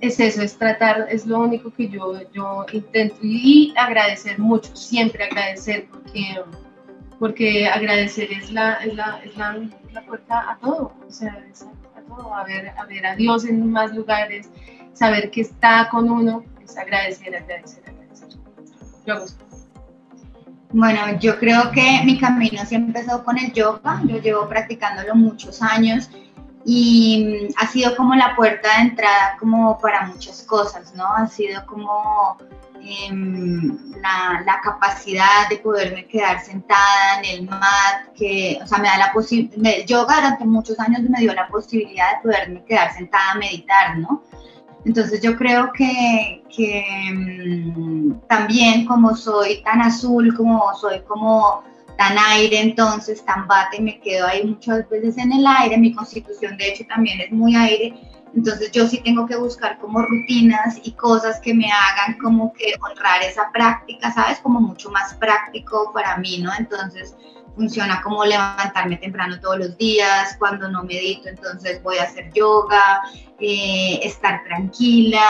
Es 0.00 0.18
eso, 0.18 0.42
es 0.42 0.58
tratar, 0.58 1.06
es 1.10 1.26
lo 1.26 1.38
único 1.38 1.72
que 1.72 1.88
yo, 1.88 2.20
yo 2.32 2.66
intento 2.72 3.16
y 3.22 3.72
agradecer 3.76 4.38
mucho, 4.38 4.74
siempre 4.74 5.24
agradecer, 5.24 5.86
porque, 5.88 6.42
porque 7.20 7.68
agradecer 7.68 8.32
es 8.32 8.50
la, 8.50 8.74
es 8.74 8.94
la, 8.94 9.20
es 9.24 9.36
la, 9.36 10.02
puerta 10.06 10.50
a 10.50 10.58
todo, 10.58 10.92
o 11.06 11.10
sea, 11.10 11.38
a 11.96 12.00
todo, 12.02 12.34
a 12.34 12.42
ver, 12.44 12.70
a 12.70 12.84
ver 12.86 13.06
a 13.06 13.14
Dios 13.14 13.44
en 13.44 13.70
más 13.70 13.94
lugares, 13.94 14.50
saber 14.92 15.30
que 15.30 15.42
está 15.42 15.88
con 15.88 16.10
uno, 16.10 16.44
es 16.60 16.76
agradecer, 16.76 17.36
agradecer. 17.36 17.91
Bueno, 20.70 21.18
yo 21.20 21.38
creo 21.38 21.70
que 21.70 22.00
mi 22.04 22.18
camino 22.18 22.64
sí 22.64 22.76
empezó 22.76 23.22
con 23.24 23.38
el 23.38 23.52
yoga, 23.52 24.00
yo 24.06 24.18
llevo 24.18 24.48
practicándolo 24.48 25.14
muchos 25.14 25.60
años 25.60 26.08
y 26.64 27.48
ha 27.58 27.66
sido 27.66 27.94
como 27.96 28.14
la 28.14 28.34
puerta 28.34 28.68
de 28.76 28.82
entrada 28.82 29.36
como 29.38 29.78
para 29.78 30.06
muchas 30.06 30.42
cosas, 30.44 30.94
¿no? 30.94 31.06
Ha 31.06 31.26
sido 31.26 31.64
como 31.66 32.38
em, 32.80 33.78
la, 34.00 34.60
capacidad 34.62 35.48
de 35.50 35.58
poderme 35.58 36.06
quedar 36.06 36.40
sentada 36.40 37.20
en 37.22 37.40
el 37.40 37.48
mat, 37.48 38.14
que, 38.16 38.58
o 38.62 38.66
sea, 38.66 38.78
me 38.78 38.88
da 38.88 38.96
la 38.96 39.12
posibilidad, 39.12 39.84
yoga 39.86 40.16
durante 40.16 40.44
muchos 40.44 40.78
años 40.80 41.00
me 41.02 41.20
dio 41.20 41.34
la 41.34 41.48
posibilidad 41.48 42.16
de 42.16 42.22
poderme 42.22 42.64
quedar 42.64 42.94
sentada 42.94 43.32
a 43.32 43.38
meditar, 43.38 43.98
¿no? 43.98 44.22
Entonces 44.84 45.20
yo 45.20 45.36
creo 45.36 45.70
que, 45.72 46.42
em, 46.58 48.18
también 48.28 48.84
como 48.86 49.14
soy 49.14 49.62
tan 49.62 49.80
azul, 49.80 50.34
como 50.36 50.74
soy 50.74 51.00
como 51.02 51.62
tan 51.96 52.18
aire, 52.18 52.60
entonces 52.60 53.24
tan 53.24 53.46
bate, 53.46 53.80
me 53.80 54.00
quedo 54.00 54.26
ahí 54.26 54.44
muchas 54.44 54.88
veces 54.88 55.18
en 55.18 55.32
el 55.32 55.46
aire, 55.46 55.76
mi 55.78 55.92
constitución 55.94 56.56
de 56.56 56.68
hecho 56.68 56.84
también 56.88 57.20
es 57.20 57.30
muy 57.30 57.54
aire, 57.54 57.94
entonces 58.34 58.72
yo 58.72 58.88
sí 58.88 59.00
tengo 59.04 59.26
que 59.26 59.36
buscar 59.36 59.78
como 59.78 60.00
rutinas 60.02 60.80
y 60.82 60.92
cosas 60.92 61.38
que 61.40 61.52
me 61.54 61.66
hagan 61.66 62.18
como 62.18 62.52
que 62.54 62.74
honrar 62.80 63.22
esa 63.22 63.50
práctica, 63.52 64.10
¿sabes? 64.10 64.38
Como 64.40 64.60
mucho 64.60 64.90
más 64.90 65.14
práctico 65.14 65.92
para 65.92 66.16
mí, 66.16 66.38
¿no? 66.38 66.50
Entonces 66.58 67.14
funciona 67.54 68.00
como 68.02 68.24
levantarme 68.24 68.96
temprano 68.96 69.38
todos 69.40 69.58
los 69.58 69.76
días, 69.76 70.36
cuando 70.38 70.68
no 70.68 70.82
medito 70.84 71.28
entonces 71.28 71.82
voy 71.82 71.98
a 71.98 72.04
hacer 72.04 72.32
yoga, 72.32 73.02
eh, 73.38 74.00
estar 74.02 74.42
tranquila, 74.44 75.22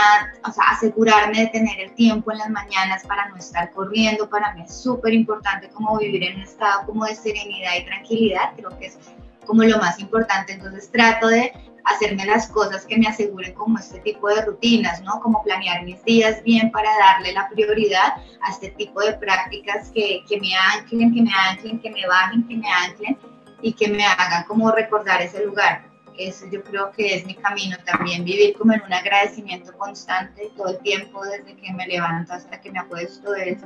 o 0.47 0.53
sea, 0.53 0.65
asegurarme 0.71 1.41
de 1.41 1.47
tener 1.49 1.81
el 1.81 1.95
tiempo 1.95 2.33
en 2.33 2.39
las 2.39 2.51
mañanas 2.51 3.05
para 3.07 3.29
no 3.29 3.37
estar 3.37 3.71
corriendo, 3.73 4.29
para 4.29 4.53
mí 4.55 4.63
es 4.63 4.75
súper 4.75 5.15
importante 5.15 5.69
como 5.71 5.99
vivir 5.99 6.23
en 6.25 6.37
un 6.37 6.43
estado 6.43 6.87
como 6.87 7.05
de 7.05 7.15
serenidad 7.15 7.73
y 7.79 7.85
tranquilidad, 7.85 8.53
creo 8.57 8.77
que 8.79 8.87
es 8.87 8.99
como 9.47 9.65
lo 9.65 9.79
más 9.79 9.99
importante, 9.99 10.53
entonces 10.53 10.91
trato 10.91 11.29
de 11.29 11.53
hacerme 11.85 12.25
las 12.27 12.49
cosas 12.49 12.87
que 12.87 12.97
me 12.97 13.07
aseguren 13.07 13.55
como 13.55 13.79
este 13.79 14.01
tipo 14.01 14.29
de 14.29 14.43
rutinas, 14.45 15.03
¿no? 15.03 15.21
Como 15.21 15.43
planear 15.43 15.85
mis 15.85 16.03
días 16.05 16.43
bien 16.43 16.71
para 16.71 16.91
darle 16.99 17.33
la 17.33 17.49
prioridad 17.49 18.15
a 18.41 18.51
este 18.51 18.71
tipo 18.71 19.01
de 19.01 19.15
prácticas 19.15 19.91
que, 19.91 20.25
que 20.29 20.41
me 20.41 20.51
anclen, 20.55 21.13
que 21.15 21.23
me 21.23 21.31
anclen, 21.49 21.81
que 21.81 21.91
me 21.91 22.07
bajen, 22.07 22.47
que 22.47 22.57
me 22.57 22.69
anclen 22.69 23.19
y 23.61 23.73
que 23.73 23.89
me 23.89 24.05
hagan 24.05 24.45
como 24.45 24.71
recordar 24.71 25.23
ese 25.23 25.45
lugar. 25.45 25.91
Eso 26.19 26.47
yo 26.51 26.63
creo 26.63 26.93
que 26.93 27.15
es 27.15 27.25
mi 27.25 27.35
camino 27.35 27.77
también, 27.87 28.25
vivir 28.25 28.57
como 28.59 28.75
en 28.75 28.83
un 28.83 28.93
agradecimiento 28.93 29.73
constante 29.79 30.51
todo 30.57 30.69
el 30.69 30.79
tiempo, 30.81 31.25
desde 31.25 31.57
que 31.57 31.73
me 31.73 31.87
levanto 31.87 32.35
hasta 32.35 32.61
que 32.61 32.71
me 32.71 32.81
acuesto, 32.81 33.35
es 33.35 33.59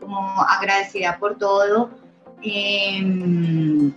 como 0.00 0.42
agradecida 0.48 1.18
por 1.18 1.36
todo. 1.36 1.90
Eh, 2.42 3.92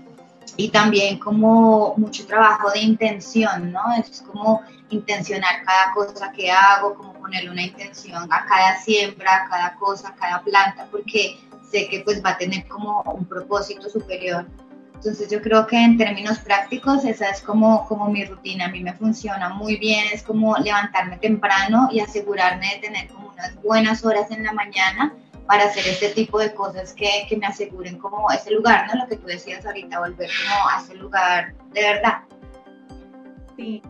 y 0.58 0.70
también 0.70 1.20
como 1.20 1.96
mucho 1.98 2.26
trabajo 2.26 2.72
de 2.72 2.80
intención, 2.80 3.72
¿no? 3.72 3.82
Es 3.98 4.22
como 4.22 4.62
intencionar 4.90 5.64
cada 5.66 5.94
cosa 5.94 6.32
que 6.32 6.52
hago, 6.52 6.96
como 6.96 7.14
ponerle 7.14 7.50
una 7.50 7.64
intención 7.64 8.32
a 8.32 8.46
cada 8.46 8.78
siembra, 8.80 9.44
a 9.44 9.50
cada 9.50 9.76
cosa, 9.76 10.10
a 10.10 10.16
cada 10.16 10.44
planta, 10.44 10.88
porque 10.92 11.40
sé 11.70 11.88
que 11.90 12.02
pues 12.02 12.24
va 12.24 12.32
a 12.32 12.38
tener 12.38 12.68
como 12.68 13.02
un 13.02 13.26
propósito 13.26 13.90
superior. 13.90 14.46
Entonces 14.94 15.30
yo 15.30 15.42
creo 15.42 15.68
que 15.68 15.78
en 15.78 15.98
términos 15.98 16.40
prácticos 16.40 17.04
esa 17.04 17.30
es 17.30 17.42
como, 17.42 17.86
como 17.88 18.10
mi 18.10 18.26
rutina, 18.26 18.66
a 18.66 18.70
mí 18.70 18.82
me 18.82 18.94
funciona 18.94 19.50
muy 19.50 19.76
bien, 19.78 20.06
es 20.12 20.24
como 20.24 20.56
levantarme 20.58 21.18
temprano 21.18 21.90
y 21.92 22.00
asegurarme 22.00 22.68
de 22.76 22.88
tener 22.88 23.08
como 23.10 23.30
unas 23.30 23.56
buenas 23.62 24.06
horas 24.06 24.32
en 24.32 24.44
la 24.44 24.54
mañana 24.54 25.14
para 25.48 25.66
hacer 25.66 25.88
este 25.88 26.10
tipo 26.10 26.40
de 26.40 26.54
cosas 26.54 26.94
que, 26.94 27.26
que, 27.30 27.38
me 27.38 27.46
aseguren 27.46 27.98
como 27.98 28.30
ese 28.32 28.52
lugar, 28.52 28.88
¿no? 28.88 29.02
Lo 29.04 29.08
que 29.08 29.18
tú 29.18 29.28
decías 29.28 29.66
ahorita, 29.66 30.00
volver 30.00 30.30
como 30.44 30.70
a 30.70 30.82
ese 30.82 30.96
lugar 30.96 31.54
de 31.74 31.82
verdad. 31.82 32.20
Sí. 33.56 33.82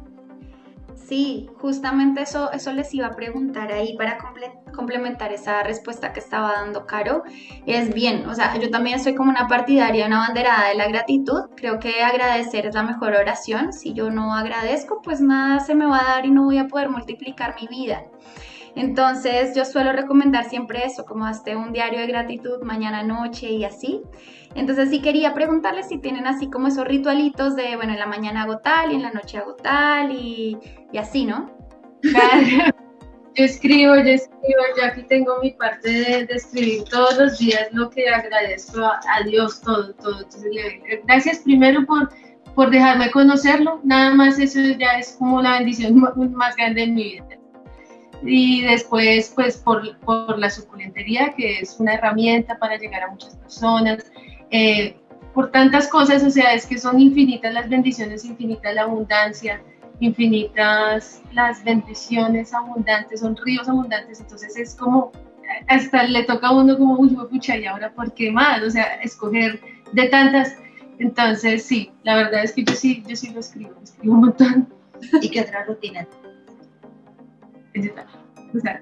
Sí, 1.07 1.49
justamente 1.61 2.21
eso, 2.23 2.51
eso 2.51 2.73
les 2.73 2.91
iba 2.93 3.05
a 3.07 3.15
preguntar 3.15 3.71
ahí 3.71 3.95
para 3.95 4.17
complementar 4.73 5.31
esa 5.31 5.61
respuesta 5.61 6.13
que 6.13 6.19
estaba 6.19 6.53
dando 6.53 6.87
Caro. 6.87 7.23
Es 7.67 7.93
bien, 7.93 8.27
o 8.27 8.33
sea, 8.33 8.57
yo 8.57 8.71
también 8.71 8.99
soy 8.99 9.13
como 9.13 9.29
una 9.29 9.47
partidaria, 9.47 10.07
una 10.07 10.19
banderada 10.19 10.69
de 10.69 10.75
la 10.75 10.87
gratitud. 10.87 11.43
Creo 11.55 11.79
que 11.79 12.01
agradecer 12.01 12.65
es 12.65 12.73
la 12.73 12.81
mejor 12.81 13.13
oración. 13.13 13.71
Si 13.71 13.93
yo 13.93 14.09
no 14.09 14.33
agradezco, 14.33 15.01
pues 15.03 15.21
nada 15.21 15.59
se 15.59 15.75
me 15.75 15.85
va 15.85 15.99
a 15.99 16.15
dar 16.15 16.25
y 16.25 16.31
no 16.31 16.45
voy 16.45 16.57
a 16.57 16.67
poder 16.67 16.89
multiplicar 16.89 17.55
mi 17.61 17.67
vida. 17.67 18.03
Entonces 18.75 19.55
yo 19.55 19.63
suelo 19.63 19.93
recomendar 19.93 20.49
siempre 20.49 20.85
eso, 20.85 21.05
como 21.05 21.25
hazte 21.25 21.55
un 21.55 21.71
diario 21.71 21.99
de 21.99 22.07
gratitud 22.07 22.61
mañana, 22.61 23.03
noche 23.03 23.49
y 23.49 23.63
así. 23.63 24.01
Entonces 24.53 24.89
sí 24.89 25.01
quería 25.01 25.33
preguntarles 25.33 25.87
si 25.87 25.97
tienen 25.97 26.27
así 26.27 26.49
como 26.49 26.67
esos 26.67 26.85
ritualitos 26.85 27.55
de, 27.55 27.77
bueno, 27.77 27.93
en 27.93 27.99
la 27.99 28.05
mañana 28.05 28.43
hago 28.43 28.57
tal 28.57 28.91
y 28.91 28.95
en 28.95 29.03
la 29.03 29.11
noche 29.11 29.37
hago 29.37 29.55
tal 29.55 30.11
y, 30.11 30.57
así, 30.97 31.25
¿no? 31.25 31.49
Yo 33.37 33.43
escribo, 33.43 33.95
yo 33.97 34.11
escribo, 34.11 34.61
yo 34.77 34.85
aquí 34.85 35.03
tengo 35.09 35.37
mi 35.41 35.51
parte 35.51 35.89
de, 35.89 36.27
escribir 36.29 36.85
todos 36.85 37.17
los 37.17 37.37
días 37.37 37.67
lo 37.73 37.89
que 37.89 38.07
agradezco 38.07 38.81
a, 38.81 39.23
Dios, 39.25 39.59
todo, 39.59 39.93
todo. 39.95 40.25
gracias 41.05 41.39
primero 41.39 41.85
por, 41.85 42.09
por 42.55 42.69
dejarme 42.69 43.11
conocerlo, 43.11 43.81
nada 43.83 44.13
más 44.13 44.39
eso 44.39 44.61
ya 44.79 44.99
es 44.99 45.17
como 45.19 45.41
la 45.41 45.57
bendición 45.57 45.99
más 46.33 46.55
grande 46.55 46.83
en 46.83 46.95
mi 46.95 47.03
vida 47.03 47.27
y 48.25 48.61
después 48.61 49.31
pues 49.35 49.57
por, 49.57 49.97
por, 49.99 50.39
la 50.39 50.49
suculentería, 50.49 51.33
que 51.35 51.59
es 51.59 51.79
una 51.79 51.93
herramienta 51.93 52.57
para 52.57 52.77
llegar 52.77 53.03
a 53.03 53.11
muchas 53.11 53.35
personas, 53.37 54.03
eh, 54.51 54.97
por 55.33 55.51
tantas 55.51 55.87
cosas, 55.87 56.23
o 56.23 56.29
sea, 56.29 56.53
es 56.53 56.65
que 56.65 56.77
son 56.77 56.99
infinitas 56.99 57.53
las 57.53 57.69
bendiciones, 57.69 58.25
infinita 58.25 58.71
la 58.73 58.83
abundancia, 58.83 59.61
infinitas 59.99 61.21
las 61.33 61.63
bendiciones 61.63 62.53
abundantes, 62.53 63.19
son 63.19 63.35
ríos 63.37 63.67
abundantes, 63.67 64.19
entonces 64.21 64.57
es 64.57 64.75
como, 64.75 65.11
hasta 65.67 66.03
le 66.03 66.23
toca 66.23 66.47
a 66.47 66.51
uno 66.51 66.77
como, 66.77 66.97
uy, 66.97 67.15
pucha, 67.29 67.57
y 67.57 67.65
ahora, 67.65 67.93
¿por 67.93 68.13
qué 68.13 68.31
más? 68.31 68.63
O 68.63 68.69
sea, 68.69 68.95
escoger 69.03 69.59
de 69.91 70.07
tantas, 70.07 70.55
entonces 70.99 71.63
sí, 71.63 71.91
la 72.03 72.15
verdad 72.15 72.43
es 72.43 72.53
que 72.53 72.63
yo 72.63 72.73
sí, 72.73 73.03
yo 73.07 73.15
sí 73.15 73.31
lo 73.31 73.41
escribo, 73.41 73.73
escribo 73.83 74.13
un 74.15 74.21
montón. 74.21 74.73
¿Y 75.21 75.29
qué 75.29 75.41
otra 75.41 75.65
rutina 75.65 76.07
O 78.55 78.59
sea, 78.59 78.81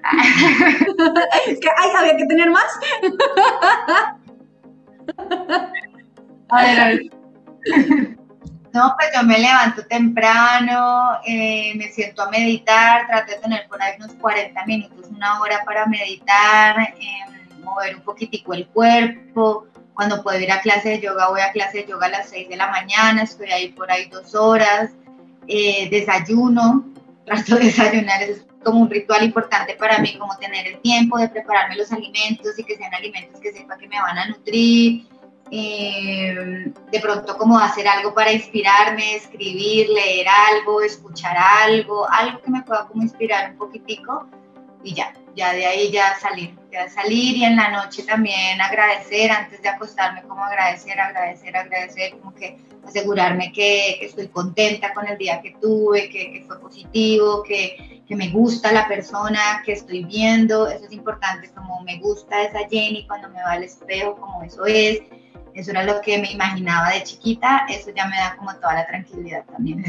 que, 1.46 1.68
ay, 1.76 1.90
había 1.96 2.16
que 2.16 2.26
tener 2.26 2.50
más. 2.50 2.78
a 6.48 6.62
ver, 6.62 6.80
a 6.80 6.86
ver. 6.88 7.10
No, 8.74 8.92
pues 8.98 9.08
yo 9.14 9.22
me 9.22 9.38
levanto 9.38 9.86
temprano, 9.86 11.20
eh, 11.24 11.74
me 11.76 11.92
siento 11.92 12.22
a 12.22 12.30
meditar, 12.30 13.06
trato 13.06 13.30
de 13.30 13.38
tener 13.38 13.68
por 13.68 13.80
ahí 13.80 13.94
unos 13.98 14.14
40 14.14 14.66
minutos, 14.66 15.10
una 15.10 15.40
hora 15.40 15.62
para 15.64 15.86
meditar, 15.86 16.76
em, 16.80 17.62
mover 17.62 17.94
un 17.94 18.02
poquitico 18.02 18.52
el 18.52 18.66
cuerpo. 18.66 19.68
Cuando 19.94 20.24
puedo 20.24 20.40
ir 20.40 20.50
a 20.50 20.60
clase 20.60 20.88
de 20.88 21.00
yoga, 21.00 21.28
voy 21.28 21.40
a 21.40 21.52
clase 21.52 21.78
de 21.78 21.86
yoga 21.86 22.06
a 22.06 22.10
las 22.10 22.28
6 22.30 22.48
de 22.48 22.56
la 22.56 22.66
mañana, 22.68 23.22
estoy 23.22 23.52
ahí 23.52 23.68
por 23.68 23.92
ahí 23.92 24.06
dos 24.06 24.34
horas, 24.34 24.90
eh, 25.46 25.88
desayuno, 25.88 26.84
trato 27.26 27.54
de 27.54 27.66
desayunar, 27.66 28.24
es 28.24 28.44
como 28.64 28.80
un 28.80 28.90
ritual 28.90 29.22
importante 29.22 29.74
para 29.76 29.98
mí, 29.98 30.16
como 30.18 30.36
tener 30.38 30.66
el 30.66 30.80
tiempo 30.80 31.18
de 31.18 31.28
prepararme 31.28 31.76
los 31.76 31.92
alimentos 31.92 32.58
y 32.58 32.64
que 32.64 32.76
sean 32.76 32.94
alimentos 32.94 33.40
que 33.40 33.52
sepa 33.52 33.76
que 33.76 33.86
me 33.88 34.00
van 34.00 34.18
a 34.18 34.28
nutrir. 34.28 35.06
Eh, 35.50 36.72
de 36.90 37.00
pronto 37.00 37.36
como 37.36 37.58
hacer 37.58 37.86
algo 37.86 38.14
para 38.14 38.32
inspirarme, 38.32 39.16
escribir, 39.16 39.88
leer 39.90 40.26
algo, 40.28 40.80
escuchar 40.80 41.36
algo, 41.36 42.10
algo 42.10 42.40
que 42.40 42.50
me 42.50 42.62
pueda 42.62 42.88
como 42.88 43.02
inspirar 43.02 43.50
un 43.50 43.58
poquitico 43.58 44.26
y 44.82 44.94
ya, 44.94 45.12
ya 45.36 45.52
de 45.52 45.66
ahí 45.66 45.90
ya 45.90 46.18
salir, 46.18 46.54
ya 46.72 46.88
salir 46.88 47.36
y 47.36 47.44
en 47.44 47.56
la 47.56 47.70
noche 47.70 48.02
también 48.04 48.60
agradecer, 48.60 49.30
antes 49.30 49.62
de 49.62 49.68
acostarme 49.68 50.22
como 50.22 50.44
agradecer, 50.44 50.98
agradecer, 50.98 51.56
agradecer, 51.56 52.12
como 52.18 52.34
que 52.34 52.58
asegurarme 52.86 53.52
que, 53.52 54.04
estoy 54.04 54.28
contenta 54.28 54.92
con 54.92 55.06
el 55.08 55.16
día 55.16 55.40
que 55.40 55.56
tuve, 55.60 56.08
que, 56.08 56.32
que 56.32 56.44
fue 56.46 56.60
positivo, 56.60 57.42
que, 57.42 57.93
que, 58.06 58.16
me 58.16 58.30
gusta 58.30 58.72
la 58.72 58.86
persona 58.88 59.62
que 59.64 59.72
estoy 59.72 60.04
viendo, 60.04 60.68
eso 60.68 60.84
es 60.84 60.92
importante, 60.92 61.50
como 61.54 61.80
me 61.82 61.98
gusta 61.98 62.42
esa 62.42 62.60
Jenny 62.68 63.06
cuando 63.06 63.28
me 63.28 63.42
va 63.42 63.52
al 63.52 63.64
espejo, 63.64 64.16
como 64.16 64.42
eso 64.42 64.64
es, 64.66 65.00
eso 65.54 65.70
era 65.70 65.84
lo 65.84 66.00
que 66.00 66.18
me 66.18 66.32
imaginaba 66.32 66.90
de 66.90 67.02
chiquita, 67.02 67.66
eso 67.68 67.90
ya 67.94 68.06
me 68.06 68.16
da 68.16 68.36
como 68.36 68.54
toda 68.56 68.74
la 68.74 68.86
tranquilidad 68.86 69.44
también. 69.46 69.84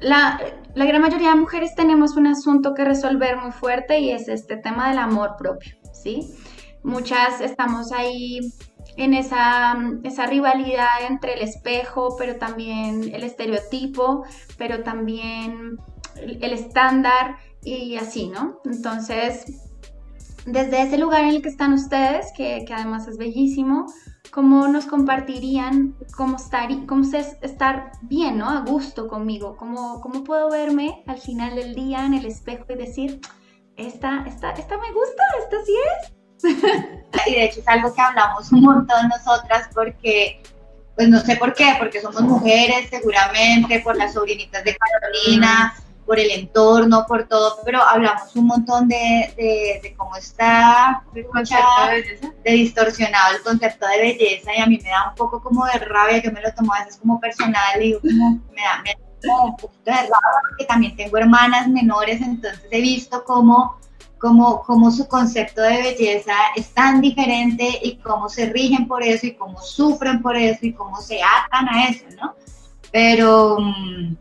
La, 0.00 0.40
la, 0.74 0.84
gran 0.86 1.02
mayoría 1.02 1.30
de 1.30 1.36
mujeres 1.36 1.74
tenemos 1.74 2.16
un 2.16 2.26
asunto 2.26 2.72
que 2.72 2.84
resolver 2.84 3.36
muy 3.36 3.52
fuerte 3.52 3.98
y 3.98 4.10
es 4.12 4.28
este 4.28 4.56
tema 4.56 4.88
del 4.88 4.98
amor 4.98 5.36
propio, 5.36 5.76
¿sí? 5.92 6.34
Muchas 6.82 7.42
estamos 7.42 7.92
ahí 7.92 8.40
en 8.96 9.14
esa, 9.14 9.76
esa 10.02 10.26
rivalidad 10.26 11.02
entre 11.08 11.34
el 11.34 11.42
espejo, 11.42 12.16
pero 12.18 12.36
también 12.36 13.10
el 13.14 13.24
estereotipo, 13.24 14.24
pero 14.56 14.82
también 14.82 15.78
el 16.16 16.52
estándar 16.52 17.36
y 17.62 17.96
así, 17.96 18.28
¿no? 18.28 18.60
Entonces, 18.64 19.44
desde 20.46 20.82
ese 20.82 20.98
lugar 20.98 21.22
en 21.22 21.30
el 21.30 21.42
que 21.42 21.48
están 21.48 21.72
ustedes, 21.72 22.26
que, 22.36 22.64
que 22.66 22.74
además 22.74 23.06
es 23.08 23.18
bellísimo, 23.18 23.86
¿cómo 24.30 24.68
nos 24.68 24.86
compartirían 24.86 25.96
cómo 26.16 26.36
estar, 26.36 26.68
cómo 26.86 27.04
estar 27.14 27.92
bien, 28.02 28.38
¿no? 28.38 28.48
A 28.48 28.60
gusto 28.60 29.08
conmigo, 29.08 29.56
cómo, 29.56 30.00
cómo 30.00 30.24
puedo 30.24 30.50
verme 30.50 31.02
al 31.06 31.18
final 31.18 31.56
del 31.56 31.74
día 31.74 32.06
en 32.06 32.14
el 32.14 32.26
espejo 32.26 32.64
y 32.70 32.76
decir, 32.76 33.20
esta, 33.76 34.24
esta, 34.26 34.52
esta 34.52 34.78
me 34.78 34.92
gusta, 34.92 35.22
esta 35.42 35.56
sí 35.64 35.74
es. 35.90 36.12
y 37.26 37.34
de 37.34 37.44
hecho 37.44 37.60
es 37.60 37.68
algo 37.68 37.92
que 37.92 38.00
hablamos 38.00 38.50
un 38.52 38.62
montón 38.62 39.08
nosotras 39.08 39.68
porque, 39.74 40.42
pues 40.94 41.08
no 41.08 41.20
sé 41.20 41.36
por 41.36 41.52
qué, 41.54 41.74
porque 41.78 42.00
somos 42.00 42.22
mujeres 42.22 42.88
seguramente, 42.88 43.80
por 43.80 43.96
las 43.96 44.14
sobrinitas 44.14 44.64
de 44.64 44.76
Carolina, 44.76 45.74
por 46.10 46.18
el 46.18 46.32
entorno, 46.32 47.04
por 47.06 47.28
todo, 47.28 47.58
pero 47.64 47.80
hablamos 47.80 48.34
un 48.34 48.48
montón 48.48 48.88
de, 48.88 49.32
de, 49.80 49.94
cómo 49.96 50.16
está 50.16 51.04
de, 51.14 51.22
de, 51.22 52.32
de, 52.42 52.50
distorsionado 52.50 53.36
el 53.36 53.42
concepto 53.44 53.86
de 53.86 53.98
belleza 53.98 54.50
y 54.52 54.60
a 54.60 54.66
mí 54.66 54.80
me 54.82 54.90
da 54.90 55.10
un 55.10 55.14
poco 55.14 55.40
como 55.40 55.64
de 55.66 55.78
rabia, 55.78 56.20
que 56.20 56.32
me 56.32 56.42
lo 56.42 56.52
tomo 56.52 56.74
a 56.74 56.80
veces 56.80 56.98
como 56.98 57.20
personal 57.20 57.80
y 57.80 57.92
como, 58.00 58.40
me 58.52 58.60
da, 58.60 58.82
me 58.82 58.90
da 58.90 58.98
como 59.24 59.44
un 59.50 59.56
poquito 59.56 59.84
de 59.84 59.92
rabia 59.92 60.40
porque 60.48 60.64
también 60.64 60.96
tengo 60.96 61.16
hermanas 61.16 61.68
menores, 61.68 62.20
entonces 62.20 62.66
he 62.72 62.80
visto 62.80 63.22
cómo 63.22 63.78
cómo, 64.18 64.90
su 64.90 65.06
concepto 65.06 65.62
de 65.62 65.80
belleza 65.80 66.34
es 66.56 66.74
tan 66.74 67.00
diferente 67.00 67.68
y 67.84 67.98
cómo 67.98 68.28
se 68.28 68.46
rigen 68.46 68.88
por 68.88 69.04
eso 69.04 69.28
y 69.28 69.34
cómo 69.34 69.62
sufren 69.62 70.20
por 70.20 70.36
eso 70.36 70.58
y 70.66 70.72
cómo 70.72 71.00
se 71.00 71.20
atan 71.22 71.68
a 71.68 71.84
eso, 71.84 72.04
¿no? 72.20 72.34
Pero, 72.90 73.58
mm, 73.60 74.16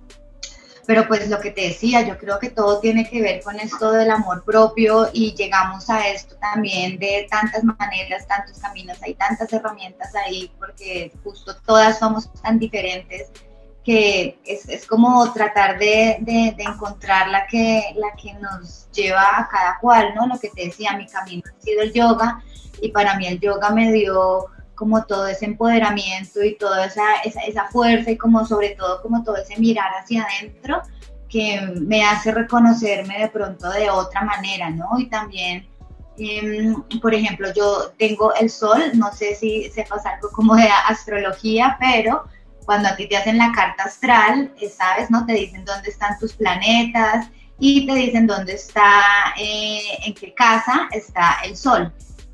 pero 0.90 1.08
pues 1.08 1.30
lo 1.30 1.40
que 1.40 1.52
te 1.52 1.68
decía, 1.68 2.02
yo 2.02 2.18
creo 2.18 2.40
que 2.40 2.50
todo 2.50 2.80
tiene 2.80 3.08
que 3.08 3.22
ver 3.22 3.44
con 3.44 3.60
esto 3.60 3.92
del 3.92 4.10
amor 4.10 4.44
propio 4.44 5.08
y 5.14 5.36
llegamos 5.36 5.88
a 5.88 6.08
esto 6.08 6.36
también 6.38 6.98
de 6.98 7.28
tantas 7.30 7.64
maneras, 7.64 8.26
tantos 8.26 8.58
caminos, 8.58 8.98
hay 9.04 9.14
tantas 9.14 9.54
herramientas 9.54 10.16
ahí 10.16 10.52
porque 10.58 11.12
justo 11.24 11.56
todas 11.64 12.00
somos 12.00 12.34
tan 12.42 12.58
diferentes 12.58 13.30
que 13.86 14.40
es, 14.44 14.88
como 14.88 15.32
tratar 15.32 15.78
de, 15.78 16.24
encontrar 16.58 17.28
la 17.30 17.46
que, 17.46 17.84
la 17.94 18.20
que 18.20 18.34
nos 18.34 18.90
lleva 18.90 19.30
a 19.38 19.48
cada 19.48 19.78
cual, 19.80 20.16
¿no? 20.16 20.26
Lo 20.26 20.40
que 20.40 20.50
te 20.50 20.66
decía, 20.66 20.98
mi 20.98 21.06
camino 21.06 21.44
ha 21.56 21.62
sido 21.62 21.84
el 21.84 21.94
yoga 21.94 22.42
y 22.82 22.90
para 22.90 23.16
mí 23.16 23.28
el 23.28 23.40
yoga 23.40 23.70
me 23.70 23.92
dio 23.92 24.48
como 24.80 25.04
todo 25.04 25.28
ese 25.28 25.46
empoderamiento 25.46 26.42
y 26.42 26.56
toda 26.56 26.86
esa, 26.86 27.04
esa, 27.26 27.66
fuerza 27.66 28.12
y 28.12 28.18
como 28.18 28.46
sobre 28.46 28.70
todo 28.70 29.02
como 29.02 29.26
todo 29.26 29.36
ese 29.36 29.60
mirar 29.60 29.92
hacia 30.02 30.24
adentro 30.24 30.82
que 31.28 31.60
me 31.82 32.06
hace 32.06 32.32
reconocerme 32.32 33.20
de 33.20 33.28
pronto 33.28 33.70
de 33.72 33.90
otra 33.90 34.22
manera, 34.22 34.70
¿no? 34.70 34.98
Y 34.98 35.08
también, 35.08 35.68
em, 36.18 36.82
por 37.02 37.14
ejemplo, 37.14 37.50
yo 37.54 37.92
tengo 38.00 38.34
el 38.36 38.50
sol, 38.50 38.82
no 38.94 39.12
sé 39.12 39.36
si 39.36 39.70
sepas 39.70 40.06
algo 40.06 40.30
como 40.32 40.56
de 40.56 40.70
astrología, 40.88 41.76
pero 41.78 42.24
cuando 42.66 42.88
a 42.88 42.96
ti 42.96 43.06
te 43.06 43.18
hacen 43.18 43.38
la 43.38 43.52
carta 43.52 43.84
astral, 43.84 44.54
eh, 44.62 44.70
¿sabes? 44.70 45.12
¿No? 45.12 45.26
Te 45.26 45.34
dicen 45.34 45.66
dónde 45.66 45.90
están 45.90 46.18
tus 46.20 46.34
planetas 46.34 47.28
y 47.60 47.86
te 47.86 47.94
dicen 47.96 48.26
dónde 48.26 48.54
está, 48.54 49.34
eh, 49.38 49.82
en 50.06 50.14
qué 50.14 50.34
casa 50.34 50.88
está 50.92 51.38
el 51.44 51.58
sol. 51.58 51.94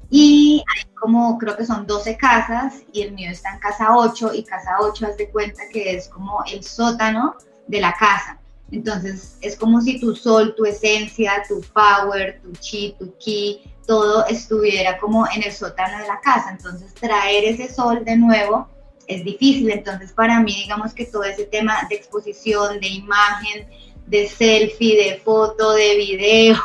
Y 0.09 0.63
hay 0.67 0.93
como, 0.93 1.37
creo 1.37 1.57
que 1.57 1.65
son 1.65 1.85
12 1.87 2.17
casas 2.17 2.81
y 2.93 3.01
el 3.01 3.13
mío 3.13 3.31
está 3.31 3.53
en 3.53 3.59
casa 3.59 3.95
8 3.95 4.33
y 4.33 4.43
casa 4.43 4.77
8 4.79 5.07
haz 5.07 5.17
de 5.17 5.29
cuenta 5.29 5.63
que 5.71 5.95
es 5.95 6.07
como 6.09 6.43
el 6.51 6.63
sótano 6.63 7.35
de 7.67 7.81
la 7.81 7.93
casa. 7.93 8.39
Entonces 8.71 9.37
es 9.41 9.55
como 9.55 9.81
si 9.81 9.99
tu 9.99 10.15
sol, 10.15 10.53
tu 10.55 10.65
esencia, 10.65 11.43
tu 11.47 11.61
power, 11.73 12.39
tu 12.41 12.51
chi, 12.53 12.95
tu 12.97 13.15
ki, 13.17 13.61
todo 13.85 14.25
estuviera 14.25 14.97
como 14.97 15.27
en 15.27 15.43
el 15.43 15.51
sótano 15.51 15.99
de 15.99 16.07
la 16.07 16.19
casa. 16.21 16.51
Entonces 16.51 16.93
traer 16.93 17.43
ese 17.45 17.73
sol 17.73 18.03
de 18.03 18.17
nuevo 18.17 18.67
es 19.07 19.23
difícil. 19.23 19.69
Entonces, 19.69 20.11
para 20.11 20.39
mí, 20.39 20.53
digamos 20.53 20.93
que 20.93 21.05
todo 21.05 21.23
ese 21.23 21.45
tema 21.45 21.75
de 21.89 21.95
exposición, 21.95 22.79
de 22.79 22.87
imagen, 22.87 23.67
de 24.07 24.27
selfie, 24.27 24.95
de 24.95 25.17
foto, 25.17 25.73
de 25.73 25.95
video, 25.95 26.57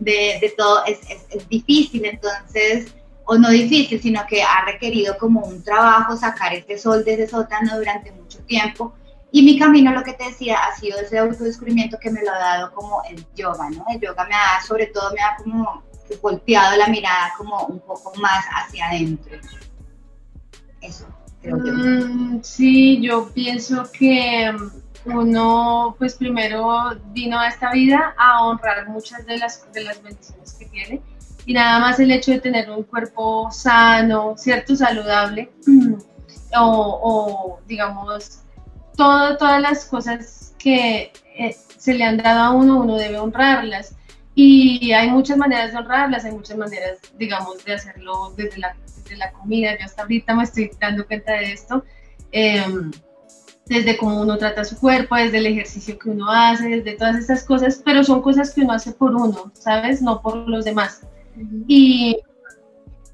de, 0.00 0.52
todo, 0.56 0.84
es, 0.86 0.98
difícil. 1.48 2.04
Entonces, 2.04 2.92
o 3.24 3.38
no 3.38 3.50
difícil, 3.50 4.00
sino 4.00 4.22
que 4.28 4.42
ha 4.42 4.64
requerido 4.66 5.16
como 5.18 5.40
un 5.40 5.62
trabajo 5.62 6.16
sacar 6.16 6.52
este 6.52 6.76
sol 6.78 7.04
de 7.04 7.14
ese 7.14 7.28
sótano 7.28 7.76
durante 7.76 8.10
mucho 8.10 8.40
tiempo. 8.40 8.94
Y 9.32 9.42
mi 9.42 9.58
camino, 9.58 9.92
lo 9.92 10.02
que 10.02 10.14
te 10.14 10.24
decía, 10.24 10.58
ha 10.64 10.76
sido 10.76 10.98
ese 10.98 11.18
autodescubrimiento 11.18 11.98
que 12.00 12.10
me 12.10 12.22
lo 12.22 12.32
ha 12.32 12.38
dado 12.38 12.72
como 12.72 13.02
el 13.08 13.24
yoga, 13.36 13.70
¿no? 13.70 13.84
El 13.92 14.00
yoga 14.00 14.26
me 14.26 14.34
ha, 14.34 14.60
sobre 14.66 14.86
todo, 14.86 15.12
me 15.12 15.20
ha 15.20 15.36
como 15.36 15.84
golpeado 16.20 16.76
la 16.76 16.88
mirada 16.88 17.32
como 17.38 17.66
un 17.66 17.78
poco 17.78 18.12
más 18.16 18.44
hacia 18.50 18.88
adentro. 18.88 19.38
Eso. 20.80 21.06
Mm, 21.44 22.40
sí, 22.42 23.00
yo 23.00 23.30
pienso 23.32 23.90
que 23.92 24.52
uno, 25.04 25.94
pues 25.98 26.14
primero 26.14 26.90
vino 27.12 27.38
a 27.38 27.48
esta 27.48 27.72
vida 27.72 28.14
a 28.18 28.46
honrar 28.46 28.88
muchas 28.88 29.24
de 29.26 29.38
las, 29.38 29.72
de 29.72 29.84
las 29.84 30.02
bendiciones 30.02 30.52
que 30.54 30.66
tiene. 30.66 31.00
Y 31.46 31.54
nada 31.54 31.78
más 31.80 31.98
el 31.98 32.10
hecho 32.10 32.32
de 32.32 32.40
tener 32.40 32.70
un 32.70 32.84
cuerpo 32.84 33.50
sano, 33.50 34.34
cierto, 34.36 34.76
saludable, 34.76 35.50
o, 36.56 37.58
digamos, 37.66 38.40
todo, 38.96 39.36
todas 39.36 39.60
las 39.60 39.86
cosas 39.86 40.54
que 40.58 41.12
eh, 41.36 41.56
se 41.76 41.94
le 41.94 42.04
han 42.04 42.18
dado 42.18 42.40
a 42.40 42.50
uno, 42.50 42.80
uno 42.80 42.96
debe 42.96 43.18
honrarlas. 43.18 43.96
Y 44.34 44.92
hay 44.92 45.10
muchas 45.10 45.36
maneras 45.36 45.72
de 45.72 45.78
honrarlas, 45.78 46.24
hay 46.24 46.32
muchas 46.32 46.56
maneras, 46.56 46.98
digamos, 47.18 47.64
de 47.64 47.74
hacerlo 47.74 48.32
desde 48.36 48.58
la 48.58 48.76
la 49.16 49.32
comida, 49.32 49.76
yo 49.78 49.84
hasta 49.84 50.02
ahorita 50.02 50.34
me 50.34 50.44
estoy 50.44 50.70
dando 50.80 51.06
cuenta 51.06 51.32
de 51.32 51.52
esto, 51.52 51.84
em, 52.32 52.90
desde 53.70 53.96
cómo 53.96 54.20
uno 54.20 54.36
trata 54.36 54.64
su 54.64 54.76
cuerpo, 54.76 55.14
desde 55.14 55.38
el 55.38 55.46
ejercicio 55.46 55.96
que 55.96 56.10
uno 56.10 56.28
hace, 56.28 56.68
desde 56.68 56.96
todas 56.96 57.14
esas 57.14 57.44
cosas, 57.44 57.80
pero 57.84 58.02
son 58.02 58.20
cosas 58.20 58.52
que 58.52 58.62
uno 58.62 58.72
hace 58.72 58.90
por 58.90 59.14
uno, 59.14 59.52
¿sabes? 59.54 60.02
No 60.02 60.20
por 60.20 60.48
los 60.48 60.64
demás. 60.64 61.02
Y... 61.68 62.18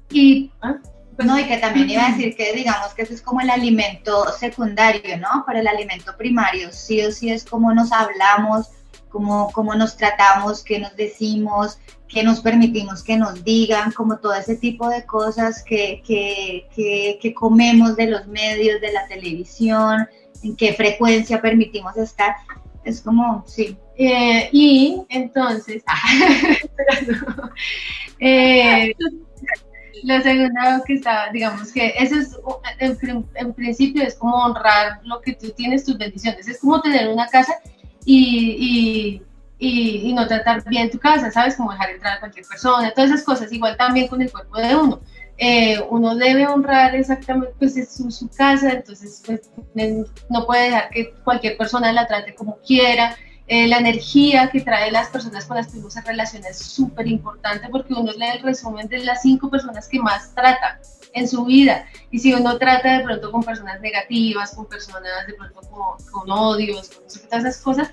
y 0.09 0.51
¿ah? 0.63 0.77
no, 1.23 1.39
y 1.39 1.45
que 1.45 1.57
también 1.57 1.91
iba 1.91 2.07
a 2.07 2.09
decir 2.09 2.35
que 2.35 2.53
digamos 2.53 2.95
que 2.95 3.03
eso 3.03 3.13
es 3.13 3.21
como 3.21 3.39
el 3.39 3.51
alimento 3.51 4.25
secundario, 4.31 5.19
¿no? 5.19 5.43
Para 5.45 5.59
el 5.59 5.67
alimento 5.67 6.17
primario, 6.17 6.69
sí 6.71 7.05
o 7.05 7.11
sí 7.11 7.29
es 7.29 7.45
como 7.45 7.71
nos 7.71 7.91
hablamos, 7.91 8.71
cómo, 9.09 9.51
cómo 9.51 9.75
nos 9.75 9.95
tratamos, 9.95 10.63
qué 10.63 10.79
nos 10.79 10.95
decimos, 10.95 11.77
qué 12.07 12.23
nos 12.23 12.39
permitimos 12.39 13.03
que 13.03 13.17
nos 13.17 13.43
digan, 13.43 13.91
como 13.91 14.17
todo 14.17 14.33
ese 14.33 14.55
tipo 14.55 14.89
de 14.89 15.05
cosas 15.05 15.63
que, 15.63 16.01
que, 16.05 16.67
que, 17.21 17.33
comemos 17.35 17.95
de 17.95 18.07
los 18.07 18.25
medios, 18.27 18.81
de 18.81 18.91
la 18.91 19.07
televisión, 19.07 20.07
en 20.43 20.55
qué 20.55 20.73
frecuencia 20.73 21.41
permitimos 21.41 21.97
estar. 21.97 22.35
Es 22.83 23.01
como, 23.01 23.43
sí. 23.47 23.77
Eh, 23.97 24.49
y 24.51 25.01
entonces, 25.09 25.83
eh, 28.19 28.93
lo 30.03 30.21
segundo 30.21 30.61
que 30.85 30.93
está, 30.93 31.29
digamos 31.33 31.71
que 31.71 31.93
eso 31.97 32.15
es, 32.15 32.37
en, 32.79 33.53
principio 33.53 34.03
es 34.03 34.15
como 34.15 34.35
honrar 34.35 34.99
lo 35.03 35.21
que 35.21 35.33
tú 35.33 35.49
tienes, 35.51 35.83
tus 35.83 35.97
bendiciones. 35.97 36.47
Es 36.47 36.59
como 36.59 36.81
tener 36.81 37.09
una 37.09 37.27
casa 37.27 37.53
y, 38.05 39.21
y, 39.59 40.13
no 40.13 40.27
tratar 40.27 40.63
bien 40.69 40.89
tu 40.89 40.99
casa, 40.99 41.31
¿sabes? 41.31 41.55
Como 41.55 41.71
dejar 41.71 41.91
entrar 41.91 42.17
a 42.17 42.19
cualquier 42.19 42.45
persona, 42.45 42.91
todas 42.93 43.11
esas 43.11 43.23
cosas, 43.23 43.51
igual 43.51 43.75
también 43.77 44.07
con 44.07 44.21
el 44.21 44.31
cuerpo 44.31 44.57
de 44.57 44.75
uno. 44.75 45.01
Eh, 45.37 45.79
uno 45.89 46.15
debe 46.15 46.47
honrar 46.47 46.95
exactamente 46.95 47.53
pues 47.59 47.75
su, 47.95 48.09
su 48.09 48.27
casa, 48.29 48.71
entonces 48.71 49.21
pues, 49.23 49.51
no 50.29 50.45
puede 50.47 50.63
dejar 50.63 50.89
que 50.89 51.13
cualquier 51.23 51.57
persona 51.57 51.91
la 51.91 52.07
trate 52.07 52.33
como 52.33 52.57
quiera. 52.57 53.15
Eh, 53.49 53.67
la 53.67 53.77
energía 53.77 54.49
que 54.49 54.59
trae 54.59 54.91
las 54.91 55.07
personas 55.07 55.45
con 55.45 55.55
las 55.55 55.67
que 55.67 55.77
uno 55.77 55.89
se 55.89 56.01
relaciona 56.01 56.49
es 56.49 56.57
súper 56.57 57.07
importante 57.07 57.69
porque 57.69 57.93
uno 57.93 58.11
es 58.11 58.17
el 58.19 58.41
resumen 58.41 58.89
de 58.89 59.05
las 59.05 59.21
cinco 59.21 59.49
personas 59.49 59.87
que 59.87 59.99
más 59.99 60.35
trata 60.35 60.81
en 61.13 61.27
su 61.29 61.45
vida. 61.45 61.85
Y 62.11 62.19
si 62.19 62.33
uno 62.33 62.57
trata 62.57 62.97
de 62.97 63.03
pronto 63.05 63.31
con 63.31 63.43
personas 63.43 63.79
negativas, 63.79 64.53
con 64.53 64.65
personas 64.65 65.27
de 65.27 65.33
pronto 65.33 65.61
con, 65.61 66.05
con 66.11 66.29
odios, 66.29 66.89
con 66.89 67.07
todas 67.07 67.45
esas 67.45 67.57
cosas, 67.61 67.89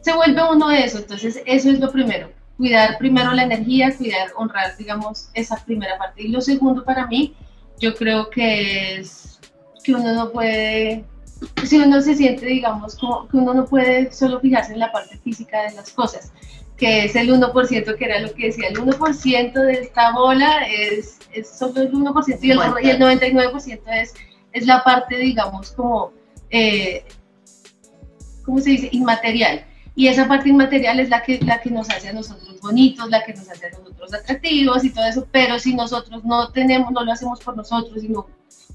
se 0.00 0.12
vuelve 0.12 0.42
uno 0.50 0.68
de 0.68 0.84
eso. 0.84 0.98
Entonces, 0.98 1.42
eso 1.46 1.70
es 1.70 1.80
lo 1.80 1.90
primero. 1.90 2.30
Cuidar 2.56 2.96
primero 2.98 3.32
la 3.32 3.44
energía, 3.44 3.94
cuidar, 3.96 4.30
honrar, 4.36 4.76
digamos, 4.76 5.28
esa 5.34 5.56
primera 5.64 5.98
parte. 5.98 6.22
Y 6.22 6.28
lo 6.28 6.40
segundo 6.40 6.84
para 6.84 7.06
mí, 7.06 7.34
yo 7.78 7.94
creo 7.94 8.30
que 8.30 8.96
es 9.00 9.38
que 9.84 9.94
uno 9.94 10.12
no 10.12 10.32
puede, 10.32 11.04
si 11.64 11.78
uno 11.78 12.00
se 12.00 12.14
siente, 12.14 12.46
digamos, 12.46 12.96
como 12.96 13.28
que 13.28 13.36
uno 13.36 13.54
no 13.54 13.66
puede 13.66 14.10
solo 14.12 14.40
fijarse 14.40 14.72
en 14.72 14.80
la 14.80 14.90
parte 14.90 15.16
física 15.18 15.62
de 15.62 15.74
las 15.74 15.90
cosas, 15.90 16.32
que 16.76 17.04
es 17.04 17.16
el 17.16 17.30
1%, 17.30 17.96
que 17.96 18.04
era 18.04 18.20
lo 18.20 18.32
que 18.34 18.46
decía, 18.46 18.68
el 18.68 18.78
1% 18.78 19.52
de 19.52 19.72
esta 19.72 20.12
bola 20.12 20.66
es, 20.68 21.18
es 21.32 21.48
solo 21.48 21.82
el 21.82 21.92
1% 21.92 22.38
y 22.42 22.50
el, 22.50 22.58
y 22.82 22.90
el 22.90 22.98
99% 22.98 23.80
es, 24.02 24.14
es 24.52 24.66
la 24.66 24.82
parte, 24.82 25.16
digamos, 25.16 25.70
como, 25.70 26.12
eh, 26.50 27.04
¿cómo 28.44 28.58
se 28.58 28.70
dice?, 28.70 28.88
inmaterial. 28.92 29.64
Y 29.94 30.08
esa 30.08 30.28
parte 30.28 30.50
inmaterial 30.50 31.00
es 31.00 31.08
la 31.08 31.22
que, 31.22 31.38
la 31.40 31.60
que 31.60 31.70
nos 31.70 31.88
hace 31.88 32.08
a 32.08 32.12
nosotros 32.12 32.45
bonitos, 32.60 33.08
la 33.10 33.24
que 33.24 33.34
nos 33.34 33.48
hace 33.48 33.66
a 33.66 33.70
nosotros 33.70 34.14
atractivos 34.14 34.84
y 34.84 34.90
todo 34.90 35.04
eso, 35.04 35.26
pero 35.30 35.58
si 35.58 35.74
nosotros 35.74 36.24
no 36.24 36.50
tenemos, 36.50 36.90
no 36.92 37.04
lo 37.04 37.12
hacemos 37.12 37.40
por 37.40 37.56
nosotros 37.56 38.02
y 38.02 38.08
no, 38.08 38.26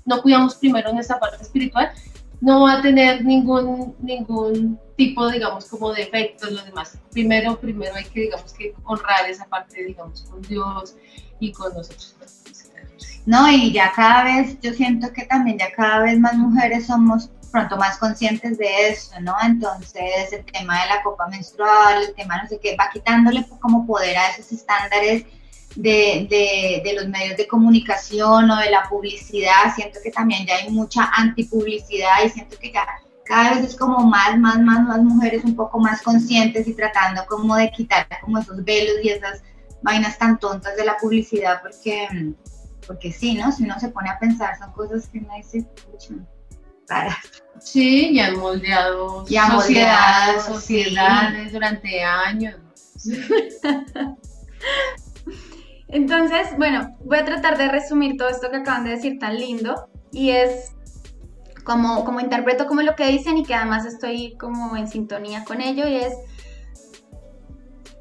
no 0.05 0.21
cuidamos 0.21 0.55
primero 0.55 0.91
nuestra 0.93 1.19
parte 1.19 1.43
espiritual, 1.43 1.91
no 2.41 2.61
va 2.61 2.79
a 2.79 2.81
tener 2.81 3.23
ningún, 3.23 3.95
ningún 3.99 4.79
tipo, 4.97 5.29
digamos, 5.29 5.65
como 5.65 5.93
de 5.93 6.03
efectos 6.03 6.51
los 6.51 6.65
demás. 6.65 6.97
Primero, 7.11 7.59
primero 7.59 7.93
hay 7.95 8.05
que, 8.05 8.21
digamos, 8.21 8.51
que 8.53 8.73
honrar 8.83 9.29
esa 9.29 9.45
parte, 9.45 9.83
digamos, 9.83 10.23
con 10.23 10.41
Dios 10.41 10.95
y 11.39 11.51
con 11.51 11.73
nosotros. 11.73 12.15
No, 13.27 13.51
y 13.51 13.71
ya 13.71 13.91
cada 13.95 14.23
vez, 14.23 14.59
yo 14.61 14.73
siento 14.73 15.13
que 15.13 15.25
también 15.25 15.59
ya 15.59 15.71
cada 15.71 15.99
vez 16.01 16.19
más 16.19 16.33
mujeres 16.33 16.87
somos 16.87 17.29
pronto 17.51 17.77
más 17.77 17.97
conscientes 17.97 18.57
de 18.57 18.89
eso, 18.89 19.19
¿no? 19.21 19.35
Entonces 19.43 20.31
el 20.31 20.45
tema 20.45 20.81
de 20.81 20.89
la 20.89 21.03
copa 21.03 21.27
menstrual, 21.27 22.03
el 22.03 22.15
tema 22.15 22.41
no 22.41 22.47
sé 22.47 22.59
qué, 22.59 22.75
va 22.75 22.89
quitándole 22.91 23.45
como 23.59 23.85
poder 23.85 24.17
a 24.17 24.29
esos 24.29 24.51
estándares 24.51 25.25
de, 25.75 26.27
de, 26.29 26.81
de, 26.83 26.93
los 26.93 27.07
medios 27.07 27.37
de 27.37 27.47
comunicación 27.47 28.49
o 28.49 28.59
de 28.59 28.69
la 28.69 28.83
publicidad. 28.89 29.73
Siento 29.75 29.99
que 30.03 30.11
también 30.11 30.45
ya 30.45 30.55
hay 30.55 30.69
mucha 30.69 31.09
antipublicidad 31.15 32.23
y 32.25 32.29
siento 32.29 32.57
que 32.57 32.71
ya 32.71 32.85
cada 33.25 33.55
vez 33.55 33.69
es 33.69 33.75
como 33.75 33.99
más, 33.99 34.37
más, 34.37 34.59
más, 34.59 34.81
más 34.81 35.01
mujeres 35.01 35.43
un 35.45 35.55
poco 35.55 35.79
más 35.79 36.01
conscientes 36.01 36.67
y 36.67 36.73
tratando 36.73 37.25
como 37.27 37.55
de 37.55 37.71
quitar 37.71 38.07
como 38.21 38.39
esos 38.39 38.63
velos 38.63 38.95
y 39.03 39.09
esas 39.09 39.41
vainas 39.81 40.17
tan 40.17 40.37
tontas 40.39 40.75
de 40.75 40.85
la 40.85 40.97
publicidad 40.97 41.61
porque, 41.61 42.07
porque 42.85 43.11
sí, 43.11 43.35
¿no? 43.35 43.51
Si 43.51 43.63
uno 43.63 43.79
se 43.79 43.89
pone 43.89 44.09
a 44.09 44.19
pensar 44.19 44.57
son 44.57 44.71
cosas 44.73 45.07
que 45.07 45.21
no 45.21 45.33
dice, 45.35 45.65
Sí, 47.59 48.09
y 48.09 48.19
han 48.19 48.39
moldeado, 48.39 49.25
y 49.27 49.35
sociedades, 49.35 50.43
sociedades 50.43 51.53
durante 51.53 52.03
años. 52.03 52.55
Entonces, 55.87 56.47
bueno, 56.57 56.95
voy 57.03 57.19
a 57.19 57.25
tratar 57.25 57.57
de 57.57 57.67
resumir 57.67 58.17
todo 58.17 58.29
esto 58.29 58.49
que 58.49 58.57
acaban 58.57 58.83
de 58.83 58.91
decir 58.91 59.19
tan 59.19 59.37
lindo 59.37 59.89
y 60.11 60.31
es 60.31 60.73
como, 61.63 62.03
como 62.05 62.19
interpreto 62.19 62.65
como 62.65 62.81
lo 62.81 62.95
que 62.95 63.07
dicen 63.07 63.37
y 63.37 63.43
que 63.43 63.53
además 63.53 63.85
estoy 63.85 64.35
como 64.37 64.75
en 64.75 64.87
sintonía 64.87 65.43
con 65.43 65.61
ello 65.61 65.87
y 65.87 65.95
es, 65.95 66.13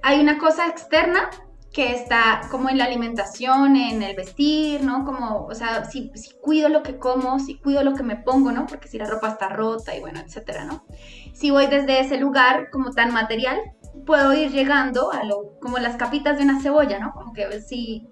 hay 0.02 0.20
una 0.20 0.38
cosa 0.38 0.68
externa 0.68 1.28
que 1.72 1.92
está 1.92 2.40
como 2.50 2.68
en 2.68 2.78
la 2.78 2.84
alimentación, 2.84 3.76
en 3.76 4.02
el 4.02 4.16
vestir, 4.16 4.82
¿no? 4.82 5.04
Como, 5.04 5.46
o 5.46 5.54
sea, 5.54 5.84
si, 5.84 6.10
cuido 6.42 6.68
lo 6.68 6.82
que 6.82 6.98
como, 6.98 7.38
si 7.38 7.58
cuido 7.58 7.84
lo 7.84 7.94
que 7.94 8.02
me 8.02 8.16
pongo, 8.16 8.50
¿no? 8.50 8.66
Porque 8.66 8.88
si 8.88 8.98
la 8.98 9.06
ropa 9.06 9.28
está 9.28 9.48
rota 9.48 9.94
y 9.94 10.00
bueno, 10.00 10.20
etcétera, 10.20 10.64
¿no? 10.64 10.84
Si 11.32 11.50
voy 11.50 11.66
desde 11.66 12.00
ese 12.00 12.18
lugar 12.18 12.70
como 12.70 12.90
tan 12.90 13.12
material, 13.12 13.56
puedo 14.04 14.32
ir 14.32 14.50
llegando 14.50 15.12
a 15.12 15.22
lo, 15.22 15.58
como 15.60 15.78
las 15.78 15.96
capitas 15.96 16.38
de 16.38 16.44
una 16.44 16.60
cebolla, 16.60 16.98
¿no? 16.98 17.12
Como 17.12 17.32
que 17.32 17.60
si, 17.60 18.08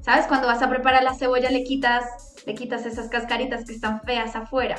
¿sabes? 0.00 0.26
Cuando 0.26 0.48
vas 0.48 0.62
a 0.62 0.68
preparar 0.68 1.04
la 1.04 1.14
cebolla 1.14 1.50
le 1.50 1.62
quitas, 1.62 2.34
le 2.44 2.54
quitas 2.54 2.86
esas 2.86 3.08
cascaritas 3.08 3.64
que 3.64 3.72
están 3.72 4.02
feas 4.02 4.34
afuera. 4.34 4.76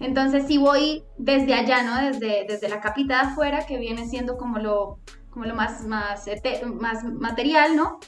Entonces 0.00 0.46
si 0.46 0.58
voy 0.58 1.04
desde 1.16 1.54
allá, 1.54 1.82
¿no? 1.82 1.96
Desde, 1.96 2.44
desde 2.46 2.68
la 2.68 2.80
capita 2.80 3.22
de 3.22 3.30
afuera, 3.30 3.64
que 3.66 3.78
viene 3.78 4.06
siendo 4.06 4.36
como 4.36 4.58
lo, 4.58 5.00
como 5.38 5.46
lo 5.46 5.54
más, 5.54 5.84
más, 5.84 6.26
más 6.80 7.04
material, 7.04 7.76
¿no? 7.76 8.00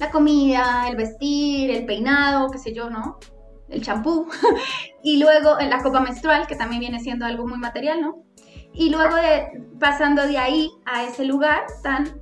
La 0.00 0.10
comida, 0.10 0.88
el 0.88 0.96
vestir, 0.96 1.70
el 1.70 1.84
peinado, 1.84 2.50
qué 2.50 2.56
sé 2.56 2.72
yo, 2.72 2.88
¿no? 2.88 3.18
El 3.68 3.82
champú. 3.82 4.26
y 5.02 5.18
luego 5.18 5.58
la 5.60 5.82
copa 5.82 6.00
menstrual, 6.00 6.46
que 6.46 6.56
también 6.56 6.80
viene 6.80 7.00
siendo 7.00 7.26
algo 7.26 7.46
muy 7.46 7.58
material, 7.58 8.00
¿no? 8.00 8.24
Y 8.72 8.88
luego 8.88 9.14
de 9.14 9.62
pasando 9.78 10.26
de 10.26 10.38
ahí 10.38 10.70
a 10.86 11.04
ese 11.04 11.26
lugar, 11.26 11.66
tan, 11.82 12.18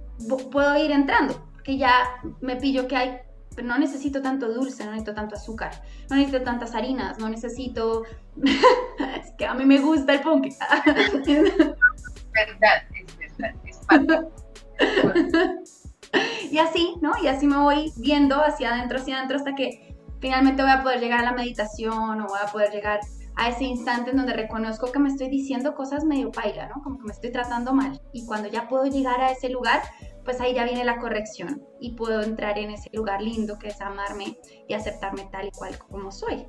puedo 0.51 0.77
ir 0.77 0.91
entrando, 0.91 1.49
que 1.63 1.79
ya 1.79 1.93
me 2.41 2.57
pillo 2.57 2.89
que 2.89 2.97
hay, 2.97 3.19
no 3.63 3.79
necesito 3.79 4.23
tanto 4.23 4.53
dulce, 4.53 4.85
no 4.85 4.91
necesito 4.91 5.15
tanto 5.15 5.37
azúcar, 5.37 5.71
no 6.11 6.17
necesito 6.17 6.43
tantas 6.43 6.75
harinas, 6.75 7.21
no 7.21 7.29
necesito... 7.29 8.03
es 8.43 9.31
que 9.39 9.47
a 9.47 9.55
mí 9.55 9.65
me 9.65 9.79
gusta 9.79 10.15
el 10.15 10.21
punk. 10.21 10.47
es 10.47 10.59
verdad, 12.35 12.83
es 12.91 13.39
verdad, 13.39 13.64
y 16.51 16.59
así, 16.59 16.97
¿no? 17.01 17.13
Y 17.23 17.29
así 17.29 17.47
me 17.47 17.59
voy 17.59 17.93
viendo 17.97 18.43
hacia 18.43 18.75
adentro, 18.75 18.99
hacia 18.99 19.17
adentro, 19.17 19.37
hasta 19.37 19.55
que 19.55 19.97
finalmente 20.21 20.63
voy 20.63 20.73
a 20.73 20.83
poder 20.83 21.01
llegar 21.01 21.21
a 21.21 21.25
la 21.25 21.33
meditación 21.33 22.21
o 22.21 22.27
voy 22.27 22.39
a 22.43 22.51
poder 22.51 22.71
llegar 22.71 23.01
a 23.37 23.49
ese 23.49 23.65
instante 23.65 24.11
en 24.11 24.17
donde 24.17 24.33
reconozco 24.33 24.93
que 24.93 24.99
me 24.99 25.09
estoy 25.09 25.29
diciendo 25.29 25.75
cosas 25.75 26.05
medio 26.05 26.31
paila, 26.31 26.69
¿no? 26.69 26.83
Como 26.83 26.99
que 26.99 27.05
me 27.05 27.13
estoy 27.13 27.33
tratando 27.33 27.73
mal. 27.73 28.01
Y 28.13 28.27
cuando 28.27 28.49
ya 28.49 28.69
puedo 28.69 28.87
llegar 28.87 29.21
a 29.21 29.33
ese 29.33 29.49
lugar, 29.49 29.83
pues 30.25 30.41
ahí 30.41 30.55
ya 30.55 30.65
viene 30.65 30.85
la 30.85 30.99
corrección 30.99 31.63
y 31.81 31.95
puedo 31.95 32.23
entrar 32.23 32.59
en 32.59 32.71
ese 32.71 32.91
lugar 32.93 33.21
lindo 33.21 33.59
que 33.59 33.69
es 33.69 33.81
amarme 33.81 34.39
y 34.69 34.75
aceptarme 34.75 35.29
tal 35.31 35.49
y 35.49 35.51
cual 35.51 35.77
como 35.79 36.13
soy. 36.13 36.47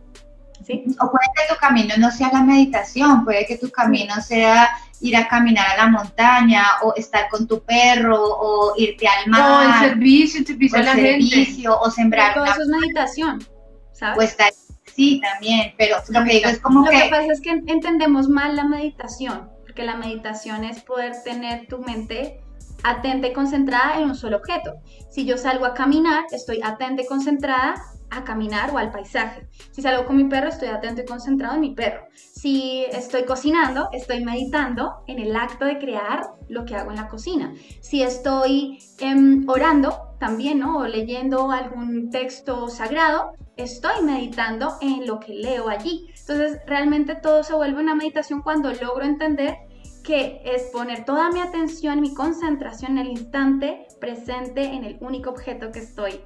¿Sí? 0.63 0.83
O 0.99 1.11
puede 1.11 1.27
que 1.35 1.53
tu 1.53 1.59
camino 1.59 1.95
no 1.97 2.11
sea 2.11 2.29
la 2.31 2.41
meditación, 2.41 3.25
puede 3.25 3.45
que 3.45 3.57
tu 3.57 3.69
camino 3.69 4.15
sea 4.21 4.69
ir 5.01 5.17
a 5.17 5.27
caminar 5.27 5.67
a 5.71 5.77
la 5.77 5.87
montaña 5.87 6.63
o 6.81 6.93
estar 6.95 7.27
con 7.29 7.45
tu 7.47 7.61
perro 7.63 8.17
o 8.17 8.73
irte 8.77 9.07
al 9.07 9.29
mar. 9.29 9.51
O 9.51 9.61
el 9.61 9.89
servicio, 9.89 10.45
servicio 10.45 10.79
o 10.79 10.81
el 10.81 10.87
servicio, 10.87 11.79
o 11.79 11.91
sembrar. 11.91 12.33
Todo 12.33 12.45
eso 12.45 12.61
es 12.61 12.67
meditación, 12.67 13.45
¿sabes? 13.91 14.17
O 14.17 14.21
estar 14.21 14.51
Sí, 14.95 15.19
también, 15.19 15.73
pero 15.77 15.97
lo 16.07 16.23
que 16.23 16.33
digo 16.35 16.49
es 16.49 16.59
como 16.61 16.85
lo 16.85 16.89
que... 16.89 16.97
Lo 16.97 17.03
que 17.03 17.09
pasa 17.09 17.33
es 17.33 17.41
que 17.41 17.49
entendemos 17.49 18.29
mal 18.29 18.55
la 18.55 18.63
meditación, 18.63 19.49
porque 19.61 19.83
la 19.83 19.97
meditación 19.97 20.63
es 20.63 20.81
poder 20.83 21.11
tener 21.25 21.67
tu 21.67 21.79
mente 21.79 22.39
atenta 22.83 23.27
y 23.27 23.33
concentrada 23.33 23.97
en 23.97 24.05
un 24.05 24.15
solo 24.15 24.37
objeto. 24.37 24.75
Si 25.09 25.25
yo 25.25 25.37
salgo 25.37 25.65
a 25.65 25.73
caminar, 25.73 26.23
estoy 26.31 26.61
atenta 26.63 27.01
y 27.01 27.07
concentrada 27.07 27.75
a 28.15 28.23
caminar 28.23 28.71
o 28.71 28.77
al 28.77 28.91
paisaje. 28.91 29.47
Si 29.71 29.81
salgo 29.81 30.05
con 30.05 30.17
mi 30.17 30.25
perro, 30.25 30.49
estoy 30.49 30.69
atento 30.69 31.01
y 31.01 31.05
concentrado 31.05 31.55
en 31.55 31.61
mi 31.61 31.75
perro. 31.75 32.07
Si 32.13 32.85
estoy 32.91 33.23
cocinando, 33.23 33.89
estoy 33.91 34.23
meditando 34.23 35.03
en 35.07 35.19
el 35.19 35.35
acto 35.35 35.65
de 35.65 35.77
crear 35.77 36.23
lo 36.47 36.65
que 36.65 36.75
hago 36.75 36.91
en 36.91 36.97
la 36.97 37.07
cocina. 37.07 37.53
Si 37.81 38.01
estoy 38.01 38.79
em, 38.99 39.47
orando, 39.47 40.05
también. 40.19 40.63
O 40.63 40.87
leyendo 40.87 41.51
algún 41.51 42.09
texto 42.09 42.67
sagrado, 42.69 43.33
estoy 43.57 44.03
meditando 44.03 44.77
en 44.81 45.05
lo 45.07 45.19
que 45.19 45.33
leo 45.33 45.69
allí. 45.69 46.07
Entonces, 46.19 46.59
realmente 46.65 47.15
todo 47.15 47.43
se 47.43 47.53
vuelve 47.53 47.81
una 47.81 47.95
meditación 47.95 48.41
cuando 48.41 48.71
logro 48.73 49.05
entender 49.05 49.55
que 50.03 50.41
es 50.45 50.63
poner 50.71 51.03
toda 51.03 51.31
mi 51.31 51.39
atención, 51.39 51.99
mi 51.99 52.13
concentración 52.13 52.93
en 52.93 53.05
el 53.05 53.11
instante 53.11 53.87
presente 53.99 54.63
en 54.63 54.83
el 54.83 54.97
único 55.01 55.31
objeto 55.31 55.71
que 55.71 55.79
estoy 55.79 56.21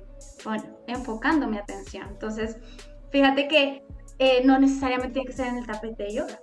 enfocando 0.87 1.47
mi 1.47 1.57
atención. 1.57 2.07
Entonces, 2.09 2.57
fíjate 3.11 3.47
que 3.47 3.83
eh, 4.17 4.41
no 4.45 4.59
necesariamente 4.59 5.13
tiene 5.13 5.27
que 5.27 5.33
ser 5.33 5.47
en 5.47 5.57
el 5.57 5.65
tapete 5.65 6.03
de 6.03 6.13
yoga. 6.13 6.39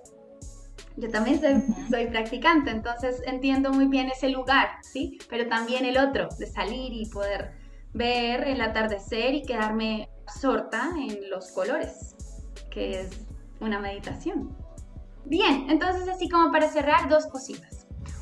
Yo 0.95 1.09
también 1.11 1.39
soy, 1.39 1.63
soy, 1.91 2.07
practicante, 2.07 2.71
entonces 2.71 3.21
entiendo 3.27 3.71
muy 3.71 3.85
bien 3.85 4.09
ese 4.09 4.29
lugar, 4.29 4.69
¿sí? 4.81 5.19
Pero 5.29 5.47
también 5.47 5.85
el 5.85 5.97
otro, 5.97 6.27
de 6.39 6.47
salir 6.47 6.91
y 6.91 7.05
poder 7.05 7.51
ver 7.93 8.47
el 8.47 8.61
atardecer 8.61 9.35
y 9.35 9.43
quedarme 9.43 10.09
absorta 10.27 10.91
en 10.97 11.29
los 11.29 11.51
colores, 11.51 12.15
que 12.71 13.01
es 13.01 13.09
una 13.59 13.79
meditación. 13.79 14.55
Bien, 15.25 15.69
entonces 15.69 16.07
así 16.07 16.29
como 16.29 16.51
para 16.51 16.69
cerrar, 16.69 17.09
dos 17.09 17.27
cositas. 17.27 17.76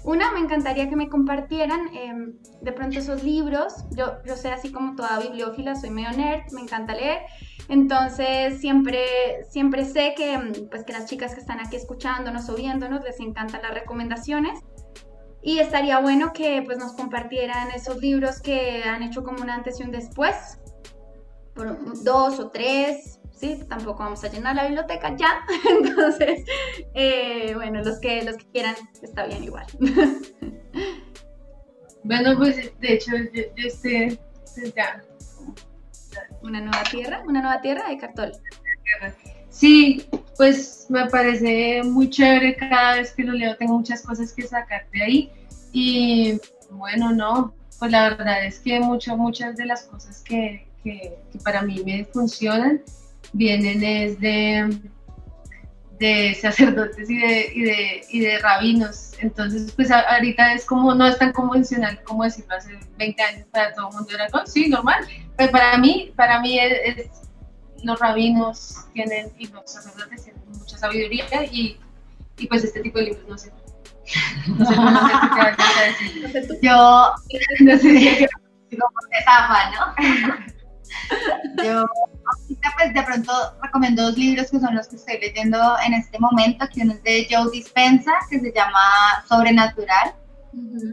Una, 0.06 0.32
me 0.32 0.40
encantaría 0.40 0.88
que 0.88 0.96
me 0.96 1.10
compartieran 1.10 1.90
em, 1.96 2.34
de 2.62 2.72
pronto 2.72 3.00
esos 3.00 3.24
libros. 3.24 3.74
Yo, 3.98 4.24
yo 4.24 4.36
sé 4.36 4.50
así 4.52 4.72
como 4.72 4.96
toda 4.96 5.20
bibliófila, 5.20 5.76
soy 5.76 5.90
medio 5.90 6.12
nerd, 6.12 6.44
me 6.52 6.62
encanta 6.62 6.94
leer. 6.94 7.24
Entonces 7.70 8.60
siempre, 8.60 9.04
siempre 9.50 9.84
sé 9.84 10.14
que, 10.16 10.34
em, 10.34 10.54
pues, 10.70 10.84
que 10.84 10.94
las 10.94 11.08
chicas 11.08 11.34
que 11.34 11.42
están 11.42 11.60
aquí 11.60 11.76
escuchándonos 11.76 12.48
o 12.50 12.56
viéndonos 12.56 13.04
les 13.04 13.20
encantan 13.20 13.64
las 13.64 13.74
recomendaciones. 13.74 14.60
Y 15.42 15.58
estaría 15.58 16.00
bueno 16.00 16.34
que 16.34 16.62
pues, 16.64 16.78
nos 16.78 16.94
compartieran 16.94 17.72
esos 17.72 17.98
libros 17.98 18.40
que 18.42 18.84
han 18.84 19.02
hecho 19.02 19.24
como 19.24 19.42
un 19.42 19.50
antes 19.50 19.80
y 19.80 19.84
un 19.84 19.92
después. 19.92 20.60
Dos 22.04 22.40
o 22.40 22.52
tres, 22.52 23.20
¿sí? 23.46 23.64
Tampoco 23.70 24.04
vamos 24.04 24.24
a 24.24 24.30
llenar 24.30 24.56
la 24.56 24.66
biblioteca 24.66 25.16
ya. 25.16 25.46
Entonces, 25.70 26.44
eh, 26.94 27.54
bueno, 27.56 27.84
los 27.84 28.00
que, 28.00 28.24
los 28.24 28.38
que 28.38 28.46
quieran, 28.46 28.76
está 29.02 29.26
bien 29.26 29.44
igual. 29.44 29.66
Bueno, 32.08 32.38
pues 32.38 32.58
de 32.80 32.94
hecho, 32.94 33.14
yo, 33.34 33.42
estoy 33.56 34.20
pues, 34.44 34.76
ya. 34.76 35.02
Una 36.44 36.62
nueva 36.62 36.84
tierra, 36.84 37.24
una 37.26 37.42
nueva 37.42 37.62
tierra 37.62 37.90
de 37.90 37.98
cartón. 37.98 38.32
Sí, 39.50 40.08
pues 40.38 40.86
me 40.90 41.08
parece 41.08 41.82
muy 41.82 42.12
chévere 42.12 42.58
cada 42.58 42.98
vez 42.98 43.12
que 43.12 43.24
lo 43.24 43.34
leo, 43.34 43.58
tengo 43.58 43.80
muchas 43.80 44.04
cosas 44.04 44.32
que 44.34 44.44
sacar 44.44 44.86
de 44.92 45.02
ahí. 45.02 45.32
Y 45.72 46.40
bueno, 46.70 47.12
no, 47.12 47.56
pues 47.80 47.90
la 47.90 48.10
verdad 48.10 48.46
es 48.46 48.60
que 48.60 48.80
mucho, 48.80 49.18
muchas 49.18 49.56
de 49.56 49.66
las 49.66 49.82
cosas 49.86 50.22
que, 50.22 50.68
que, 50.84 51.18
que 51.32 51.40
para 51.40 51.64
mí 51.64 51.82
me 51.84 52.06
funcionan 52.06 52.84
vienen 53.34 53.84
es 53.84 54.20
de, 54.20 54.80
de 56.00 56.38
sacerdotes 56.40 57.10
y 57.10 57.18
de, 57.18 57.52
y 57.54 57.62
de, 57.64 58.06
y 58.10 58.20
de 58.20 58.40
rabinos. 58.40 59.14
Entonces, 59.20 59.72
pues 59.72 59.92
ahorita 59.92 60.54
es 60.54 60.66
como, 60.66 60.94
no 60.94 61.06
es 61.08 61.18
tan 61.18 61.32
convencional 61.32 62.02
como 62.04 62.24
decirlo 62.24 62.56
hace 62.56 62.78
20 62.98 63.24
años 63.24 63.48
para 63.52 63.74
todo 63.74 63.90
el 63.90 63.96
mundo 63.96 64.12
era, 64.14 64.28
sí, 64.46 64.68
normal. 64.68 65.06
Pero 65.38 65.52
para 65.52 65.78
mí, 65.78 66.14
para 66.16 66.40
mí 66.42 66.60
es, 66.60 67.10
los 67.84 68.00
rabinos 68.00 68.86
tienen 68.94 69.32
y 69.38 69.48
los 69.48 69.72
sacerdotes 69.72 70.24
tienen 70.24 70.42
mucha 70.48 70.78
sabiduría 70.78 71.26
y, 71.52 71.80
y 72.38 72.48
pues 72.48 72.64
este 72.64 72.82
tipo 72.82 73.00
de 73.00 73.06
libros 73.06 73.28
no 73.28 73.38
sé. 73.38 73.52
No 74.48 74.66
sé, 74.66 74.76
no 74.76 75.08
sé 75.08 75.14
qué 75.34 75.42
vas 75.42 75.78
a 75.78 75.84
decir. 75.84 76.60
Yo, 76.62 77.14
no 77.62 77.78
sé, 77.78 78.28
como 78.70 78.90
zafa, 79.24 79.72
¿no? 79.72 80.55
De 82.96 83.04
pronto 83.04 83.34
recomiendo 83.62 84.04
dos 84.04 84.18
libros 84.18 84.50
que 84.50 84.58
son 84.58 84.74
los 84.74 84.88
que 84.88 84.96
estoy 84.96 85.20
leyendo 85.20 85.58
en 85.86 85.96
este 85.96 86.18
momento, 86.18 86.66
que 86.74 86.80
uno 86.82 86.94
es 86.94 87.04
de 87.04 87.28
Joe 87.30 87.52
Dispensa, 87.52 88.14
que 88.30 88.40
se 88.40 88.54
llama 88.54 88.80
Sobrenatural, 89.28 90.14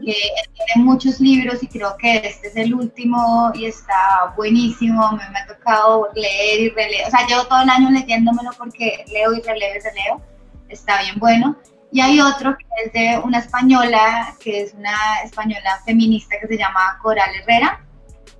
que 0.03 0.13
tiene 0.13 0.83
muchos 0.83 1.21
libros 1.21 1.63
y 1.63 1.67
creo 1.67 1.95
que 1.95 2.17
este 2.17 2.49
es 2.49 2.57
el 2.57 2.73
último 2.73 3.51
y 3.53 3.67
está 3.67 4.33
buenísimo, 4.35 5.13
me, 5.13 5.29
me 5.29 5.39
ha 5.39 5.47
tocado 5.47 6.09
leer 6.13 6.59
y 6.59 6.69
releer, 6.71 7.07
o 7.07 7.09
sea, 7.09 7.25
llevo 7.25 7.45
todo 7.45 7.61
el 7.61 7.69
año 7.69 7.89
leyéndomelo 7.89 8.51
porque 8.57 9.05
leo 9.07 9.33
y 9.33 9.39
releo 9.39 9.69
y 9.77 9.79
releo, 9.79 10.21
está 10.67 11.01
bien 11.03 11.15
bueno. 11.19 11.55
Y 11.93 12.01
hay 12.01 12.19
otro 12.19 12.57
que 12.57 12.65
es 12.85 12.91
de 12.91 13.21
una 13.23 13.39
española, 13.39 14.35
que 14.41 14.63
es 14.63 14.73
una 14.73 15.21
española 15.23 15.79
feminista 15.85 16.35
que 16.41 16.47
se 16.47 16.57
llama 16.57 16.99
Coral 17.01 17.29
Herrera, 17.33 17.79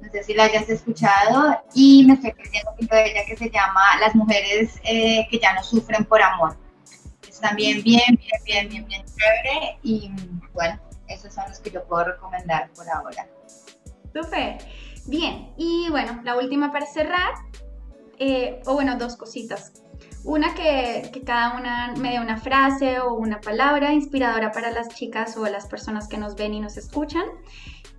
no 0.04 0.12
sé 0.12 0.24
si 0.24 0.34
la 0.34 0.45
hayas 0.45 0.70
escuchado, 0.70 1.64
y 1.74 2.06
me 2.06 2.14
estoy 2.14 2.34
leyendo 2.38 2.72
un 2.80 2.88
de 2.88 3.12
ella 3.12 3.26
que 3.26 3.38
se 3.38 3.49
llama 3.49 3.82
Las 3.99 4.14
mujeres 4.16 4.80
eh, 4.84 5.26
que 5.30 5.39
ya 5.39 5.54
no 5.54 5.64
sufren 5.64 6.04
por 6.06 6.22
amor. 6.22 6.58
Es 7.28 7.39
también 7.39 7.82
bien, 7.84 8.20
bien, 8.20 8.41
bien, 8.45 8.70
bien, 8.70 8.88
bien 8.88 9.06
chévere, 9.06 9.78
y 9.82 10.12
bueno, 10.54 10.80
esos 11.08 11.34
son 11.34 11.45
los 11.47 11.60
que 11.60 11.72
yo 11.72 11.84
puedo 11.86 12.06
recomendar 12.06 12.70
por 12.72 12.89
ahora. 12.89 13.28
Súper. 14.14 14.58
Bien, 15.06 15.54
y 15.58 15.89
bueno, 15.89 16.22
la 16.24 16.38
última 16.38 16.72
para 16.72 16.86
cerrar, 16.86 17.34
eh, 18.20 18.62
o 18.66 18.74
bueno, 18.74 18.97
dos 18.97 19.16
cositas. 19.16 19.74
Una 20.26 20.54
que, 20.54 21.10
que, 21.14 21.22
cada 21.22 21.58
una 21.58 21.93
me 21.97 22.12
dé 22.12 22.20
una 22.20 22.38
frase 22.38 22.99
o 22.99 23.14
una 23.14 23.41
palabra 23.41 23.91
inspiradora 23.91 24.54
para 24.54 24.72
las 24.72 24.89
chicas 24.89 25.36
o 25.36 25.45
las 25.45 25.66
personas 25.68 26.08
que 26.08 26.18
nos 26.18 26.36
ven 26.36 26.54
y 26.54 26.62
nos 26.62 26.78
escuchan. 26.78 27.26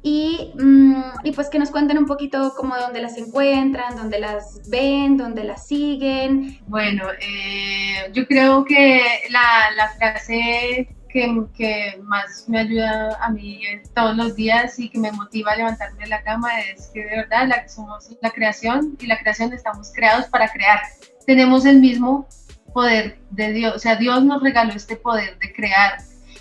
Y, 0.06 0.52
mm, 0.54 1.02
y, 1.24 1.32
pues 1.32 1.48
que 1.48 1.58
nos 1.58 1.70
cuenten 1.70 1.96
un 1.96 2.04
poquito 2.04 2.52
como 2.54 2.76
dónde 2.76 3.00
las 3.00 3.16
encuentran, 3.16 3.96
dónde 3.96 4.18
las 4.18 4.60
ven, 4.68 5.16
dónde 5.16 5.44
las 5.44 5.66
siguen. 5.66 6.60
Bueno, 6.66 7.06
eh, 7.22 8.10
yo 8.12 8.26
creo 8.26 8.66
que 8.66 9.00
la, 9.30 9.70
la 9.74 9.88
frase 9.96 10.94
que, 11.08 11.46
que, 11.56 11.98
más 12.02 12.44
me 12.48 12.58
ayuda 12.58 13.16
a 13.18 13.30
mí 13.30 13.62
todos 13.94 14.14
los 14.14 14.36
días 14.36 14.78
y 14.78 14.90
que 14.90 14.98
me 14.98 15.10
motiva 15.10 15.52
a 15.52 15.56
levantarme 15.56 16.04
de 16.04 16.10
la 16.10 16.22
cama 16.22 16.50
es 16.60 16.90
que 16.92 17.02
de 17.02 17.16
verdad 17.16 17.48
somos 17.66 18.14
la 18.20 18.30
creación 18.30 18.98
y 19.00 19.06
la 19.06 19.18
creación 19.18 19.54
estamos 19.54 19.90
creados 19.94 20.26
para 20.26 20.48
crear. 20.48 20.80
Tenemos 21.26 21.64
el 21.64 21.80
mismo 21.80 22.28
poder 22.74 23.16
de 23.30 23.54
Dios, 23.54 23.74
o 23.74 23.78
sea, 23.78 23.96
Dios 23.96 24.22
nos 24.22 24.42
regaló 24.42 24.74
este 24.74 24.96
poder 24.96 25.38
de 25.38 25.50
crear 25.54 25.96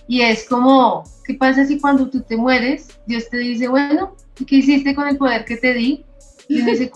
y 0.07 0.21
es 0.21 0.47
como, 0.47 1.03
¿qué 1.25 1.33
pasa 1.35 1.65
si 1.65 1.79
cuando 1.79 2.09
tú 2.09 2.21
te 2.21 2.35
mueres, 2.35 2.99
Dios 3.07 3.29
te 3.29 3.37
dice, 3.37 3.67
bueno, 3.67 4.15
¿qué 4.47 4.57
hiciste 4.57 4.93
con 4.93 5.07
el 5.07 5.17
poder 5.17 5.45
que 5.45 5.57
te 5.57 5.73
di? 5.73 6.05
Y 6.47 6.61
uno 6.61 6.71
dice, 6.71 6.91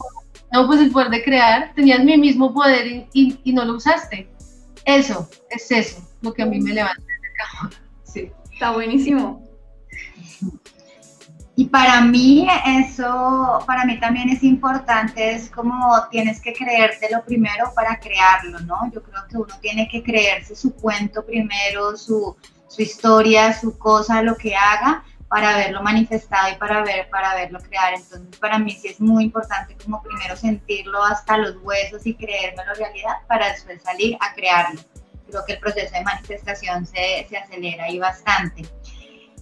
no, 0.51 0.67
pues 0.67 0.81
el 0.81 0.91
poder 0.91 1.09
de 1.09 1.23
crear, 1.23 1.73
tenías 1.73 2.03
mi 2.03 2.17
mismo 2.17 2.53
poder 2.53 3.07
y, 3.13 3.39
y, 3.43 3.53
no 3.53 3.65
lo 3.65 3.75
usaste. 3.75 4.29
Eso, 4.85 5.29
es 5.49 5.71
eso, 5.71 6.01
lo 6.21 6.33
que 6.33 6.43
a 6.43 6.45
mí 6.45 6.59
me 6.59 6.73
levanta 6.73 7.01
de 7.01 7.59
cama. 7.59 7.71
Sí. 8.03 8.31
Está 8.53 8.71
buenísimo. 8.71 9.45
Y 11.59 11.65
para 11.65 12.01
mí 12.01 12.47
eso, 12.65 13.63
para 13.65 13.83
mí 13.83 13.99
también 13.99 14.29
es 14.29 14.43
importante, 14.43 15.33
es 15.33 15.49
como 15.49 15.75
tienes 16.11 16.39
que 16.39 16.53
creerte 16.53 17.09
lo 17.11 17.23
primero 17.25 17.71
para 17.75 17.99
crearlo, 17.99 18.59
¿no? 18.59 18.91
Yo 18.93 19.01
creo 19.01 19.27
que 19.27 19.37
uno 19.37 19.59
tiene 19.59 19.89
que 19.91 20.03
creerse 20.03 20.55
su 20.55 20.73
cuento 20.75 21.25
primero, 21.25 21.97
su, 21.97 22.37
su 22.67 22.81
historia, 22.81 23.53
su 23.53 23.77
cosa, 23.77 24.21
lo 24.21 24.35
que 24.35 24.55
haga, 24.55 25.03
para 25.27 25.57
verlo 25.57 25.81
manifestado 25.81 26.53
y 26.53 26.57
para 26.57 26.83
ver, 26.83 27.09
para 27.09 27.35
verlo 27.35 27.59
crear. 27.59 27.93
Entonces, 27.93 28.37
para 28.39 28.59
mí 28.59 28.71
sí 28.71 28.87
es 28.89 28.99
muy 29.01 29.25
importante 29.25 29.75
como 29.83 30.01
primero 30.01 30.35
sentirlo 30.35 31.03
hasta 31.03 31.37
los 31.37 31.57
huesos 31.63 32.05
y 32.05 32.15
creérmelo 32.15 32.73
realidad 32.75 33.15
para 33.27 33.51
después 33.51 33.81
salir 33.81 34.17
a 34.21 34.33
crearlo. 34.33 34.81
Creo 35.29 35.43
que 35.45 35.53
el 35.53 35.59
proceso 35.59 35.93
de 35.93 36.03
manifestación 36.03 36.85
se, 36.85 37.27
se 37.29 37.37
acelera 37.37 37.85
ahí 37.85 37.99
bastante. 37.99 38.65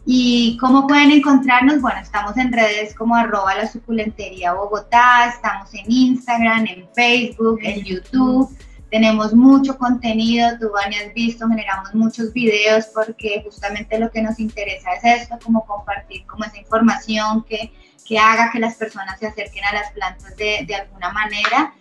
¿Y 0.07 0.57
cómo 0.57 0.87
pueden 0.87 1.11
encontrarnos? 1.11 1.81
Bueno, 1.81 1.99
estamos 1.99 2.37
en 2.37 2.51
redes 2.51 2.93
como 2.93 3.15
arroba 3.15 3.55
la 3.55 3.67
suculentería 3.67 4.53
Bogotá, 4.53 5.27
estamos 5.27 5.73
en 5.73 5.91
Instagram, 5.91 6.67
en 6.67 6.87
Facebook, 6.93 7.59
en 7.63 7.83
YouTube 7.83 8.55
tenemos 8.89 9.33
mucho 9.33 9.77
contenido, 9.77 10.49
tú 10.59 10.71
Vani 10.71 10.95
has 10.95 11.13
visto, 11.13 11.47
generamos 11.47 11.93
muchos 11.93 12.31
videos 12.33 12.85
porque 12.93 13.41
justamente 13.43 13.99
lo 13.99 14.09
que 14.11 14.21
nos 14.21 14.39
interesa 14.39 14.93
es 14.93 15.21
esto, 15.21 15.37
como 15.43 15.65
compartir 15.65 16.25
como 16.25 16.45
esa 16.45 16.57
información 16.57 17.43
que, 17.43 17.73
que 18.05 18.19
haga 18.19 18.51
que 18.51 18.59
las 18.59 18.75
personas 18.75 19.19
se 19.19 19.27
acerquen 19.27 19.65
a 19.65 19.73
las 19.73 19.91
plantas 19.91 20.35
de, 20.37 20.65
de 20.67 20.75
alguna 20.75 21.11
manera. 21.11 21.73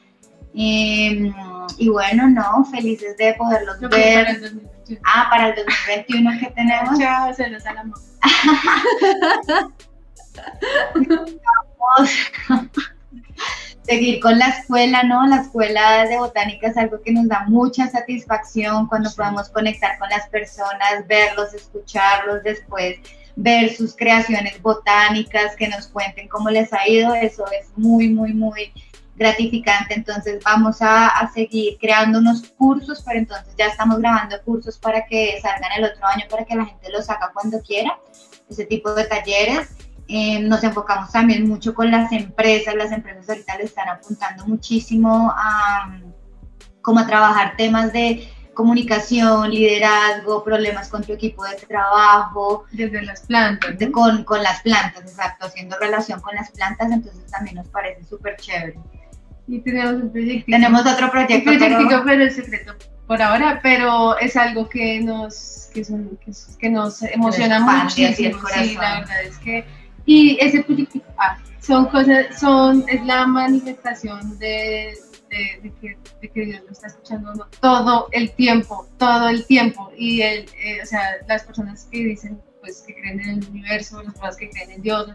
Em, 0.57 1.35
y 1.79 1.89
bueno, 1.89 2.29
no, 2.29 2.65
felices 2.65 3.17
de 3.17 3.35
poderlos 3.35 3.81
ver. 3.81 4.25
Para 4.25 4.31
el 4.31 4.71
ah, 5.05 5.27
para 5.29 5.49
el 5.49 5.57
2021 5.57 6.41
que 6.41 6.47
tenemos. 6.51 6.99
Chao, 6.99 7.35
se 7.35 7.49
los 7.49 7.67
amor. 7.67 7.99
seguir 13.85 14.20
con 14.20 14.39
la 14.39 14.49
escuela, 14.49 15.03
¿no? 15.03 15.26
La 15.26 15.43
escuela 15.43 16.07
de 16.07 16.18
botánica 16.18 16.68
es 16.68 16.76
algo 16.76 17.01
que 17.03 17.12
nos 17.12 17.28
da 17.28 17.45
mucha 17.49 17.89
satisfacción 17.89 18.87
cuando 18.87 19.11
podemos 19.14 19.49
conectar 19.51 19.99
con 19.99 20.09
las 20.09 20.28
personas, 20.28 21.07
verlos, 21.07 21.53
escucharlos 21.53 22.43
después, 22.43 22.99
ver 23.37 23.74
sus 23.74 23.95
creaciones 23.95 24.61
botánicas, 24.62 25.55
que 25.57 25.68
nos 25.68 25.89
cuenten 25.89 26.28
cómo 26.28 26.49
les 26.51 26.72
ha 26.72 26.89
ido, 26.89 27.14
eso 27.14 27.45
es 27.53 27.68
muy, 27.76 28.09
muy, 28.09 28.32
muy 28.32 28.72
gratificante. 29.16 29.95
Entonces 29.95 30.43
vamos 30.43 30.80
a, 30.80 31.09
a 31.09 31.30
seguir 31.32 31.76
creando 31.78 32.20
unos 32.20 32.43
cursos, 32.57 33.03
pero 33.05 33.18
entonces 33.18 33.55
ya 33.59 33.66
estamos 33.66 33.99
grabando 33.99 34.41
cursos 34.45 34.78
para 34.78 35.05
que 35.07 35.39
salgan 35.43 35.72
el 35.76 35.85
otro 35.85 36.07
año, 36.07 36.24
para 36.30 36.45
que 36.45 36.57
la 36.57 36.64
gente 36.64 36.91
los 36.91 37.11
haga 37.11 37.30
cuando 37.35 37.61
quiera, 37.61 37.99
ese 38.49 38.64
tipo 38.64 38.95
de 38.95 39.05
talleres. 39.05 39.68
Eh, 40.07 40.41
nos 40.41 40.63
enfocamos 40.63 41.11
también 41.11 41.49
mucho 41.49 41.75
con 41.75 41.91
las 41.91 42.13
empresas, 42.13 42.75
las 42.75 42.93
empresas 42.93 43.29
ahorita 43.29 43.57
le 43.57 43.65
están 43.65 43.89
apuntando 43.89 44.47
muchísimo 44.47 45.33
a, 45.35 45.99
como 46.83 47.01
a 47.01 47.07
trabajar 47.07 47.57
temas 47.57 47.93
de 47.93 48.29
comunicación, 48.53 49.51
liderazgo, 49.51 50.45
problemas 50.45 50.89
con 50.89 51.03
tu 51.03 51.13
equipo 51.13 51.45
de 51.45 51.57
trabajo. 51.57 52.65
Desde 52.71 53.03
las 53.03 53.23
plantas. 53.23 53.75
con, 53.93 54.25
con, 54.25 54.43
las 54.43 54.61
plantas, 54.63 55.03
exacto, 55.03 55.47
haciendo 55.47 55.77
relación 55.79 56.21
con 56.21 56.35
las 56.35 56.51
plantas, 56.51 56.93
entonces 56.93 57.31
también 57.31 57.57
nos 57.57 57.69
parece 57.69 58.05
súper 58.05 58.37
chévere. 58.37 58.79
Y 59.47 59.61
tenemos 59.61 60.03
un 60.03 60.13
proyecto. 60.13 60.51
Tenemos 60.51 60.87
otro 60.87 61.11
proyecto. 61.11 61.51
Un 61.51 61.59
proyecto, 61.59 62.03
pero, 62.05 62.25
es 62.25 62.37
secreto 62.37 62.75
por 63.07 63.21
ahora, 63.21 63.61
pero 63.63 64.17
es 64.19 64.37
algo 64.37 64.69
que 64.69 65.01
nos, 65.01 65.69
que, 65.75 65.83
que, 66.59 66.71
nos 66.71 67.03
emociona 67.03 67.61
muchísimo. 67.61 68.39
Sí, 68.55 68.75
la 68.75 69.01
verdad 69.01 69.23
es 69.25 69.37
que 69.39 69.65
y 70.07 70.39
ese 70.41 70.63
purificar 70.63 71.15
ah, 71.19 71.39
son 71.61 71.87
cosas, 71.87 72.39
son, 72.39 72.85
es 72.89 73.05
la 73.07 73.27
manifestación 73.27 74.39
de, 74.39 74.95
de, 75.31 75.73
que, 75.81 75.97
de, 76.21 76.31
que, 76.31 76.45
Dios 76.45 76.63
lo 76.65 76.73
está 76.73 76.89
escuchando 76.89 77.33
todo 77.61 78.09
el 78.13 78.31
tiempo, 78.33 78.87
todo 78.99 79.29
el 79.29 79.47
tiempo. 79.47 79.91
Y 79.97 80.21
el, 80.21 80.47
eh, 80.63 80.83
o 80.83 80.87
sea, 80.87 81.03
las 81.27 81.45
personas 81.45 81.89
que 81.91 82.05
dicen, 82.05 82.41
pues, 82.61 82.83
que 82.87 82.95
creen 82.95 83.21
en 83.21 83.29
el 83.39 83.49
universo, 83.49 84.03
las 84.03 84.13
personas 84.13 84.37
que 84.37 84.51
creen 84.51 84.71
en 84.73 84.83
Dios, 84.83 85.09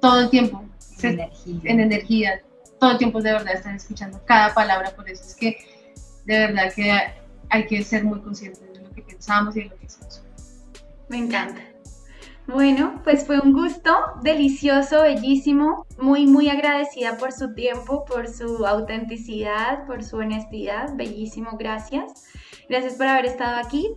todo 0.00 0.20
el 0.20 0.30
tiempo, 0.30 0.64
en, 1.02 1.12
energía. 1.12 1.60
en 1.64 1.80
energía, 1.80 2.42
todo 2.78 2.92
el 2.92 2.98
tiempo 2.98 3.22
de 3.22 3.32
verdad 3.32 3.54
están 3.54 3.76
escuchando 3.76 4.22
cada 4.26 4.52
palabra, 4.52 4.94
por 4.94 5.08
eso 5.08 5.24
es 5.24 5.34
que 5.34 5.56
de 6.26 6.38
verdad 6.38 6.72
que 6.74 6.92
hay 7.48 7.66
que 7.66 7.82
ser 7.82 8.04
muy 8.04 8.20
conscientes 8.20 8.72
de 8.72 8.80
lo 8.80 8.90
que 8.90 9.02
pensamos 9.02 9.56
y 9.56 9.60
de 9.60 9.66
lo 9.66 9.76
que 9.76 9.86
hacemos. 9.86 10.22
Me 11.08 11.18
encanta. 11.18 11.71
Bueno, 12.46 13.00
pues 13.04 13.24
fue 13.24 13.38
un 13.38 13.52
gusto, 13.52 13.96
delicioso, 14.22 15.02
bellísimo, 15.02 15.86
muy, 15.98 16.26
muy 16.26 16.48
agradecida 16.48 17.16
por 17.16 17.32
su 17.32 17.54
tiempo, 17.54 18.04
por 18.04 18.28
su 18.28 18.66
autenticidad, 18.66 19.86
por 19.86 20.02
su 20.02 20.16
honestidad, 20.16 20.94
bellísimo, 20.96 21.56
gracias. 21.56 22.24
Gracias 22.68 22.94
por 22.94 23.06
haber 23.06 23.26
estado 23.26 23.58
aquí. 23.64 23.88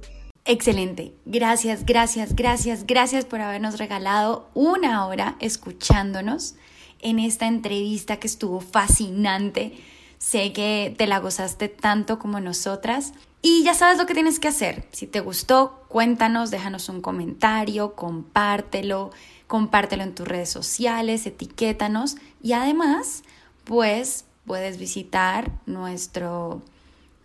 Excelente, 0.45 1.15
gracias, 1.25 1.85
gracias, 1.85 2.35
gracias, 2.35 2.85
gracias 2.85 3.25
por 3.25 3.41
habernos 3.41 3.79
regalado 3.79 4.47
una 4.53 5.07
hora 5.07 5.37
escuchándonos 5.39 6.55
en 6.99 7.17
esta 7.17 7.47
entrevista 7.47 8.17
que 8.17 8.27
estuvo 8.27 8.59
fascinante. 8.61 9.73
Sé 10.19 10.53
que 10.53 10.93
te 10.97 11.07
la 11.07 11.19
gozaste 11.19 11.67
tanto 11.67 12.19
como 12.19 12.39
nosotras. 12.39 13.13
Y 13.47 13.61
ya 13.61 13.75
sabes 13.75 13.99
lo 13.99 14.07
que 14.07 14.15
tienes 14.15 14.39
que 14.39 14.47
hacer. 14.47 14.87
Si 14.91 15.05
te 15.05 15.19
gustó, 15.19 15.85
cuéntanos, 15.87 16.49
déjanos 16.49 16.89
un 16.89 16.99
comentario, 16.99 17.93
compártelo, 17.93 19.11
compártelo 19.45 20.01
en 20.01 20.15
tus 20.15 20.27
redes 20.27 20.49
sociales, 20.49 21.27
etiquétanos 21.27 22.15
y 22.41 22.53
además, 22.53 23.21
pues 23.63 24.25
puedes 24.47 24.79
visitar 24.79 25.51
nuestro 25.67 26.63